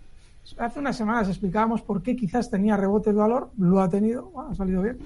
Hace 0.58 0.78
unas 0.78 0.96
semanas 0.96 1.28
explicábamos 1.28 1.82
por 1.82 2.02
qué 2.02 2.16
quizás 2.16 2.50
tenía 2.50 2.76
rebote 2.76 3.12
de 3.12 3.18
valor, 3.18 3.50
lo 3.58 3.80
ha 3.80 3.88
tenido, 3.88 4.30
bueno, 4.30 4.50
ha 4.50 4.54
salido 4.54 4.82
bien, 4.82 4.98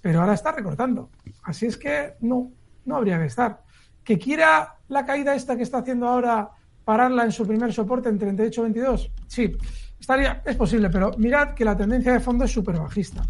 pero 0.00 0.20
ahora 0.20 0.34
está 0.34 0.52
recortando. 0.52 1.10
Así 1.42 1.66
es 1.66 1.76
que 1.76 2.14
no, 2.20 2.50
no 2.84 2.96
habría 2.96 3.18
que 3.18 3.26
estar. 3.26 3.62
Que 4.02 4.18
quiera 4.18 4.76
la 4.88 5.04
caída 5.04 5.34
esta 5.34 5.56
que 5.56 5.62
está 5.62 5.78
haciendo 5.78 6.06
ahora 6.08 6.50
pararla 6.84 7.24
en 7.24 7.32
su 7.32 7.46
primer 7.46 7.72
soporte 7.72 8.08
en 8.08 8.18
38.22, 8.18 9.10
sí, 9.26 9.56
estaría, 9.98 10.42
es 10.44 10.56
posible, 10.56 10.90
pero 10.90 11.12
mirad 11.16 11.54
que 11.54 11.64
la 11.64 11.76
tendencia 11.76 12.12
de 12.12 12.20
fondo 12.20 12.44
es 12.44 12.52
súper 12.52 12.78
bajista. 12.78 13.22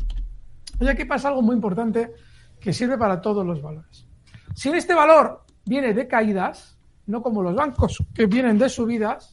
Y 0.81 0.89
aquí 0.89 1.05
pasa 1.05 1.29
algo 1.29 1.43
muy 1.43 1.55
importante 1.55 2.13
que 2.59 2.73
sirve 2.73 2.99
para 2.99 3.21
todos 3.21 3.47
los 3.47 3.63
valores. 3.63 4.09
Si 4.55 4.71
este 4.71 4.95
valor 4.95 5.45
viene 5.65 5.95
de 5.95 6.09
caídas, 6.09 6.77
no 7.07 7.23
como 7.23 7.43
los 7.43 7.55
bancos 7.55 8.03
que 8.13 8.27
vienen 8.27 8.59
de 8.59 8.69
subidas, 8.69 9.33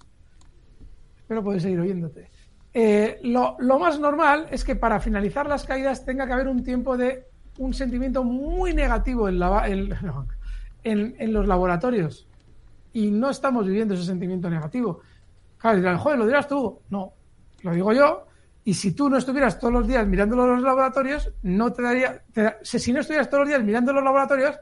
espero 1.17 1.43
poder 1.43 1.61
seguir 1.61 1.80
oyéndote. 1.80 2.30
eh, 2.74 3.19
lo, 3.24 3.55
lo 3.59 3.80
más 3.80 3.99
normal 3.99 4.47
es 4.51 4.63
que 4.63 4.76
para 4.76 4.99
finalizar 4.99 5.47
las 5.47 5.65
caídas 5.65 6.05
tenga 6.05 6.28
que 6.28 6.34
haber 6.34 6.47
un 6.47 6.63
tiempo 6.63 6.95
de 6.95 7.30
un 7.62 7.74
sentimiento 7.74 8.24
muy 8.24 8.74
negativo 8.74 9.30
en, 9.30 9.39
la, 9.39 9.68
en, 9.68 9.93
en- 10.84 11.16
en 11.18 11.34
los 11.34 11.47
laboratorios. 11.47 12.28
Y 12.93 13.12
no 13.12 13.30
estamos 13.30 13.66
viviendo 13.66 13.93
ese 13.93 14.03
sentimiento 14.05 14.49
negativo. 14.49 14.99
Claro, 15.57 15.78
dirán, 15.78 15.97
joder, 15.97 16.18
lo 16.20 16.26
dirás 16.26 16.47
tú. 16.47 16.80
No, 16.89 17.14
lo 17.62 17.74
digo 17.74 17.93
yo. 17.93 18.26
Y 18.64 18.74
si 18.74 18.93
tú 18.93 19.09
no 19.09 19.18
estuvieras 19.18 19.57
todos 19.59 19.74
los 19.74 19.88
días 19.88 20.05
mirando 20.07 20.36
los 20.36 20.62
laboratorios, 20.62 21.32
no 21.43 21.72
te 21.72 21.82
daría. 21.84 22.22
te 22.34 22.55
si 22.64 22.91
no 22.91 22.99
estuvieras 22.99 23.30
todos 23.30 23.41
los 23.41 23.49
días 23.49 23.64
mirando 23.64 23.93
los 23.93 24.03
laboratorios, 24.03 24.55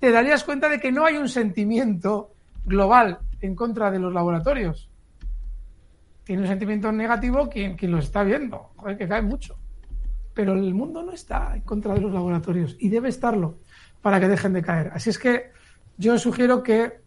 te 0.00 0.10
darías 0.10 0.44
cuenta 0.44 0.68
de 0.68 0.78
que 0.80 0.90
no 0.92 1.04
hay 1.04 1.16
un 1.16 1.28
sentimiento 1.28 2.32
global 2.64 3.18
en 3.40 3.54
contra 3.54 3.90
de 3.90 3.98
los 3.98 4.12
laboratorios. 4.12 4.88
Tiene 6.24 6.42
un 6.42 6.48
sentimiento 6.48 6.90
negativo 6.90 7.48
quien, 7.48 7.76
quien 7.76 7.90
lo 7.92 7.98
está 7.98 8.22
viendo. 8.24 8.70
Joder, 8.76 8.96
que 8.96 9.06
cae 9.08 9.22
mucho. 9.22 9.56
Pero 10.34 10.52
el 10.52 10.74
mundo 10.74 11.02
no 11.02 11.12
está 11.12 11.54
en 11.54 11.62
contra 11.62 11.94
de 11.94 12.00
los 12.00 12.12
laboratorios 12.12 12.76
y 12.80 12.88
debe 12.88 13.08
estarlo 13.08 13.58
para 14.02 14.20
que 14.20 14.28
dejen 14.28 14.52
de 14.52 14.62
caer. 14.62 14.90
Así 14.92 15.10
es 15.10 15.18
que 15.18 15.52
yo 15.96 16.18
sugiero 16.18 16.62
que 16.62 17.04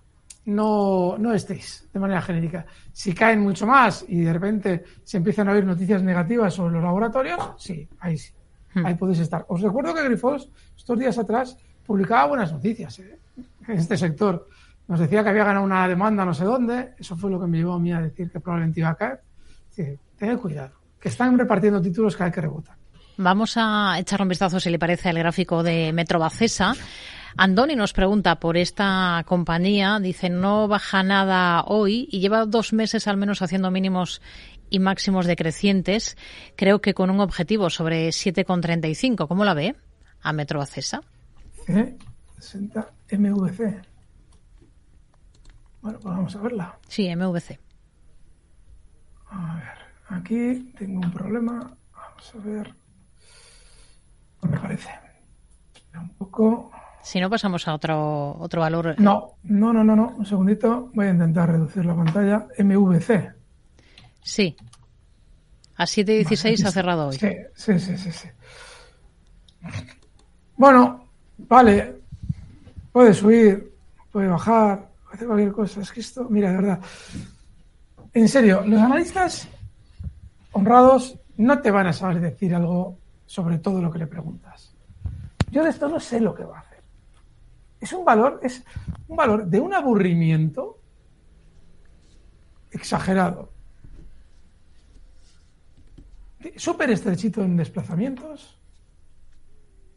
no, 0.47 1.17
no 1.17 1.33
estéis 1.33 1.87
de 1.93 1.99
manera 1.99 2.21
genérica. 2.21 2.65
Si 2.93 3.13
caen 3.13 3.41
mucho 3.41 3.67
más 3.67 4.05
y 4.07 4.21
de 4.21 4.33
repente 4.33 4.83
se 5.03 5.17
empiezan 5.17 5.49
a 5.49 5.51
oír 5.51 5.65
noticias 5.65 6.01
negativas 6.01 6.53
sobre 6.53 6.73
los 6.73 6.83
laboratorios, 6.83 7.51
sí, 7.57 7.87
ahí 7.99 8.17
sí, 8.17 8.31
ahí 8.83 8.95
podéis 8.95 9.19
estar. 9.19 9.45
Os 9.49 9.61
recuerdo 9.61 9.93
que 9.93 10.03
Grifols 10.03 10.49
estos 10.75 10.97
días 10.97 11.17
atrás 11.17 11.57
publicaba 11.85 12.27
buenas 12.27 12.51
noticias 12.53 12.99
¿eh? 12.99 13.19
en 13.67 13.77
este 13.77 13.97
sector. 13.97 14.47
Nos 14.87 15.01
decía 15.01 15.21
que 15.21 15.29
había 15.29 15.43
ganado 15.43 15.65
una 15.65 15.85
demanda 15.85 16.23
no 16.23 16.33
sé 16.33 16.45
dónde, 16.45 16.93
eso 16.97 17.17
fue 17.17 17.29
lo 17.29 17.39
que 17.41 17.47
me 17.47 17.57
llevó 17.57 17.73
a 17.73 17.79
mí 17.79 17.91
a 17.91 18.01
decir 18.01 18.31
que 18.31 18.39
probablemente 18.39 18.79
iba 18.79 18.89
a 18.89 18.95
caer. 18.95 19.19
Sí, 19.69 19.83
tened 20.15 20.39
cuidado, 20.39 20.71
que 20.97 21.09
están 21.09 21.37
repartiendo 21.37 21.81
títulos 21.81 22.15
cada 22.15 22.29
vez 22.29 22.35
que 22.35 22.41
rebotan. 22.41 22.77
Vamos 23.19 23.55
a 23.57 23.97
echar 23.97 24.21
un 24.21 24.27
vistazo, 24.27 24.59
si 24.59 24.69
le 24.69 24.77
parece, 24.77 25.09
al 25.09 25.17
gráfico 25.17 25.63
de 25.63 25.91
Metrobacesa. 25.91 26.75
Andoni 27.35 27.75
nos 27.75 27.91
pregunta 27.91 28.39
por 28.39 28.57
esta 28.57 29.23
compañía. 29.25 29.99
Dice, 29.99 30.29
no 30.29 30.67
baja 30.67 31.01
nada 31.01 31.63
hoy 31.63 32.07
y 32.11 32.19
lleva 32.19 32.45
dos 32.45 32.73
meses 32.73 33.07
al 33.07 33.17
menos 33.17 33.41
haciendo 33.41 33.71
mínimos 33.71 34.21
y 34.69 34.77
máximos 34.77 35.25
decrecientes. 35.25 36.15
Creo 36.55 36.79
que 36.79 36.93
con 36.93 37.09
un 37.09 37.19
objetivo 37.19 37.71
sobre 37.71 38.09
7,35. 38.09 39.27
¿Cómo 39.27 39.45
la 39.45 39.55
ve 39.55 39.75
a 40.21 40.31
Metrobacesa? 40.31 41.01
¿Eh? 41.67 41.97
60 42.37 42.91
MVC. 43.13 43.81
Bueno, 45.81 45.99
pues 45.99 46.15
vamos 46.15 46.35
a 46.35 46.41
verla. 46.41 46.77
Sí, 46.87 47.15
MVC. 47.15 47.59
A 49.31 49.55
ver, 49.55 50.19
aquí 50.19 50.71
tengo 50.77 50.99
un 50.99 51.11
problema. 51.11 51.75
Vamos 51.93 52.35
a 52.35 52.47
ver. 52.47 52.86
Me 54.41 54.57
parece. 54.59 54.89
Un 55.93 56.09
poco. 56.09 56.71
Si 57.01 57.19
no, 57.19 57.29
pasamos 57.29 57.67
a 57.67 57.73
otro, 57.73 58.37
otro 58.39 58.61
valor. 58.61 58.95
No, 58.99 59.37
no, 59.43 59.73
no, 59.73 59.83
no, 59.83 59.95
no. 59.95 60.09
Un 60.17 60.25
segundito. 60.25 60.91
Voy 60.93 61.07
a 61.07 61.11
intentar 61.11 61.49
reducir 61.49 61.85
la 61.85 61.95
pantalla. 61.95 62.47
MVC. 62.57 63.33
Sí. 64.21 64.55
A 65.77 65.85
7,16 65.85 66.65
ha 66.65 66.71
cerrado 66.71 67.07
hoy. 67.07 67.17
Sí, 67.17 67.29
sí, 67.55 67.79
sí, 67.79 67.97
sí, 67.97 68.11
sí. 68.11 68.27
Bueno, 70.55 71.07
vale. 71.37 72.01
Puede 72.91 73.13
subir, 73.13 73.73
puede 74.11 74.27
bajar, 74.27 74.89
puede 75.03 75.15
hacer 75.15 75.27
cualquier 75.27 75.51
cosa. 75.51 75.81
Es 75.81 75.91
que 75.91 75.99
esto, 75.99 76.27
mira, 76.29 76.49
de 76.51 76.57
verdad. 76.57 76.79
En 78.13 78.27
serio, 78.27 78.63
los 78.65 78.81
analistas 78.81 79.47
honrados 80.51 81.15
no 81.37 81.61
te 81.61 81.69
van 81.69 81.87
a 81.87 81.93
saber 81.93 82.19
decir 82.19 82.55
algo 82.55 82.97
sobre 83.27 83.59
todo 83.59 83.81
lo 83.81 83.91
que 83.91 83.99
le 83.99 84.07
preguntas. 84.07 84.73
Yo 85.51 85.63
de 85.63 85.69
esto 85.69 85.87
no 85.87 85.99
sé 85.99 86.19
lo 86.19 86.33
que 86.33 86.43
va 86.43 86.57
a 86.57 86.61
hacer. 86.61 86.81
Es 87.79 87.93
un 87.93 88.03
valor, 88.03 88.39
es 88.41 88.65
un 89.07 89.15
valor 89.15 89.45
de 89.45 89.59
un 89.59 89.73
aburrimiento 89.73 90.81
exagerado. 92.71 93.51
Súper 96.55 96.89
estrechito 96.91 97.43
en 97.43 97.57
desplazamientos. 97.57 98.57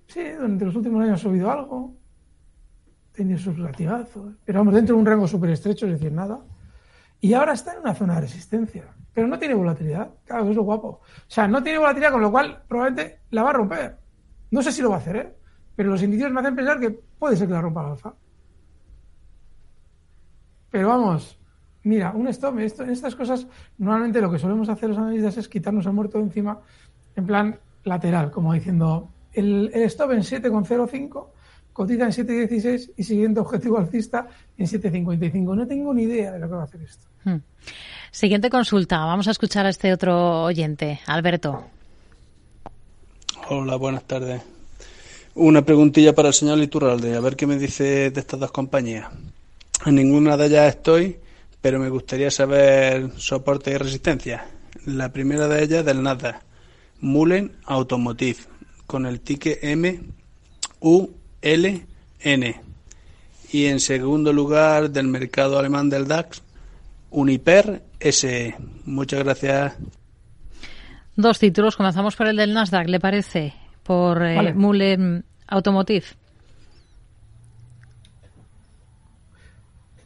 Sí, 0.08 0.22
durante 0.32 0.64
los 0.64 0.74
últimos 0.74 1.02
años 1.02 1.20
ha 1.20 1.22
subido 1.22 1.50
algo. 1.50 1.94
Tiene 3.12 3.38
sus 3.38 3.58
latigazos. 3.58 4.34
Pero 4.44 4.58
vamos, 4.58 4.74
dentro 4.74 4.96
de 4.96 5.00
un 5.00 5.06
rango 5.06 5.26
súper 5.26 5.50
estrecho, 5.50 5.86
es 5.86 5.92
decir, 5.92 6.12
nada. 6.12 6.40
Y 7.20 7.32
ahora 7.34 7.52
está 7.52 7.74
en 7.74 7.80
una 7.80 7.94
zona 7.94 8.16
de 8.16 8.22
resistencia. 8.22 8.84
Pero 9.12 9.26
no 9.26 9.38
tiene 9.38 9.54
volatilidad. 9.54 10.10
Claro, 10.24 10.42
eso 10.42 10.50
es 10.50 10.56
lo 10.56 10.62
guapo. 10.62 10.88
O 10.88 11.00
sea, 11.26 11.48
no 11.48 11.62
tiene 11.62 11.78
volatilidad, 11.78 12.12
con 12.12 12.20
lo 12.20 12.30
cual 12.30 12.62
probablemente 12.68 13.20
la 13.30 13.42
va 13.42 13.50
a 13.50 13.54
romper. 13.54 13.96
No 14.50 14.62
sé 14.62 14.72
si 14.72 14.82
lo 14.82 14.90
va 14.90 14.96
a 14.96 14.98
hacer, 14.98 15.16
¿eh? 15.16 15.34
Pero 15.76 15.90
los 15.90 16.02
indicios 16.02 16.30
me 16.30 16.40
hacen 16.40 16.54
pensar 16.54 16.78
que 16.78 16.90
puede 16.90 17.36
ser 17.36 17.46
que 17.46 17.54
la 17.54 17.60
rompa 17.60 17.82
la 17.82 17.90
alfa. 17.92 18.14
Pero 20.70 20.88
vamos, 20.88 21.38
mira, 21.82 22.12
un 22.12 22.28
stop, 22.28 22.58
en 22.58 22.90
estas 22.90 23.16
cosas, 23.16 23.46
normalmente 23.78 24.20
lo 24.20 24.30
que 24.30 24.38
solemos 24.38 24.68
hacer 24.68 24.90
los 24.90 24.98
analistas 24.98 25.36
es 25.38 25.48
quitarnos 25.48 25.86
el 25.86 25.92
muerto 25.92 26.18
de 26.18 26.24
encima 26.24 26.60
en 27.16 27.26
plan 27.26 27.58
lateral, 27.84 28.30
como 28.30 28.52
diciendo, 28.52 29.10
el, 29.32 29.70
el 29.74 29.82
stop 29.82 30.12
en 30.12 30.20
7,05 30.20 31.26
cotiza 31.72 32.04
en 32.04 32.10
7,16 32.10 32.92
y 32.96 33.04
siguiente 33.04 33.40
objetivo 33.40 33.78
alcista 33.78 34.26
en 34.56 34.66
7,55. 34.66 35.56
No 35.56 35.66
tengo 35.66 35.94
ni 35.94 36.02
idea 36.02 36.32
de 36.32 36.38
lo 36.38 36.48
que 36.48 36.54
va 36.54 36.60
a 36.60 36.64
hacer 36.64 36.82
esto. 36.82 37.06
Hmm. 37.24 37.36
Siguiente 38.10 38.50
consulta. 38.50 38.98
Vamos 38.98 39.28
a 39.28 39.30
escuchar 39.30 39.66
a 39.66 39.68
este 39.68 39.92
otro 39.92 40.42
oyente, 40.42 41.00
Alberto. 41.06 41.64
Hola, 43.48 43.76
buenas 43.76 44.04
tardes. 44.04 44.42
Una 45.34 45.64
preguntilla 45.64 46.12
para 46.12 46.28
el 46.28 46.34
señor 46.34 46.58
Liturralde, 46.58 47.14
a 47.14 47.20
ver 47.20 47.36
qué 47.36 47.46
me 47.46 47.56
dice 47.56 48.10
de 48.10 48.20
estas 48.20 48.40
dos 48.40 48.50
compañías. 48.50 49.08
En 49.86 49.94
ninguna 49.94 50.36
de 50.36 50.46
ellas 50.46 50.74
estoy, 50.74 51.18
pero 51.60 51.78
me 51.78 51.88
gustaría 51.88 52.32
saber 52.32 53.12
soporte 53.16 53.70
y 53.70 53.76
resistencia. 53.76 54.44
La 54.86 55.12
primera 55.12 55.46
de 55.46 55.62
ellas 55.62 55.84
del 55.84 56.02
Nasdaq, 56.02 56.42
Mullen 57.00 57.52
Automotive, 57.64 58.38
con 58.86 59.06
el 59.06 59.20
ticket 59.20 59.62
M-U-L-N. 59.62 60.10
Y 63.52 63.66
en 63.66 63.80
segundo 63.80 64.32
lugar 64.32 64.90
del 64.90 65.06
mercado 65.06 65.58
alemán 65.58 65.88
del 65.90 66.08
DAX, 66.08 66.42
Uniper 67.10 67.82
SE. 68.00 68.54
Muchas 68.84 69.24
gracias. 69.24 69.76
Dos 71.16 71.38
títulos. 71.38 71.76
Comenzamos 71.76 72.16
por 72.16 72.26
el 72.26 72.36
del 72.36 72.54
Nasdaq, 72.54 72.88
¿le 72.88 73.00
parece? 73.00 73.54
Por 73.82 74.22
eh, 74.22 74.54
Mullen 74.54 75.24
Automotive. 75.46 76.06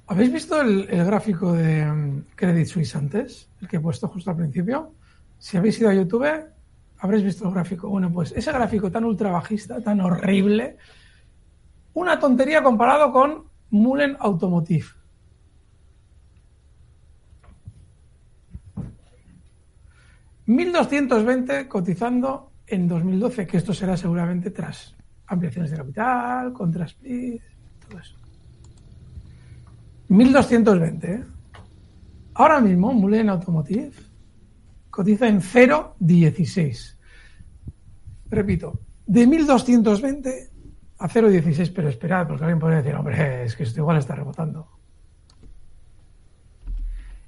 ¿Habéis 0.06 0.32
visto 0.32 0.60
el, 0.60 0.86
gráfico 0.86 1.52
de 1.52 1.84
mm, 1.86 2.24
Credit 2.34 2.66
Suisse 2.66 2.96
antes? 2.96 3.48
El 3.60 3.68
que 3.68 3.76
he 3.76 3.80
puesto 3.80 4.08
justo 4.08 4.30
al 4.30 4.36
principio. 4.36 4.92
Si 5.38 5.56
habéis 5.56 5.78
ido 5.80 5.88
a 5.88 5.94
YouTube, 5.94 6.26
habréis 6.98 7.24
visto 7.24 7.46
el 7.46 7.54
gráfico. 7.54 7.88
Bueno, 7.88 8.12
pues 8.12 8.32
ese 8.32 8.52
gráfico 8.52 8.90
tan 8.90 9.04
ultra 9.04 9.30
bajista, 9.30 9.80
tan 9.80 10.00
horrible, 10.00 10.76
una 11.94 12.18
tontería 12.18 12.62
comparado 12.62 13.12
con 13.12 13.44
Mullen 13.70 14.16
Automotive. 14.20 14.86
$1.220 20.46 21.68
cotizando 21.68 22.52
en 22.66 22.88
2012, 22.88 23.46
que 23.46 23.56
esto 23.56 23.72
será 23.72 23.96
seguramente 23.96 24.50
tras 24.50 24.94
ampliaciones 25.26 25.70
de 25.70 25.76
capital, 25.76 26.52
contra 26.52 26.86
split, 26.86 27.42
todo 27.86 27.98
eso. 27.98 28.16
1220. 30.08 31.12
¿eh? 31.12 31.24
Ahora 32.34 32.60
mismo, 32.60 32.92
Mullen 32.92 33.28
Automotive 33.28 33.92
cotiza 34.90 35.28
en 35.28 35.40
0,16. 35.40 36.96
Repito, 38.30 38.80
de 39.06 39.26
1220 39.26 40.50
a 40.98 41.08
0,16, 41.08 41.72
pero 41.74 41.88
esperad, 41.88 42.26
porque 42.28 42.44
alguien 42.44 42.58
podría 42.58 42.78
decir, 42.78 42.94
hombre, 42.94 43.44
es 43.44 43.56
que 43.56 43.64
esto 43.64 43.80
igual 43.80 43.98
está 43.98 44.14
rebotando. 44.14 44.68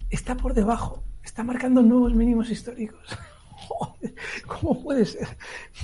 Está 0.09 0.37
por 0.37 0.55
debajo, 0.55 1.03
está 1.27 1.43
marcando 1.43 1.83
nuevos 1.83 2.15
mínimos 2.15 2.49
históricos. 2.51 3.19
¿Cómo 4.47 4.83
puede 4.83 5.05
ser 5.05 5.27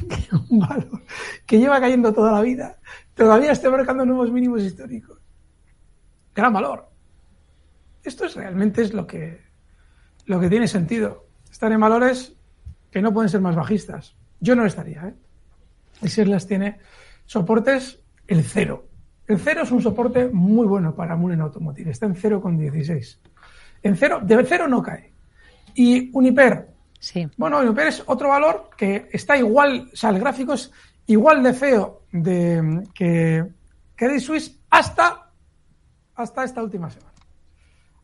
que 0.08 0.36
un 0.48 0.60
valor 0.60 1.02
que 1.44 1.58
lleva 1.58 1.80
cayendo 1.80 2.12
toda 2.12 2.32
la 2.32 2.40
vida 2.40 2.78
todavía 3.14 3.52
esté 3.52 3.68
marcando 3.68 4.06
nuevos 4.06 4.30
mínimos 4.30 4.62
históricos? 4.62 5.18
Gran 6.34 6.52
valor. 6.52 6.88
Esto 8.04 8.24
es 8.24 8.34
realmente 8.34 8.82
es 8.82 8.94
lo 8.94 9.06
que, 9.06 9.42
lo 10.26 10.40
que 10.40 10.48
tiene 10.48 10.68
sentido. 10.68 11.26
Están 11.50 11.72
en 11.72 11.80
valores 11.80 12.34
que 12.90 13.02
no 13.02 13.12
pueden 13.12 13.28
ser 13.28 13.40
más 13.40 13.56
bajistas. 13.56 14.16
Yo 14.40 14.54
no 14.54 14.64
estaría. 14.64 15.08
¿eh? 15.08 15.14
El 16.16 16.30
las 16.30 16.46
tiene 16.46 16.78
soportes 17.26 18.00
el 18.26 18.44
cero. 18.44 18.86
El 19.26 19.38
cero 19.38 19.62
es 19.62 19.70
un 19.70 19.82
soporte 19.82 20.28
muy 20.28 20.66
bueno 20.66 20.94
para 20.94 21.16
Mullen 21.16 21.40
Automotive. 21.40 21.90
Está 21.90 22.06
en 22.06 22.14
0,16. 22.14 23.18
En 23.82 23.96
cero, 23.96 24.20
de 24.22 24.44
cero 24.44 24.68
no 24.68 24.82
cae. 24.82 25.11
Y 25.74 26.10
Uniper. 26.12 26.68
Sí. 26.98 27.28
Bueno, 27.36 27.58
Uniper 27.60 27.88
es 27.88 28.02
otro 28.06 28.28
valor 28.28 28.70
que 28.76 29.08
está 29.12 29.36
igual, 29.36 29.90
o 29.92 29.96
sea, 29.96 30.10
el 30.10 30.20
gráfico 30.20 30.52
es 30.54 30.70
igual 31.06 31.42
de 31.42 31.52
feo 31.52 32.02
de, 32.12 32.84
que 32.94 33.44
Credit 33.96 34.20
Suisse 34.20 34.60
hasta, 34.70 35.30
hasta 36.14 36.44
esta 36.44 36.62
última 36.62 36.90
semana 36.90 37.12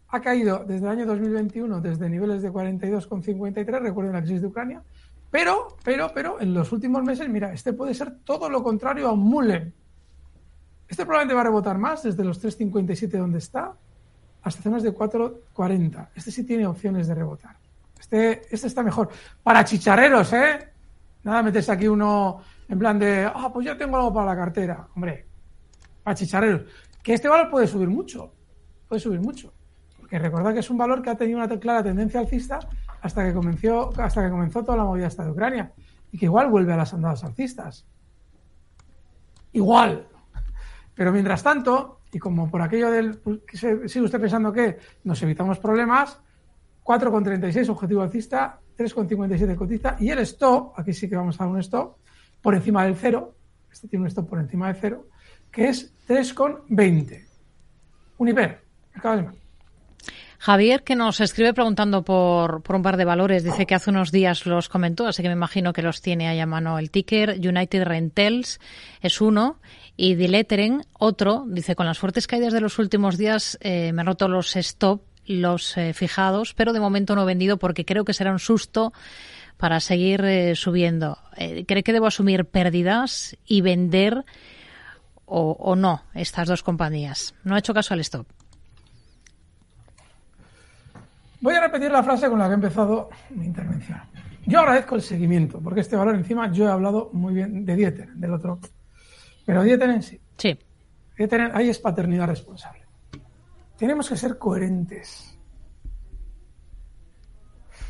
ha 0.08 0.20
caído 0.20 0.64
desde 0.66 0.86
el 0.86 0.92
año 0.92 1.06
2021 1.06 1.80
desde 1.80 2.08
niveles 2.08 2.42
de 2.42 2.50
42,53, 2.50 3.80
recuerden 3.80 4.14
la 4.14 4.20
crisis 4.20 4.40
de 4.40 4.46
Ucrania, 4.46 4.82
pero, 5.30 5.76
pero, 5.84 6.10
pero 6.14 6.40
en 6.40 6.54
los 6.54 6.72
últimos 6.72 7.02
meses, 7.04 7.28
mira, 7.28 7.52
este 7.52 7.72
puede 7.72 7.94
ser 7.94 8.16
todo 8.24 8.48
lo 8.48 8.62
contrario 8.62 9.08
a 9.08 9.12
un 9.12 9.20
Mullen. 9.20 9.74
Este 10.88 11.04
probablemente 11.04 11.34
va 11.34 11.42
a 11.42 11.44
rebotar 11.44 11.76
más 11.76 12.02
desde 12.02 12.24
los 12.24 12.42
3,57 12.42 13.18
donde 13.18 13.38
está 13.38 13.74
hasta 14.42 14.62
zonas 14.62 14.82
de 14.82 14.94
4,40. 14.94 16.08
Este 16.14 16.30
sí 16.30 16.44
tiene 16.44 16.66
opciones 16.66 17.06
de 17.08 17.14
rebotar. 17.14 17.56
Este, 17.98 18.42
este 18.54 18.66
está 18.66 18.82
mejor. 18.82 19.08
Para 19.42 19.64
chicharreros, 19.64 20.32
¿eh? 20.32 20.68
Nada, 21.24 21.42
metes 21.42 21.68
aquí 21.68 21.88
uno 21.88 22.40
en 22.68 22.78
plan 22.78 22.98
de, 22.98 23.30
ah, 23.32 23.50
pues 23.52 23.66
ya 23.66 23.76
tengo 23.76 23.96
algo 23.96 24.12
para 24.12 24.26
la 24.26 24.36
cartera. 24.36 24.88
Hombre, 24.94 25.26
para 26.02 26.14
chicharreros. 26.14 26.62
Que 27.02 27.14
este 27.14 27.28
valor 27.28 27.50
puede 27.50 27.66
subir 27.66 27.88
mucho. 27.88 28.32
Puede 28.88 29.00
subir 29.00 29.20
mucho 29.20 29.52
que 30.08 30.18
recordad 30.18 30.54
que 30.54 30.60
es 30.60 30.70
un 30.70 30.78
valor 30.78 31.02
que 31.02 31.10
ha 31.10 31.16
tenido 31.16 31.38
una 31.38 31.48
clara 31.60 31.82
tendencia 31.82 32.20
alcista 32.20 32.60
hasta 33.02 33.24
que 33.24 33.34
comenzó, 33.34 33.90
hasta 34.00 34.24
que 34.24 34.30
comenzó 34.30 34.64
toda 34.64 34.78
la 34.78 34.84
movida 34.84 35.06
esta 35.06 35.24
de 35.24 35.30
Ucrania 35.30 35.72
y 36.10 36.18
que 36.18 36.24
igual 36.24 36.48
vuelve 36.48 36.72
a 36.72 36.76
las 36.76 36.94
andadas 36.94 37.22
alcistas. 37.24 37.86
Igual. 39.52 40.08
Pero 40.94 41.12
mientras 41.12 41.42
tanto, 41.42 41.97
y 42.12 42.18
como 42.18 42.50
por 42.50 42.62
aquello 42.62 42.90
del 42.90 43.20
sigue 43.52 44.02
usted 44.02 44.20
pensando 44.20 44.52
que 44.52 44.78
nos 45.04 45.22
evitamos 45.22 45.58
problemas, 45.58 46.20
4,36 46.84 47.68
objetivo 47.68 48.02
alcista, 48.02 48.60
3,57 48.76 49.56
cotista 49.56 49.96
y 50.00 50.10
el 50.10 50.20
stop, 50.20 50.72
aquí 50.78 50.92
sí 50.92 51.08
que 51.08 51.16
vamos 51.16 51.38
a 51.40 51.44
dar 51.44 51.52
un 51.52 51.60
stop, 51.60 51.96
por 52.40 52.54
encima 52.54 52.84
del 52.84 52.96
cero, 52.96 53.34
este 53.70 53.88
tiene 53.88 54.04
un 54.04 54.08
stop 54.08 54.28
por 54.28 54.38
encima 54.38 54.68
del 54.68 54.76
cero, 54.76 55.08
que 55.50 55.68
es 55.68 55.92
3,20. 56.06 57.26
Uniper, 58.18 58.64
acaba 58.94 59.16
de 59.16 59.28
Javier, 60.40 60.84
que 60.84 60.94
nos 60.94 61.20
escribe 61.20 61.52
preguntando 61.52 62.04
por, 62.04 62.62
por 62.62 62.76
un 62.76 62.82
par 62.82 62.96
de 62.96 63.04
valores, 63.04 63.42
dice 63.42 63.66
que 63.66 63.74
hace 63.74 63.90
unos 63.90 64.12
días 64.12 64.46
los 64.46 64.68
comentó, 64.68 65.08
así 65.08 65.20
que 65.20 65.28
me 65.28 65.34
imagino 65.34 65.72
que 65.72 65.82
los 65.82 66.00
tiene 66.00 66.28
ahí 66.28 66.38
a 66.38 66.46
mano. 66.46 66.78
El 66.78 66.92
ticker 66.92 67.40
United 67.42 67.82
Rentals 67.82 68.60
es 69.00 69.20
uno 69.20 69.58
y 69.96 70.14
Dileteren 70.14 70.86
otro. 70.92 71.44
Dice, 71.48 71.74
con 71.74 71.86
las 71.86 71.98
fuertes 71.98 72.28
caídas 72.28 72.52
de 72.52 72.60
los 72.60 72.78
últimos 72.78 73.18
días 73.18 73.58
eh, 73.60 73.92
me 73.92 74.04
roto 74.04 74.28
los 74.28 74.54
stop, 74.54 75.02
los 75.26 75.76
eh, 75.76 75.92
fijados, 75.92 76.54
pero 76.54 76.72
de 76.72 76.80
momento 76.80 77.16
no 77.16 77.22
he 77.22 77.26
vendido 77.26 77.58
porque 77.58 77.84
creo 77.84 78.04
que 78.04 78.14
será 78.14 78.30
un 78.30 78.38
susto 78.38 78.92
para 79.56 79.80
seguir 79.80 80.24
eh, 80.24 80.54
subiendo. 80.54 81.18
¿Cree 81.66 81.82
que 81.82 81.92
debo 81.92 82.06
asumir 82.06 82.44
pérdidas 82.44 83.36
y 83.44 83.60
vender 83.60 84.24
o, 85.24 85.56
o 85.58 85.74
no 85.74 86.04
estas 86.14 86.46
dos 86.46 86.62
compañías? 86.62 87.34
No 87.42 87.56
ha 87.56 87.58
hecho 87.58 87.74
caso 87.74 87.92
al 87.92 88.00
stop. 88.00 88.37
Voy 91.40 91.54
a 91.54 91.60
repetir 91.60 91.90
la 91.90 92.02
frase 92.02 92.28
con 92.28 92.38
la 92.38 92.46
que 92.46 92.52
he 92.52 92.54
empezado 92.54 93.10
mi 93.30 93.46
intervención. 93.46 94.00
Yo 94.46 94.60
agradezco 94.60 94.96
el 94.96 95.02
seguimiento, 95.02 95.60
porque 95.60 95.80
este 95.80 95.94
valor 95.94 96.14
encima 96.14 96.50
yo 96.50 96.64
he 96.64 96.70
hablado 96.70 97.10
muy 97.12 97.34
bien 97.34 97.64
de 97.64 97.76
Dieter, 97.76 98.08
del 98.14 98.32
otro. 98.32 98.58
Pero 99.44 99.62
Dieter 99.62 99.90
en 99.90 100.02
sí. 100.02 100.20
Sí. 100.36 100.58
Dieter, 101.16 101.52
ahí 101.54 101.68
es 101.68 101.78
paternidad 101.78 102.26
responsable. 102.26 102.82
Tenemos 103.76 104.08
que 104.08 104.16
ser 104.16 104.38
coherentes. 104.38 105.38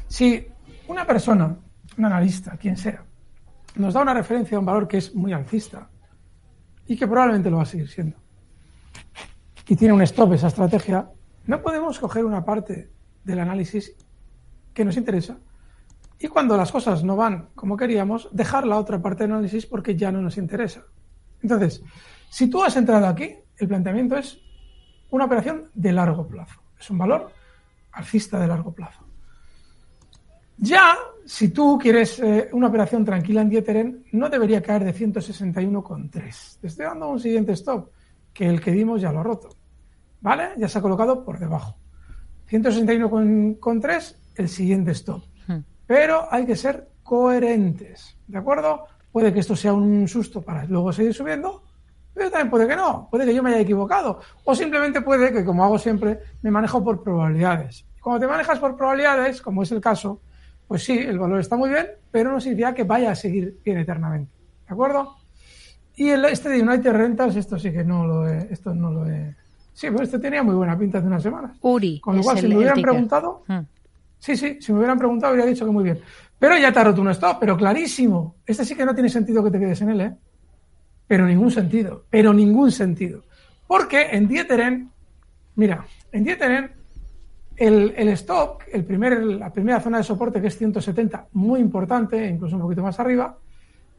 Si 0.09 0.47
una 0.89 1.07
persona, 1.07 1.57
un 1.97 2.05
analista, 2.05 2.57
quien 2.57 2.77
sea, 2.77 3.05
nos 3.77 3.95
da 3.95 4.03
una 4.03 4.15
referencia 4.15 4.57
a 4.57 4.61
un 4.61 4.67
valor 4.67 4.89
que 4.89 4.99
es 4.99 5.15
muy 5.15 5.33
alcista 5.33 5.89
y 6.87 6.97
que 6.97 7.07
probablemente 7.07 7.51
lo 7.51 7.59
va 7.59 7.63
a 7.63 7.67
seguir 7.67 7.89
siendo, 7.89 8.17
y 9.69 9.77
tiene 9.77 9.95
un 9.95 10.03
stop 10.03 10.33
esa 10.33 10.49
estrategia, 10.49 11.11
no 11.47 11.63
podemos 11.63 11.99
coger 11.99 12.25
una 12.25 12.45
parte 12.45 12.91
del 13.29 13.41
análisis 13.41 13.95
que 14.73 14.85
nos 14.85 14.97
interesa 14.97 15.39
Y 16.19 16.29
cuando 16.29 16.57
las 16.57 16.73
cosas 16.73 17.05
no 17.05 17.15
van 17.15 17.51
como 17.55 17.77
queríamos, 17.77 18.29
dejar 18.33 18.67
la 18.67 18.79
otra 18.79 19.01
parte 19.01 19.25
del 19.25 19.33
análisis 19.33 19.67
porque 19.67 19.95
ya 19.95 20.11
no 20.11 20.21
nos 20.21 20.39
interesa. 20.39 20.83
Entonces, 21.43 21.83
si 22.31 22.49
tú 22.49 22.65
has 22.65 22.77
entrado 22.77 23.07
aquí, 23.07 23.37
el 23.59 23.69
planteamiento 23.69 24.17
es 24.17 24.41
una 25.11 25.27
operación 25.27 25.71
de 25.75 25.93
largo 25.93 26.27
plazo. 26.27 26.61
Es 26.81 26.91
un 26.91 26.99
valor 26.99 27.31
alcista 27.93 28.41
de 28.41 28.49
largo 28.49 28.73
plazo. 28.73 29.05
Ya, 30.57 30.97
si 31.25 31.51
tú 31.51 31.79
quieres 31.81 32.19
eh, 32.19 32.49
una 32.53 32.67
operación 32.67 33.05
tranquila 33.05 33.43
en 33.43 33.51
Dieteren, 33.51 34.05
no 34.13 34.29
debería 34.29 34.63
caer 34.63 34.85
de 34.85 34.95
161,3. 34.95 36.61
Te 36.61 36.67
estoy 36.67 36.87
dando 36.87 37.11
un 37.11 37.21
siguiente 37.21 37.53
stop, 37.53 37.91
que 38.33 38.49
el 38.49 38.61
que 38.61 38.73
dimos 38.73 39.01
ya 39.01 39.13
lo 39.13 39.21
ha 39.21 39.23
roto. 39.23 39.51
¿Vale? 40.21 40.51
Ya 40.57 40.69
se 40.69 40.79
ha 40.79 40.83
colocado 40.83 41.25
por 41.25 41.39
debajo. 41.39 41.77
161,3, 42.51 44.17
el 44.37 44.49
siguiente 44.49 44.93
stop. 44.93 45.23
Hmm. 45.47 45.61
Pero 45.87 46.27
hay 46.31 46.47
que 46.47 46.57
ser 46.57 46.89
coherentes. 47.03 48.17
¿De 48.27 48.39
acuerdo? 48.39 48.85
Puede 49.13 49.33
que 49.33 49.41
esto 49.41 49.57
sea 49.57 49.73
un 49.73 50.07
susto 50.09 50.43
para 50.43 50.65
luego 50.65 50.93
seguir 50.93 51.15
subiendo, 51.15 51.63
pero 52.15 52.31
también 52.31 52.51
puede 52.51 52.67
que 52.67 52.77
no. 52.77 53.09
Puede 53.11 53.25
que 53.25 53.35
yo 53.35 53.43
me 53.43 53.51
haya 53.51 53.61
equivocado. 53.61 54.21
O 54.45 54.55
simplemente 54.55 55.01
puede 55.01 55.33
que, 55.33 55.45
como 55.45 55.65
hago 55.65 55.79
siempre, 55.79 56.19
me 56.43 56.51
manejo 56.51 56.83
por 56.83 57.03
probabilidades. 57.03 57.87
Cuando 58.01 58.21
te 58.21 58.27
manejas 58.27 58.59
por 58.59 58.77
probabilidades, 58.77 59.41
como 59.41 59.63
es 59.63 59.73
el 59.73 59.81
caso, 59.81 60.21
pues 60.67 60.85
sí, 60.85 60.99
el 60.99 61.19
valor 61.19 61.41
está 61.41 61.57
muy 61.57 61.71
bien, 61.71 61.87
pero 62.11 62.31
no 62.31 62.41
significa 62.41 62.75
que 62.75 62.85
vaya 62.85 63.13
a 63.13 63.15
seguir 63.15 63.59
bien 63.65 63.79
eternamente. 63.79 64.33
¿De 64.67 64.75
acuerdo? 64.75 65.17
Y 65.97 66.11
el, 66.11 66.25
este 66.27 66.49
de 66.49 66.63
United 66.63 66.93
Rentals, 66.93 67.37
esto 67.37 67.59
sí 67.59 67.73
que 67.73 67.85
no 67.85 68.07
lo 68.07 68.29
he, 68.29 68.53
esto 68.53 68.75
no 68.75 68.91
lo 68.91 69.09
he. 69.09 69.35
Sí, 69.79 69.89
pues 69.93 70.09
este 70.09 70.19
tenía 70.19 70.43
muy 70.43 70.57
buena 70.57 70.77
pinta 70.77 70.99
hace 70.99 71.07
unas 71.07 71.23
semanas. 71.23 71.57
Uri. 71.61 72.01
Con 72.01 72.17
lo 72.17 72.23
cual, 72.25 72.37
si 72.37 72.49
me 72.49 72.57
hubieran 72.57 72.83
preguntado. 72.83 73.45
Hmm. 73.47 73.61
Sí, 74.19 74.37
sí, 74.37 74.59
si 74.61 74.73
me 74.73 74.79
hubieran 74.79 74.99
preguntado, 74.99 75.31
habría 75.31 75.47
dicho 75.47 75.65
que 75.65 75.71
muy 75.71 75.85
bien. 75.85 76.01
Pero 76.37 76.59
ya 76.59 76.73
te 76.73 76.81
ha 76.81 76.83
roto 76.83 77.01
un 77.01 77.11
stop, 77.11 77.37
pero 77.39 77.57
clarísimo. 77.57 78.35
Este 78.45 78.65
sí 78.65 78.75
que 78.75 78.85
no 78.85 78.93
tiene 78.93 79.09
sentido 79.09 79.45
que 79.45 79.53
te 79.53 79.61
quedes 79.61 79.81
en 79.83 79.91
él, 79.91 80.01
¿eh? 80.01 80.17
Pero 81.07 81.27
ningún 81.27 81.53
sentido. 81.53 82.07
Pero 82.11 82.33
ningún 82.33 82.73
sentido. 82.73 83.23
Porque 83.69 84.09
en 84.11 84.27
Dieteren, 84.27 84.91
mira, 85.55 85.87
en 86.11 86.25
Dieteren 86.25 86.73
el, 87.57 87.95
el 87.97 88.09
stop, 88.09 88.63
el 88.73 88.85
primer, 88.85 89.23
la 89.23 89.53
primera 89.53 89.79
zona 89.79 89.99
de 89.99 90.03
soporte, 90.03 90.41
que 90.41 90.49
es 90.49 90.59
170, 90.59 91.29
muy 91.35 91.61
importante, 91.61 92.27
incluso 92.27 92.57
un 92.57 92.63
poquito 92.63 92.83
más 92.83 92.99
arriba, 92.99 93.39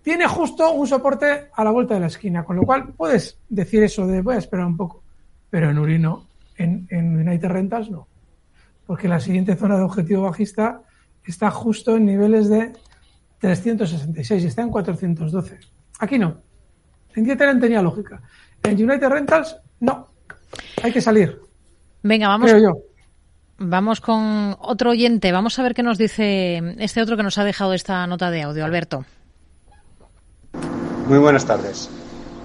tiene 0.01 0.27
justo 0.27 0.73
un 0.73 0.87
soporte 0.87 1.47
a 1.53 1.63
la 1.63 1.71
vuelta 1.71 1.93
de 1.93 2.01
la 2.01 2.07
esquina, 2.07 2.43
con 2.43 2.57
lo 2.57 2.63
cual 2.63 2.89
puedes 2.97 3.39
decir 3.47 3.81
eso 3.81 4.05
de 4.05 4.21
voy 4.21 4.35
a 4.35 4.39
esperar 4.39 4.65
un 4.65 4.75
poco, 4.75 5.03
pero 5.49 5.69
en 5.69 5.79
Uri 5.79 5.99
no, 5.99 6.27
en, 6.57 6.87
en 6.89 7.15
United 7.15 7.49
Rentals 7.49 7.89
no, 7.89 8.07
porque 8.85 9.07
la 9.07 9.19
siguiente 9.19 9.55
zona 9.55 9.77
de 9.77 9.83
objetivo 9.83 10.23
bajista 10.23 10.81
está 11.23 11.51
justo 11.51 11.95
en 11.95 12.05
niveles 12.05 12.49
de 12.49 12.73
366 13.39 14.43
y 14.43 14.47
está 14.47 14.61
en 14.61 14.69
412. 14.69 15.59
Aquí 15.99 16.17
no. 16.17 16.41
En 17.15 17.23
Dieteren 17.23 17.59
tenía 17.59 17.81
lógica. 17.81 18.21
En 18.63 18.75
United 18.75 19.09
Rentals, 19.09 19.57
no. 19.79 20.07
Hay 20.83 20.91
que 20.91 21.01
salir. 21.01 21.39
Venga, 22.03 22.27
vamos. 22.27 22.51
yo. 22.51 22.73
Vamos 23.57 23.99
con 23.99 24.55
otro 24.59 24.91
oyente. 24.91 25.31
Vamos 25.31 25.59
a 25.59 25.63
ver 25.63 25.73
qué 25.73 25.83
nos 25.83 25.97
dice 25.97 26.75
este 26.77 27.01
otro 27.01 27.17
que 27.17 27.23
nos 27.23 27.37
ha 27.37 27.43
dejado 27.43 27.73
esta 27.73 28.07
nota 28.07 28.31
de 28.31 28.43
audio. 28.43 28.63
Alberto. 28.63 29.05
Muy 31.07 31.17
buenas 31.17 31.45
tardes. 31.45 31.89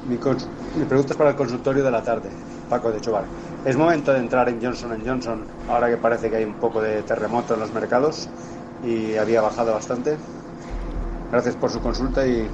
Mi, 0.09 0.17
pregunta 0.17 1.13
es 1.13 1.17
para 1.17 1.31
el 1.31 1.37
consultorio 1.37 1.85
de 1.85 1.91
la 1.91 2.03
tarde. 2.03 2.31
Paco 2.69 2.91
de 2.91 3.01
Chobar. 3.01 3.25
¿Es 3.65 3.77
momento 3.77 4.13
de 4.13 4.19
entrar 4.19 4.49
en 4.49 4.61
Johnson 4.63 5.01
Johnson 5.05 5.45
ahora 5.69 5.89
que 5.89 5.97
parece 5.97 6.31
que 6.31 6.37
hay 6.37 6.45
un 6.45 6.55
poco 6.55 6.81
de 6.83 7.03
terremoto 7.03 7.55
en 7.55 7.61
los 7.61 7.73
mercados 7.73 8.29
y 8.85 9.17
había 9.17 9.41
bajado 9.41 9.73
bastante? 9.73 10.17
Gracias 11.31 11.57
por 11.57 11.71
su 11.71 11.81
consulta 11.81 12.27
y 12.27 12.49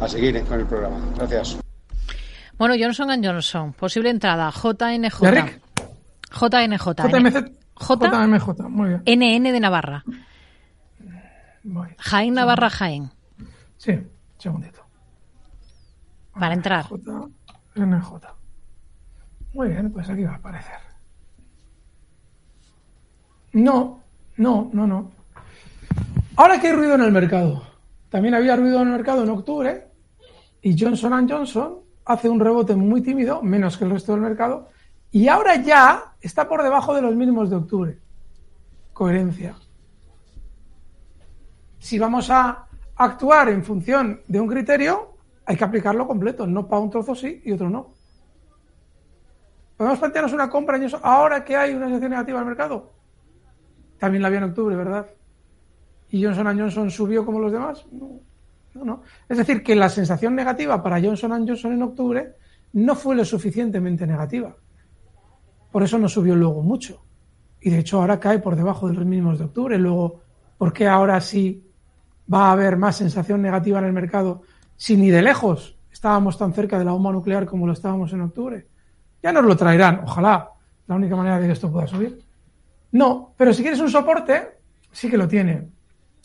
a 0.00 0.08
seguir 0.08 0.44
con 0.44 0.60
el 0.60 0.66
programa. 0.66 0.98
Gracias. 1.16 1.58
Bueno, 2.58 2.74
Johnson 2.78 3.08
Johnson, 3.22 3.72
posible 3.72 4.10
entrada, 4.10 4.50
JNJ. 4.50 5.20
JNJ. 6.30 6.86
JMZ. 6.96 7.58
JMJ, 7.80 8.68
muy 8.68 8.88
bien. 8.88 9.02
NN 9.06 9.52
de 9.52 9.60
Navarra. 9.60 10.04
Jaén 11.98 12.34
Navarra 12.34 12.70
Jaén. 12.70 13.10
Sí, 13.76 13.92
segundito. 14.38 14.84
Para 16.32 16.54
entrar. 16.54 16.86
JNJ. 16.88 18.37
Muy 19.54 19.68
bien, 19.68 19.90
pues 19.92 20.08
aquí 20.08 20.24
va 20.24 20.32
a 20.32 20.36
aparecer. 20.36 20.78
No, 23.52 24.00
no, 24.36 24.70
no, 24.72 24.86
no. 24.86 25.10
Ahora 26.36 26.60
que 26.60 26.68
hay 26.68 26.72
ruido 26.74 26.94
en 26.94 27.02
el 27.02 27.12
mercado. 27.12 27.62
También 28.10 28.34
había 28.34 28.56
ruido 28.56 28.80
en 28.80 28.88
el 28.88 28.94
mercado 28.94 29.22
en 29.22 29.30
octubre 29.30 29.88
y 30.62 30.78
Johnson 30.78 31.28
Johnson 31.28 31.80
hace 32.04 32.28
un 32.28 32.40
rebote 32.40 32.74
muy 32.74 33.02
tímido, 33.02 33.42
menos 33.42 33.76
que 33.76 33.84
el 33.84 33.90
resto 33.90 34.12
del 34.12 34.22
mercado, 34.22 34.68
y 35.10 35.28
ahora 35.28 35.56
ya 35.56 36.14
está 36.20 36.48
por 36.48 36.62
debajo 36.62 36.94
de 36.94 37.02
los 37.02 37.14
mínimos 37.14 37.50
de 37.50 37.56
octubre. 37.56 37.98
Coherencia. 38.92 39.54
Si 41.78 41.98
vamos 41.98 42.30
a 42.30 42.66
actuar 42.96 43.48
en 43.50 43.62
función 43.62 44.22
de 44.26 44.40
un 44.40 44.48
criterio, 44.48 45.14
hay 45.44 45.56
que 45.56 45.64
aplicarlo 45.64 46.06
completo, 46.06 46.46
no 46.46 46.66
para 46.66 46.82
un 46.82 46.90
trozo 46.90 47.14
sí 47.14 47.42
y 47.44 47.52
otro 47.52 47.70
no. 47.70 47.97
¿Podemos 49.78 50.00
plantearnos 50.00 50.32
una 50.32 50.50
compra 50.50 50.76
en 50.76 50.82
eso 50.82 50.98
ahora 51.04 51.44
que 51.44 51.56
hay 51.56 51.72
una 51.72 51.86
situación 51.86 52.10
negativa 52.10 52.38
en 52.38 52.42
el 52.42 52.48
mercado? 52.48 52.92
También 53.96 54.22
la 54.22 54.26
había 54.26 54.38
en 54.38 54.44
octubre, 54.46 54.74
¿verdad? 54.74 55.06
¿Y 56.10 56.24
Johnson 56.24 56.58
Johnson 56.58 56.90
subió 56.90 57.24
como 57.24 57.38
los 57.38 57.52
demás? 57.52 57.86
No, 57.92 58.20
no, 58.74 58.84
no. 58.84 59.02
Es 59.28 59.38
decir, 59.38 59.62
que 59.62 59.76
la 59.76 59.88
sensación 59.88 60.34
negativa 60.34 60.82
para 60.82 61.00
Johnson 61.00 61.46
Johnson 61.46 61.72
en 61.74 61.82
octubre 61.84 62.34
no 62.72 62.96
fue 62.96 63.14
lo 63.14 63.24
suficientemente 63.24 64.04
negativa. 64.04 64.56
Por 65.70 65.84
eso 65.84 65.96
no 65.96 66.08
subió 66.08 66.34
luego 66.34 66.60
mucho. 66.60 67.04
Y 67.60 67.70
de 67.70 67.78
hecho 67.78 68.00
ahora 68.00 68.18
cae 68.18 68.40
por 68.40 68.56
debajo 68.56 68.88
de 68.88 68.94
los 68.94 69.06
mínimos 69.06 69.38
de 69.38 69.44
octubre. 69.44 69.78
Luego, 69.78 70.22
¿por 70.56 70.72
qué 70.72 70.88
ahora 70.88 71.20
sí 71.20 71.64
va 72.32 72.48
a 72.48 72.52
haber 72.52 72.76
más 72.76 72.96
sensación 72.96 73.40
negativa 73.42 73.78
en 73.78 73.84
el 73.84 73.92
mercado 73.92 74.42
si 74.74 74.96
ni 74.96 75.10
de 75.10 75.22
lejos 75.22 75.78
estábamos 75.92 76.36
tan 76.36 76.52
cerca 76.52 76.80
de 76.80 76.84
la 76.84 76.90
bomba 76.90 77.12
nuclear 77.12 77.46
como 77.46 77.64
lo 77.64 77.74
estábamos 77.74 78.12
en 78.12 78.22
octubre? 78.22 78.66
Ya 79.22 79.32
nos 79.32 79.44
lo 79.44 79.56
traerán, 79.56 80.02
ojalá. 80.04 80.50
La 80.86 80.94
única 80.94 81.16
manera 81.16 81.38
de 81.38 81.46
que 81.46 81.52
esto 81.52 81.70
pueda 81.70 81.86
subir. 81.86 82.18
No, 82.92 83.34
pero 83.36 83.52
si 83.52 83.62
quieres 83.62 83.80
un 83.80 83.90
soporte, 83.90 84.58
sí 84.90 85.10
que 85.10 85.18
lo 85.18 85.28
tiene. 85.28 85.68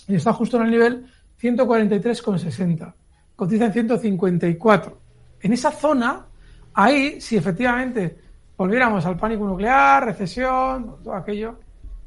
Y 0.07 0.15
está 0.15 0.33
justo 0.33 0.57
en 0.57 0.63
el 0.63 0.71
nivel 0.71 1.05
143,60. 1.41 2.93
Cotiza 3.35 3.65
en 3.65 3.73
154. 3.73 5.01
En 5.41 5.53
esa 5.53 5.71
zona, 5.71 6.25
ahí, 6.73 7.19
si 7.19 7.35
efectivamente 7.35 8.17
volviéramos 8.55 9.05
al 9.05 9.17
pánico 9.17 9.45
nuclear, 9.45 10.05
recesión, 10.05 10.97
todo 11.03 11.15
aquello, 11.15 11.59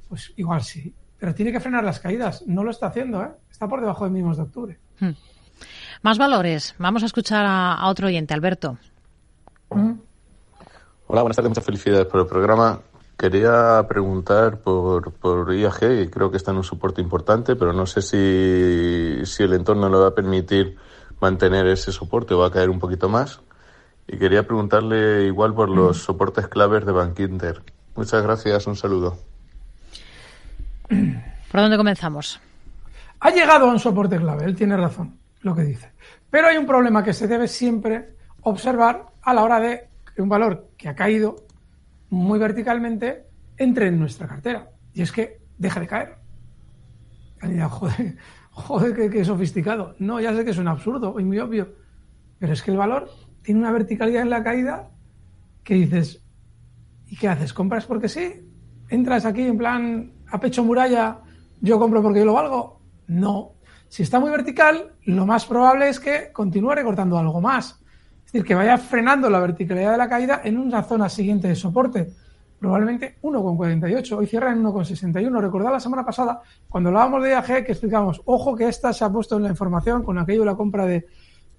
pues 0.08 0.32
igual 0.36 0.62
sí. 0.62 0.94
Pero 1.18 1.34
tiene 1.34 1.52
que 1.52 1.60
frenar 1.60 1.84
las 1.84 2.00
caídas. 2.00 2.44
No 2.46 2.64
lo 2.64 2.70
está 2.70 2.86
haciendo, 2.86 3.22
¿eh? 3.22 3.30
Está 3.50 3.68
por 3.68 3.80
debajo 3.80 4.04
de 4.04 4.10
mínimos 4.10 4.36
de 4.36 4.42
octubre. 4.42 4.78
Hmm. 5.00 5.10
Más 6.02 6.18
valores. 6.18 6.74
Vamos 6.78 7.02
a 7.02 7.06
escuchar 7.06 7.44
a, 7.46 7.86
otro 7.88 8.06
oyente, 8.06 8.34
Alberto. 8.34 8.78
Hola, 11.08 11.22
buenas 11.22 11.36
tardes. 11.36 11.50
Muchas 11.50 11.64
felicidades 11.64 12.06
por 12.06 12.20
el 12.20 12.26
programa. 12.26 12.80
Quería 13.16 13.86
preguntar 13.88 14.58
por, 14.58 15.12
por 15.12 15.54
IAG, 15.54 16.02
y 16.02 16.08
creo 16.08 16.32
que 16.32 16.36
está 16.36 16.50
en 16.50 16.56
un 16.56 16.64
soporte 16.64 17.00
importante, 17.00 17.54
pero 17.54 17.72
no 17.72 17.86
sé 17.86 18.02
si, 18.02 19.24
si 19.24 19.44
el 19.44 19.52
entorno 19.52 19.88
le 19.88 19.98
va 19.98 20.08
a 20.08 20.14
permitir 20.14 20.76
mantener 21.20 21.68
ese 21.68 21.92
soporte 21.92 22.34
o 22.34 22.38
va 22.38 22.48
a 22.48 22.50
caer 22.50 22.70
un 22.70 22.80
poquito 22.80 23.08
más. 23.08 23.40
Y 24.08 24.18
quería 24.18 24.44
preguntarle 24.44 25.26
igual 25.26 25.54
por 25.54 25.68
los 25.68 25.98
soportes 25.98 26.48
claves 26.48 26.84
de 26.84 26.90
Bankinter. 26.90 27.62
Muchas 27.94 28.24
gracias, 28.24 28.66
un 28.66 28.74
saludo. 28.74 29.16
¿Por 30.88 31.60
dónde 31.60 31.76
comenzamos? 31.76 32.40
Ha 33.20 33.30
llegado 33.30 33.66
a 33.66 33.72
un 33.72 33.78
soporte 33.78 34.18
clave, 34.18 34.44
él 34.44 34.56
tiene 34.56 34.76
razón, 34.76 35.16
lo 35.42 35.54
que 35.54 35.62
dice. 35.62 35.92
Pero 36.30 36.48
hay 36.48 36.56
un 36.56 36.66
problema 36.66 37.04
que 37.04 37.14
se 37.14 37.28
debe 37.28 37.46
siempre 37.46 38.16
observar 38.42 39.06
a 39.22 39.32
la 39.32 39.44
hora 39.44 39.60
de 39.60 39.95
un 40.22 40.28
valor 40.28 40.70
que 40.76 40.88
ha 40.88 40.94
caído 40.94 41.46
muy 42.10 42.38
verticalmente 42.38 43.26
entre 43.56 43.88
en 43.88 43.98
nuestra 43.98 44.26
cartera. 44.26 44.70
Y 44.92 45.02
es 45.02 45.12
que 45.12 45.40
deja 45.58 45.80
de 45.80 45.86
caer. 45.86 46.16
Joder, 47.68 48.16
joder, 48.50 49.10
qué, 49.10 49.24
sofisticado. 49.24 49.94
No, 49.98 50.20
ya 50.20 50.34
sé 50.34 50.44
que 50.44 50.50
es 50.50 50.58
un 50.58 50.68
absurdo 50.68 51.18
y 51.20 51.24
muy 51.24 51.38
obvio. 51.38 51.74
Pero 52.38 52.52
es 52.52 52.62
que 52.62 52.70
el 52.70 52.76
valor 52.76 53.10
tiene 53.42 53.60
una 53.60 53.72
verticalidad 53.72 54.22
en 54.22 54.30
la 54.30 54.42
caída 54.42 54.90
que 55.62 55.74
dices, 55.74 56.22
¿y 57.06 57.16
qué 57.16 57.28
haces? 57.28 57.52
¿Compras 57.52 57.86
porque 57.86 58.08
sí? 58.08 58.48
¿Entras 58.88 59.24
aquí 59.24 59.42
en 59.42 59.58
plan 59.58 60.12
a 60.28 60.38
pecho 60.38 60.64
muralla, 60.64 61.20
yo 61.60 61.78
compro 61.78 62.02
porque 62.02 62.20
yo 62.20 62.26
lo 62.26 62.34
valgo? 62.34 62.80
No. 63.08 63.52
Si 63.88 64.02
está 64.02 64.18
muy 64.18 64.30
vertical, 64.30 64.94
lo 65.04 65.26
más 65.26 65.46
probable 65.46 65.88
es 65.88 66.00
que 66.00 66.30
continúe 66.32 66.72
recortando 66.72 67.18
algo 67.18 67.40
más. 67.40 67.82
Es 68.26 68.32
decir, 68.32 68.44
que 68.44 68.54
vaya 68.56 68.76
frenando 68.76 69.30
la 69.30 69.38
verticalidad 69.38 69.92
de 69.92 69.98
la 69.98 70.08
caída 70.08 70.40
en 70.42 70.58
una 70.58 70.82
zona 70.82 71.08
siguiente 71.08 71.46
de 71.46 71.54
soporte. 71.54 72.10
probablemente 72.58 73.18
1,48. 73.22 74.18
Hoy 74.18 74.26
cierra 74.26 74.50
en 74.50 74.64
1,61. 74.64 75.40
Recordad 75.40 75.70
la 75.70 75.78
semana 75.78 76.04
pasada, 76.04 76.40
cuando 76.68 76.88
hablábamos 76.88 77.22
de 77.22 77.30
IAG, 77.30 77.64
que 77.64 77.72
explicábamos, 77.72 78.20
ojo 78.24 78.56
que 78.56 78.66
esta 78.66 78.92
se 78.92 79.04
ha 79.04 79.10
puesto 79.10 79.36
en 79.36 79.44
la 79.44 79.50
información 79.50 80.02
con 80.02 80.18
aquello 80.18 80.40
de 80.40 80.46
la 80.46 80.56
compra 80.56 80.86
de, 80.86 81.06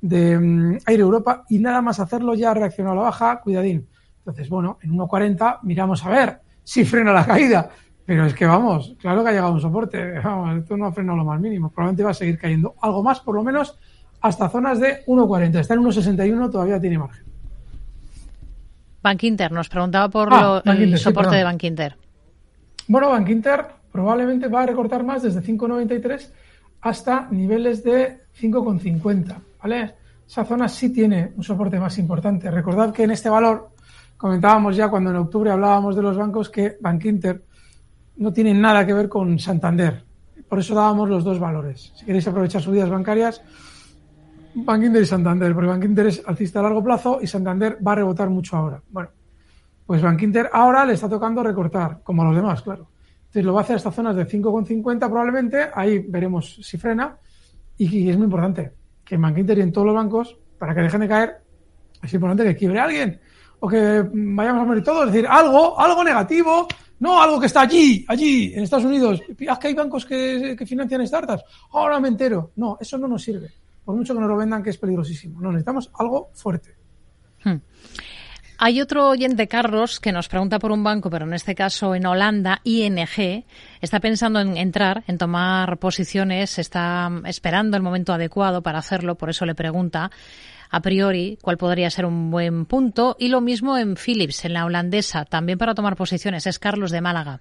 de 0.01 0.37
mm, 0.37 0.79
Aire 0.85 1.03
Europa 1.03 1.45
y 1.49 1.59
nada 1.59 1.81
más 1.81 2.01
hacerlo 2.01 2.35
ya 2.35 2.51
ha 2.51 2.53
reaccionado 2.53 2.93
a 2.93 2.97
la 2.97 3.03
baja, 3.03 3.39
cuidadín. 3.41 3.87
Entonces, 4.19 4.49
bueno, 4.49 4.77
en 4.81 4.91
1,40 4.91 5.59
miramos 5.63 6.05
a 6.05 6.09
ver 6.09 6.41
si 6.63 6.83
frena 6.83 7.13
la 7.13 7.25
caída. 7.25 7.69
Pero 8.05 8.25
es 8.25 8.33
que 8.33 8.45
vamos, 8.45 8.95
claro 8.99 9.23
que 9.23 9.29
ha 9.29 9.33
llegado 9.33 9.53
un 9.53 9.61
soporte. 9.61 10.19
Vamos, 10.23 10.59
esto 10.59 10.77
no 10.77 10.85
ha 10.85 10.91
frenado 10.93 11.17
lo 11.17 11.25
más 11.25 11.41
mínimo. 11.41 11.69
Probablemente 11.69 12.03
va 12.03 12.11
a 12.11 12.13
seguir 12.13 12.37
cayendo 12.37 12.75
algo 12.81 13.03
más, 13.03 13.19
por 13.19 13.35
lo 13.35 13.43
menos 13.43 13.77
hasta 14.21 14.49
zonas 14.49 14.79
de 14.79 15.05
1,40. 15.05 15.59
Está 15.59 15.73
en 15.73 15.81
1,61, 15.81 16.51
todavía 16.51 16.79
tiene 16.79 16.97
margen. 16.97 17.25
Bank 19.01 19.23
Inter 19.23 19.51
nos 19.51 19.69
preguntaba 19.69 20.09
por 20.09 20.29
ah, 20.31 20.61
el 20.65 20.97
soporte 20.97 21.35
de 21.35 21.43
Bank 21.43 21.63
Inter. 21.63 21.95
Bueno, 22.87 23.09
Bank 23.09 23.29
Inter 23.29 23.65
probablemente 23.91 24.47
va 24.47 24.63
a 24.63 24.65
recortar 24.65 25.03
más 25.03 25.23
desde 25.23 25.41
5,93 25.41 26.29
hasta 26.81 27.27
niveles 27.31 27.83
de 27.83 28.25
5,50. 28.39 29.35
¿vale? 29.61 29.93
Esa 30.27 30.43
zona 30.43 30.67
sí 30.67 30.91
tiene 30.91 31.31
un 31.35 31.43
soporte 31.43 31.79
más 31.79 31.97
importante. 31.97 32.51
Recordad 32.51 32.93
que 32.93 33.03
en 33.03 33.11
este 33.11 33.29
valor 33.29 33.69
comentábamos 34.17 34.75
ya 34.75 34.89
cuando 34.89 35.09
en 35.11 35.17
octubre 35.17 35.51
hablábamos 35.51 35.95
de 35.95 36.01
los 36.01 36.17
bancos 36.17 36.49
que 36.49 36.77
Bank 36.81 37.05
Inter 37.05 37.43
no 38.17 38.33
tiene 38.33 38.53
nada 38.53 38.85
que 38.85 38.93
ver 38.93 39.07
con 39.07 39.39
Santander. 39.39 40.03
Por 40.49 40.59
eso 40.59 40.75
dábamos 40.75 41.09
los 41.09 41.23
dos 41.23 41.39
valores. 41.39 41.93
Si 41.95 42.05
queréis 42.05 42.27
aprovechar 42.27 42.61
subidas 42.61 42.89
bancarias, 42.89 43.41
Bank 44.59 44.83
Inter 44.83 45.03
y 45.03 45.05
Santander, 45.05 45.53
porque 45.53 45.69
Bank 45.69 45.83
Inter 45.83 46.07
es 46.07 46.23
alcista 46.25 46.59
a 46.59 46.63
largo 46.63 46.83
plazo 46.83 47.19
y 47.21 47.27
Santander 47.27 47.77
va 47.85 47.91
a 47.91 47.95
rebotar 47.95 48.27
mucho 48.29 48.57
ahora. 48.57 48.81
Bueno, 48.89 49.09
pues 49.85 50.01
Bank 50.01 50.19
Inter 50.23 50.49
ahora 50.51 50.83
le 50.83 50.93
está 50.93 51.07
tocando 51.07 51.43
recortar, 51.43 52.01
como 52.03 52.23
a 52.23 52.25
los 52.25 52.35
demás, 52.35 52.63
claro. 52.63 52.87
Entonces 53.19 53.45
lo 53.45 53.53
va 53.53 53.61
a 53.61 53.63
hacer 53.63 53.75
hasta 53.75 53.91
zonas 53.91 54.15
de 54.15 54.25
5,50 54.25 54.97
probablemente, 54.99 55.69
ahí 55.73 55.99
veremos 55.99 56.59
si 56.61 56.77
frena. 56.77 57.17
Y, 57.77 58.09
es 58.09 58.17
muy 58.17 58.25
importante 58.25 58.71
que 59.05 59.15
en 59.15 59.21
Bank 59.21 59.37
Inter 59.37 59.59
y 59.59 59.61
en 59.61 59.71
todos 59.71 59.85
los 59.85 59.95
bancos, 59.95 60.35
para 60.57 60.73
que 60.73 60.81
dejen 60.81 61.01
de 61.01 61.07
caer, 61.07 61.37
es 62.01 62.13
importante 62.13 62.43
que 62.43 62.55
quiebre 62.55 62.79
a 62.79 62.85
alguien 62.85 63.19
o 63.59 63.67
que 63.67 64.03
vayamos 64.11 64.63
a 64.63 64.65
morir 64.65 64.83
todos, 64.83 65.07
es 65.07 65.13
decir, 65.13 65.27
algo, 65.29 65.79
algo 65.79 66.03
negativo, 66.03 66.67
no 66.99 67.21
algo 67.21 67.39
que 67.39 67.45
está 67.45 67.61
allí, 67.61 68.03
allí, 68.07 68.53
en 68.55 68.63
Estados 68.63 68.85
Unidos. 68.85 69.21
Haz 69.47 69.59
que 69.59 69.67
hay 69.67 69.73
bancos 69.75 70.03
que 70.03 70.57
financian 70.65 71.05
startups. 71.05 71.43
Ahora 71.73 71.99
me 71.99 72.07
entero. 72.07 72.51
No, 72.55 72.77
eso 72.81 72.97
no 72.97 73.07
nos 73.07 73.21
sirve 73.21 73.51
por 73.87 73.95
mucho 73.95 74.13
que 74.13 74.19
nos 74.19 74.29
lo 74.29 74.35
vendan, 74.35 74.61
que 74.61 74.71
es 74.71 74.77
peligrosísimo. 74.77 75.39
No, 75.39 75.49
necesitamos 75.49 75.89
algo 75.97 76.29
fuerte. 76.33 76.75
Hmm. 77.41 77.61
Hay 78.57 78.81
otro 78.81 79.07
oyente, 79.07 79.47
Carlos, 79.47 80.01
que 80.01 80.11
nos 80.11 80.27
pregunta 80.27 80.59
por 80.59 80.73
un 80.73 80.83
banco, 80.83 81.09
pero 81.09 81.25
en 81.25 81.33
este 81.33 81.55
caso 81.55 81.95
en 81.95 82.05
Holanda, 82.05 82.59
ING, 82.65 83.45
está 83.79 84.01
pensando 84.01 84.41
en 84.41 84.57
entrar, 84.57 85.05
en 85.07 85.17
tomar 85.17 85.77
posiciones, 85.77 86.59
está 86.59 87.09
esperando 87.23 87.77
el 87.77 87.83
momento 87.83 88.11
adecuado 88.11 88.61
para 88.61 88.79
hacerlo, 88.79 89.15
por 89.15 89.29
eso 89.29 89.45
le 89.45 89.55
pregunta 89.55 90.11
a 90.69 90.81
priori 90.81 91.39
cuál 91.41 91.57
podría 91.57 91.89
ser 91.89 92.05
un 92.05 92.29
buen 92.29 92.65
punto. 92.65 93.15
Y 93.17 93.29
lo 93.29 93.39
mismo 93.39 93.77
en 93.77 93.95
Philips, 93.95 94.43
en 94.43 94.51
la 94.51 94.65
holandesa, 94.65 95.23
también 95.23 95.57
para 95.57 95.75
tomar 95.75 95.95
posiciones. 95.95 96.45
Es 96.45 96.59
Carlos 96.59 96.91
de 96.91 96.99
Málaga. 96.99 97.39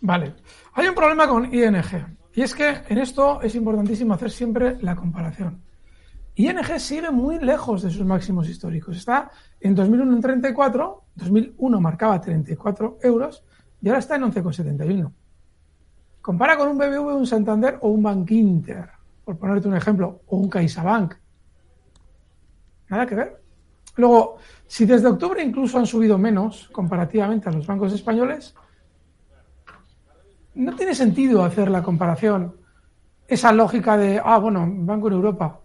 Vale. 0.00 0.34
Hay 0.72 0.88
un 0.88 0.96
problema 0.96 1.28
con 1.28 1.54
ING. 1.54 2.18
Y 2.34 2.42
es 2.42 2.54
que 2.54 2.82
en 2.88 2.98
esto 2.98 3.42
es 3.42 3.54
importantísimo 3.54 4.14
hacer 4.14 4.30
siempre 4.30 4.76
la 4.80 4.94
comparación. 4.94 5.60
ING 6.36 6.78
sigue 6.78 7.10
muy 7.10 7.38
lejos 7.38 7.82
de 7.82 7.90
sus 7.90 8.04
máximos 8.04 8.48
históricos. 8.48 8.96
Está 8.96 9.30
en 9.60 9.74
2001 9.74 10.12
en 10.14 10.20
34, 10.20 11.02
2001 11.16 11.80
marcaba 11.80 12.20
34 12.20 12.98
euros 13.02 13.44
y 13.82 13.88
ahora 13.88 13.98
está 13.98 14.16
en 14.16 14.22
11,71. 14.22 15.12
Compara 16.22 16.56
con 16.56 16.68
un 16.68 16.78
BBV, 16.78 17.16
un 17.16 17.26
Santander 17.26 17.78
o 17.80 17.88
un 17.88 18.02
Bank 18.02 18.30
Inter, 18.30 18.88
por 19.24 19.36
ponerte 19.38 19.68
un 19.68 19.76
ejemplo, 19.76 20.22
o 20.26 20.36
un 20.36 20.48
CaixaBank. 20.48 21.14
Nada 22.88 23.06
que 23.06 23.14
ver. 23.14 23.42
Luego, 23.96 24.36
si 24.66 24.86
desde 24.86 25.08
octubre 25.08 25.42
incluso 25.42 25.78
han 25.78 25.86
subido 25.86 26.16
menos 26.16 26.68
comparativamente 26.72 27.48
a 27.48 27.52
los 27.52 27.66
bancos 27.66 27.92
españoles, 27.92 28.54
no 30.54 30.76
tiene 30.76 30.94
sentido 30.94 31.44
hacer 31.44 31.70
la 31.70 31.82
comparación, 31.82 32.56
esa 33.26 33.52
lógica 33.52 33.96
de, 33.96 34.20
ah, 34.22 34.38
bueno, 34.38 34.66
Banco 34.68 35.08
en 35.08 35.14
Europa. 35.14 35.60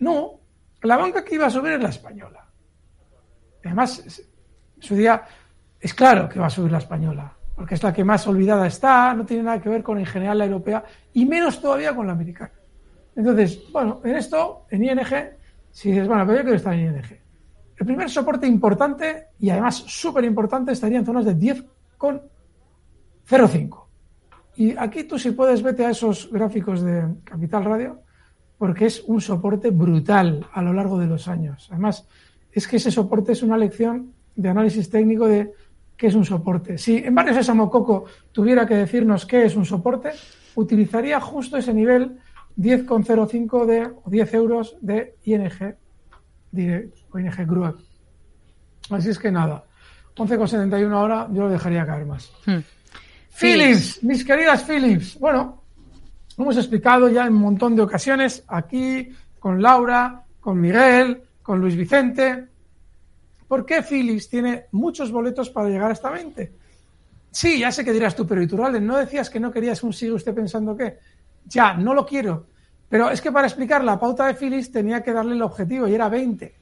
No, 0.00 0.40
la 0.82 0.96
banca 0.96 1.24
que 1.24 1.36
iba 1.36 1.46
a 1.46 1.50
subir 1.50 1.72
es 1.72 1.82
la 1.82 1.88
española. 1.88 2.44
Además, 3.64 4.22
su 4.78 4.94
día 4.94 5.22
es 5.80 5.94
claro 5.94 6.28
que 6.28 6.40
va 6.40 6.46
a 6.46 6.50
subir 6.50 6.72
la 6.72 6.78
española, 6.78 7.32
porque 7.54 7.76
es 7.76 7.82
la 7.82 7.92
que 7.92 8.04
más 8.04 8.26
olvidada 8.26 8.66
está, 8.66 9.14
no 9.14 9.24
tiene 9.24 9.44
nada 9.44 9.60
que 9.60 9.68
ver 9.68 9.82
con 9.82 9.98
en 9.98 10.06
general 10.06 10.38
la 10.38 10.46
europea 10.46 10.84
y 11.12 11.24
menos 11.24 11.60
todavía 11.60 11.94
con 11.94 12.06
la 12.06 12.12
americana. 12.12 12.52
Entonces, 13.16 13.60
bueno, 13.72 14.00
en 14.04 14.16
esto, 14.16 14.66
en 14.70 14.84
ING, 14.84 15.06
si 15.70 15.90
dices, 15.90 16.08
bueno, 16.08 16.26
pero 16.26 16.38
yo 16.38 16.42
quiero 16.42 16.56
estar 16.56 16.74
en 16.74 16.96
ING. 16.96 17.20
El 17.76 17.86
primer 17.86 18.10
soporte 18.10 18.46
importante 18.46 19.28
y 19.38 19.50
además 19.50 19.76
súper 19.76 20.24
importante 20.24 20.72
estaría 20.72 20.98
en 20.98 21.06
zonas 21.06 21.24
de 21.24 21.36
10,05. 21.36 23.83
Y 24.56 24.76
aquí 24.76 25.04
tú 25.04 25.18
si 25.18 25.32
puedes 25.32 25.62
vete 25.62 25.84
a 25.84 25.90
esos 25.90 26.30
gráficos 26.30 26.82
de 26.82 27.04
Capital 27.24 27.64
Radio, 27.64 28.00
porque 28.58 28.86
es 28.86 29.02
un 29.06 29.20
soporte 29.20 29.70
brutal 29.70 30.46
a 30.52 30.62
lo 30.62 30.72
largo 30.72 30.98
de 30.98 31.06
los 31.06 31.28
años. 31.28 31.68
Además, 31.70 32.06
es 32.52 32.68
que 32.68 32.76
ese 32.76 32.90
soporte 32.90 33.32
es 33.32 33.42
una 33.42 33.56
lección 33.56 34.12
de 34.36 34.48
análisis 34.48 34.88
técnico 34.88 35.26
de 35.26 35.52
qué 35.96 36.06
es 36.06 36.14
un 36.14 36.24
soporte. 36.24 36.78
Si 36.78 36.98
en 36.98 37.14
varios 37.14 37.36
Sésamo 37.36 37.70
Coco 37.70 38.04
tuviera 38.32 38.66
que 38.66 38.74
decirnos 38.74 39.26
qué 39.26 39.44
es 39.44 39.56
un 39.56 39.64
soporte, 39.64 40.10
utilizaría 40.54 41.20
justo 41.20 41.56
ese 41.56 41.74
nivel 41.74 42.18
10,05 42.56 43.66
de 43.66 43.86
o 43.86 44.10
10 44.10 44.34
euros 44.34 44.76
de 44.80 45.16
ING, 45.24 45.76
de, 46.52 46.90
ING 47.14 47.46
Group. 47.46 47.78
Así 48.90 49.08
es 49.08 49.18
que 49.18 49.30
nada, 49.30 49.64
11,71 50.16 50.92
ahora 50.92 51.28
yo 51.32 51.42
lo 51.42 51.48
dejaría 51.48 51.86
caer 51.86 52.06
más. 52.06 52.30
Hmm. 52.46 52.60
Philips, 53.38 54.02
mis 54.02 54.24
queridas 54.24 54.62
Philips. 54.62 55.18
Bueno, 55.18 55.62
hemos 56.38 56.56
explicado 56.56 57.08
ya 57.08 57.26
en 57.26 57.34
un 57.34 57.40
montón 57.40 57.74
de 57.74 57.82
ocasiones 57.82 58.44
aquí 58.46 59.08
con 59.38 59.60
Laura, 59.60 60.22
con 60.40 60.60
Miguel, 60.60 61.22
con 61.42 61.60
Luis 61.60 61.76
Vicente, 61.76 62.46
por 63.48 63.66
qué 63.66 63.82
Philips 63.82 64.28
tiene 64.28 64.66
muchos 64.72 65.10
boletos 65.10 65.50
para 65.50 65.68
llegar 65.68 65.90
a 65.90 65.94
esta 65.94 66.10
20. 66.10 66.52
Sí, 67.30 67.58
ya 67.58 67.72
sé 67.72 67.84
que 67.84 67.92
dirás 67.92 68.14
tú, 68.14 68.26
pero 68.26 68.42
Iturralde, 68.42 68.80
¿no 68.80 68.96
decías 68.96 69.28
que 69.28 69.40
no 69.40 69.52
querías 69.52 69.82
un 69.82 69.92
sigue 69.92 70.12
usted 70.12 70.34
pensando 70.34 70.76
qué? 70.76 70.98
Ya, 71.46 71.74
no 71.74 71.92
lo 71.92 72.06
quiero. 72.06 72.46
Pero 72.88 73.10
es 73.10 73.20
que 73.20 73.32
para 73.32 73.48
explicar 73.48 73.82
la 73.82 73.98
pauta 73.98 74.26
de 74.26 74.34
Philips 74.34 74.70
tenía 74.70 75.02
que 75.02 75.12
darle 75.12 75.34
el 75.34 75.42
objetivo 75.42 75.88
y 75.88 75.94
era 75.94 76.08
20. 76.08 76.54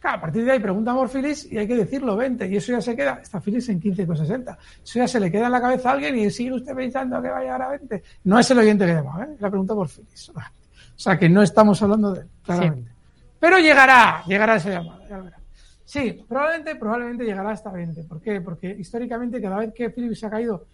Claro, 0.00 0.16
a 0.16 0.20
partir 0.22 0.46
de 0.46 0.52
ahí 0.52 0.58
pregunta 0.58 0.94
por 0.94 1.10
Phillips 1.10 1.52
y 1.52 1.58
hay 1.58 1.68
que 1.68 1.76
decirlo 1.76 2.16
20 2.16 2.48
y 2.48 2.56
eso 2.56 2.72
ya 2.72 2.80
se 2.80 2.96
queda, 2.96 3.20
está 3.22 3.38
Phillips 3.38 3.68
en 3.68 3.80
15,60. 3.80 4.56
Eso 4.82 4.98
ya 4.98 5.06
se 5.06 5.20
le 5.20 5.30
queda 5.30 5.46
en 5.46 5.52
la 5.52 5.60
cabeza 5.60 5.90
a 5.90 5.92
alguien 5.92 6.16
y 6.16 6.30
sigue 6.30 6.54
usted 6.54 6.74
pensando 6.74 7.20
que 7.20 7.28
va 7.28 7.38
a 7.38 7.42
llegar 7.42 7.60
a 7.60 7.68
20. 7.68 8.02
No 8.24 8.38
es 8.38 8.50
el 8.50 8.58
oyente 8.58 8.86
que 8.86 8.94
llama, 8.94 9.24
¿eh? 9.24 9.36
la 9.38 9.50
pregunta 9.50 9.74
por. 9.74 9.88
O 9.88 11.02
sea 11.02 11.18
que 11.18 11.28
no 11.28 11.42
estamos 11.42 11.82
hablando 11.82 12.12
de 12.12 12.20
él, 12.22 12.28
claramente. 12.42 12.90
Pero 13.38 13.58
llegará, 13.58 14.24
llegará 14.26 14.56
esa 14.56 14.70
llamada, 14.70 15.06
ya 15.06 15.18
verá. 15.18 15.38
Sí, 15.84 16.24
probablemente, 16.26 16.76
probablemente 16.76 17.24
llegará 17.24 17.50
hasta 17.50 17.70
20. 17.70 18.04
¿Por 18.04 18.22
qué? 18.22 18.40
Porque 18.40 18.70
históricamente 18.70 19.40
cada 19.40 19.58
vez 19.58 19.74
que 19.74 19.90
Philips 19.90 20.20
se 20.20 20.26
ha 20.26 20.30
caído 20.30 20.66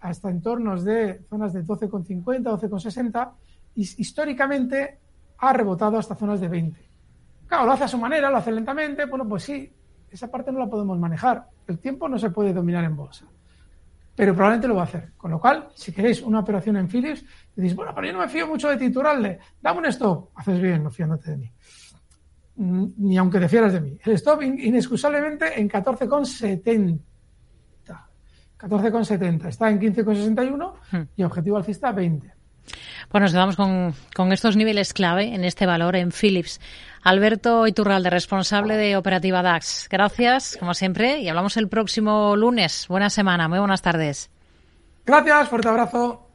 hasta 0.00 0.30
entornos 0.30 0.84
de 0.84 1.20
zonas 1.28 1.52
de 1.52 1.62
12,50, 1.64 2.42
12,60, 2.42 3.32
históricamente 3.74 4.98
ha 5.38 5.52
rebotado 5.52 5.98
hasta 5.98 6.14
zonas 6.14 6.40
de 6.40 6.48
20. 6.48 6.91
Claro, 7.52 7.66
lo 7.66 7.72
hace 7.72 7.84
a 7.84 7.88
su 7.88 7.98
manera, 7.98 8.30
lo 8.30 8.38
hace 8.38 8.50
lentamente, 8.50 9.04
bueno, 9.04 9.28
pues 9.28 9.42
sí, 9.42 9.70
esa 10.10 10.30
parte 10.30 10.50
no 10.50 10.58
la 10.58 10.70
podemos 10.70 10.98
manejar. 10.98 11.48
El 11.66 11.80
tiempo 11.80 12.08
no 12.08 12.18
se 12.18 12.30
puede 12.30 12.50
dominar 12.50 12.82
en 12.82 12.96
bolsa. 12.96 13.26
Pero 14.16 14.32
probablemente 14.32 14.68
lo 14.68 14.76
va 14.76 14.80
a 14.80 14.84
hacer. 14.84 15.12
Con 15.18 15.32
lo 15.32 15.38
cual, 15.38 15.68
si 15.74 15.92
queréis 15.92 16.22
una 16.22 16.40
operación 16.40 16.78
en 16.78 16.88
Philips, 16.88 17.22
decís, 17.54 17.76
bueno, 17.76 17.92
pero 17.94 18.06
yo 18.06 18.14
no 18.14 18.20
me 18.20 18.28
fío 18.28 18.46
mucho 18.46 18.70
de 18.70 18.78
Tituralde, 18.78 19.38
dame 19.60 19.80
un 19.80 19.84
stop. 19.84 20.30
Haces 20.34 20.62
bien, 20.62 20.82
no 20.82 20.90
fiándote 20.90 21.32
de 21.32 21.36
mí. 21.36 21.52
Mm, 22.56 22.86
ni 22.96 23.18
aunque 23.18 23.38
te 23.38 23.50
fieras 23.50 23.74
de 23.74 23.82
mí. 23.82 23.98
El 24.02 24.12
stop 24.14 24.40
inexcusablemente 24.44 25.60
en 25.60 25.68
14,70. 25.68 27.00
14,70. 28.58 29.48
Está 29.48 29.68
en 29.68 29.78
15,61 29.78 30.72
hmm. 30.90 31.02
y 31.16 31.22
objetivo 31.22 31.58
alcista 31.58 31.92
20. 31.92 32.32
Pues 33.12 33.20
nos 33.20 33.32
quedamos 33.32 33.56
con, 33.56 33.94
con, 34.16 34.32
estos 34.32 34.56
niveles 34.56 34.94
clave 34.94 35.34
en 35.34 35.44
este 35.44 35.66
valor 35.66 35.96
en 35.96 36.12
Philips. 36.12 36.60
Alberto 37.02 37.66
Iturralde, 37.66 38.08
responsable 38.08 38.78
de 38.78 38.96
Operativa 38.96 39.42
DAX. 39.42 39.86
Gracias, 39.90 40.56
como 40.58 40.72
siempre, 40.72 41.20
y 41.20 41.28
hablamos 41.28 41.58
el 41.58 41.68
próximo 41.68 42.34
lunes. 42.36 42.86
Buena 42.88 43.10
semana, 43.10 43.48
muy 43.48 43.58
buenas 43.58 43.82
tardes. 43.82 44.30
Gracias, 45.04 45.50
fuerte 45.50 45.68
abrazo. 45.68 46.31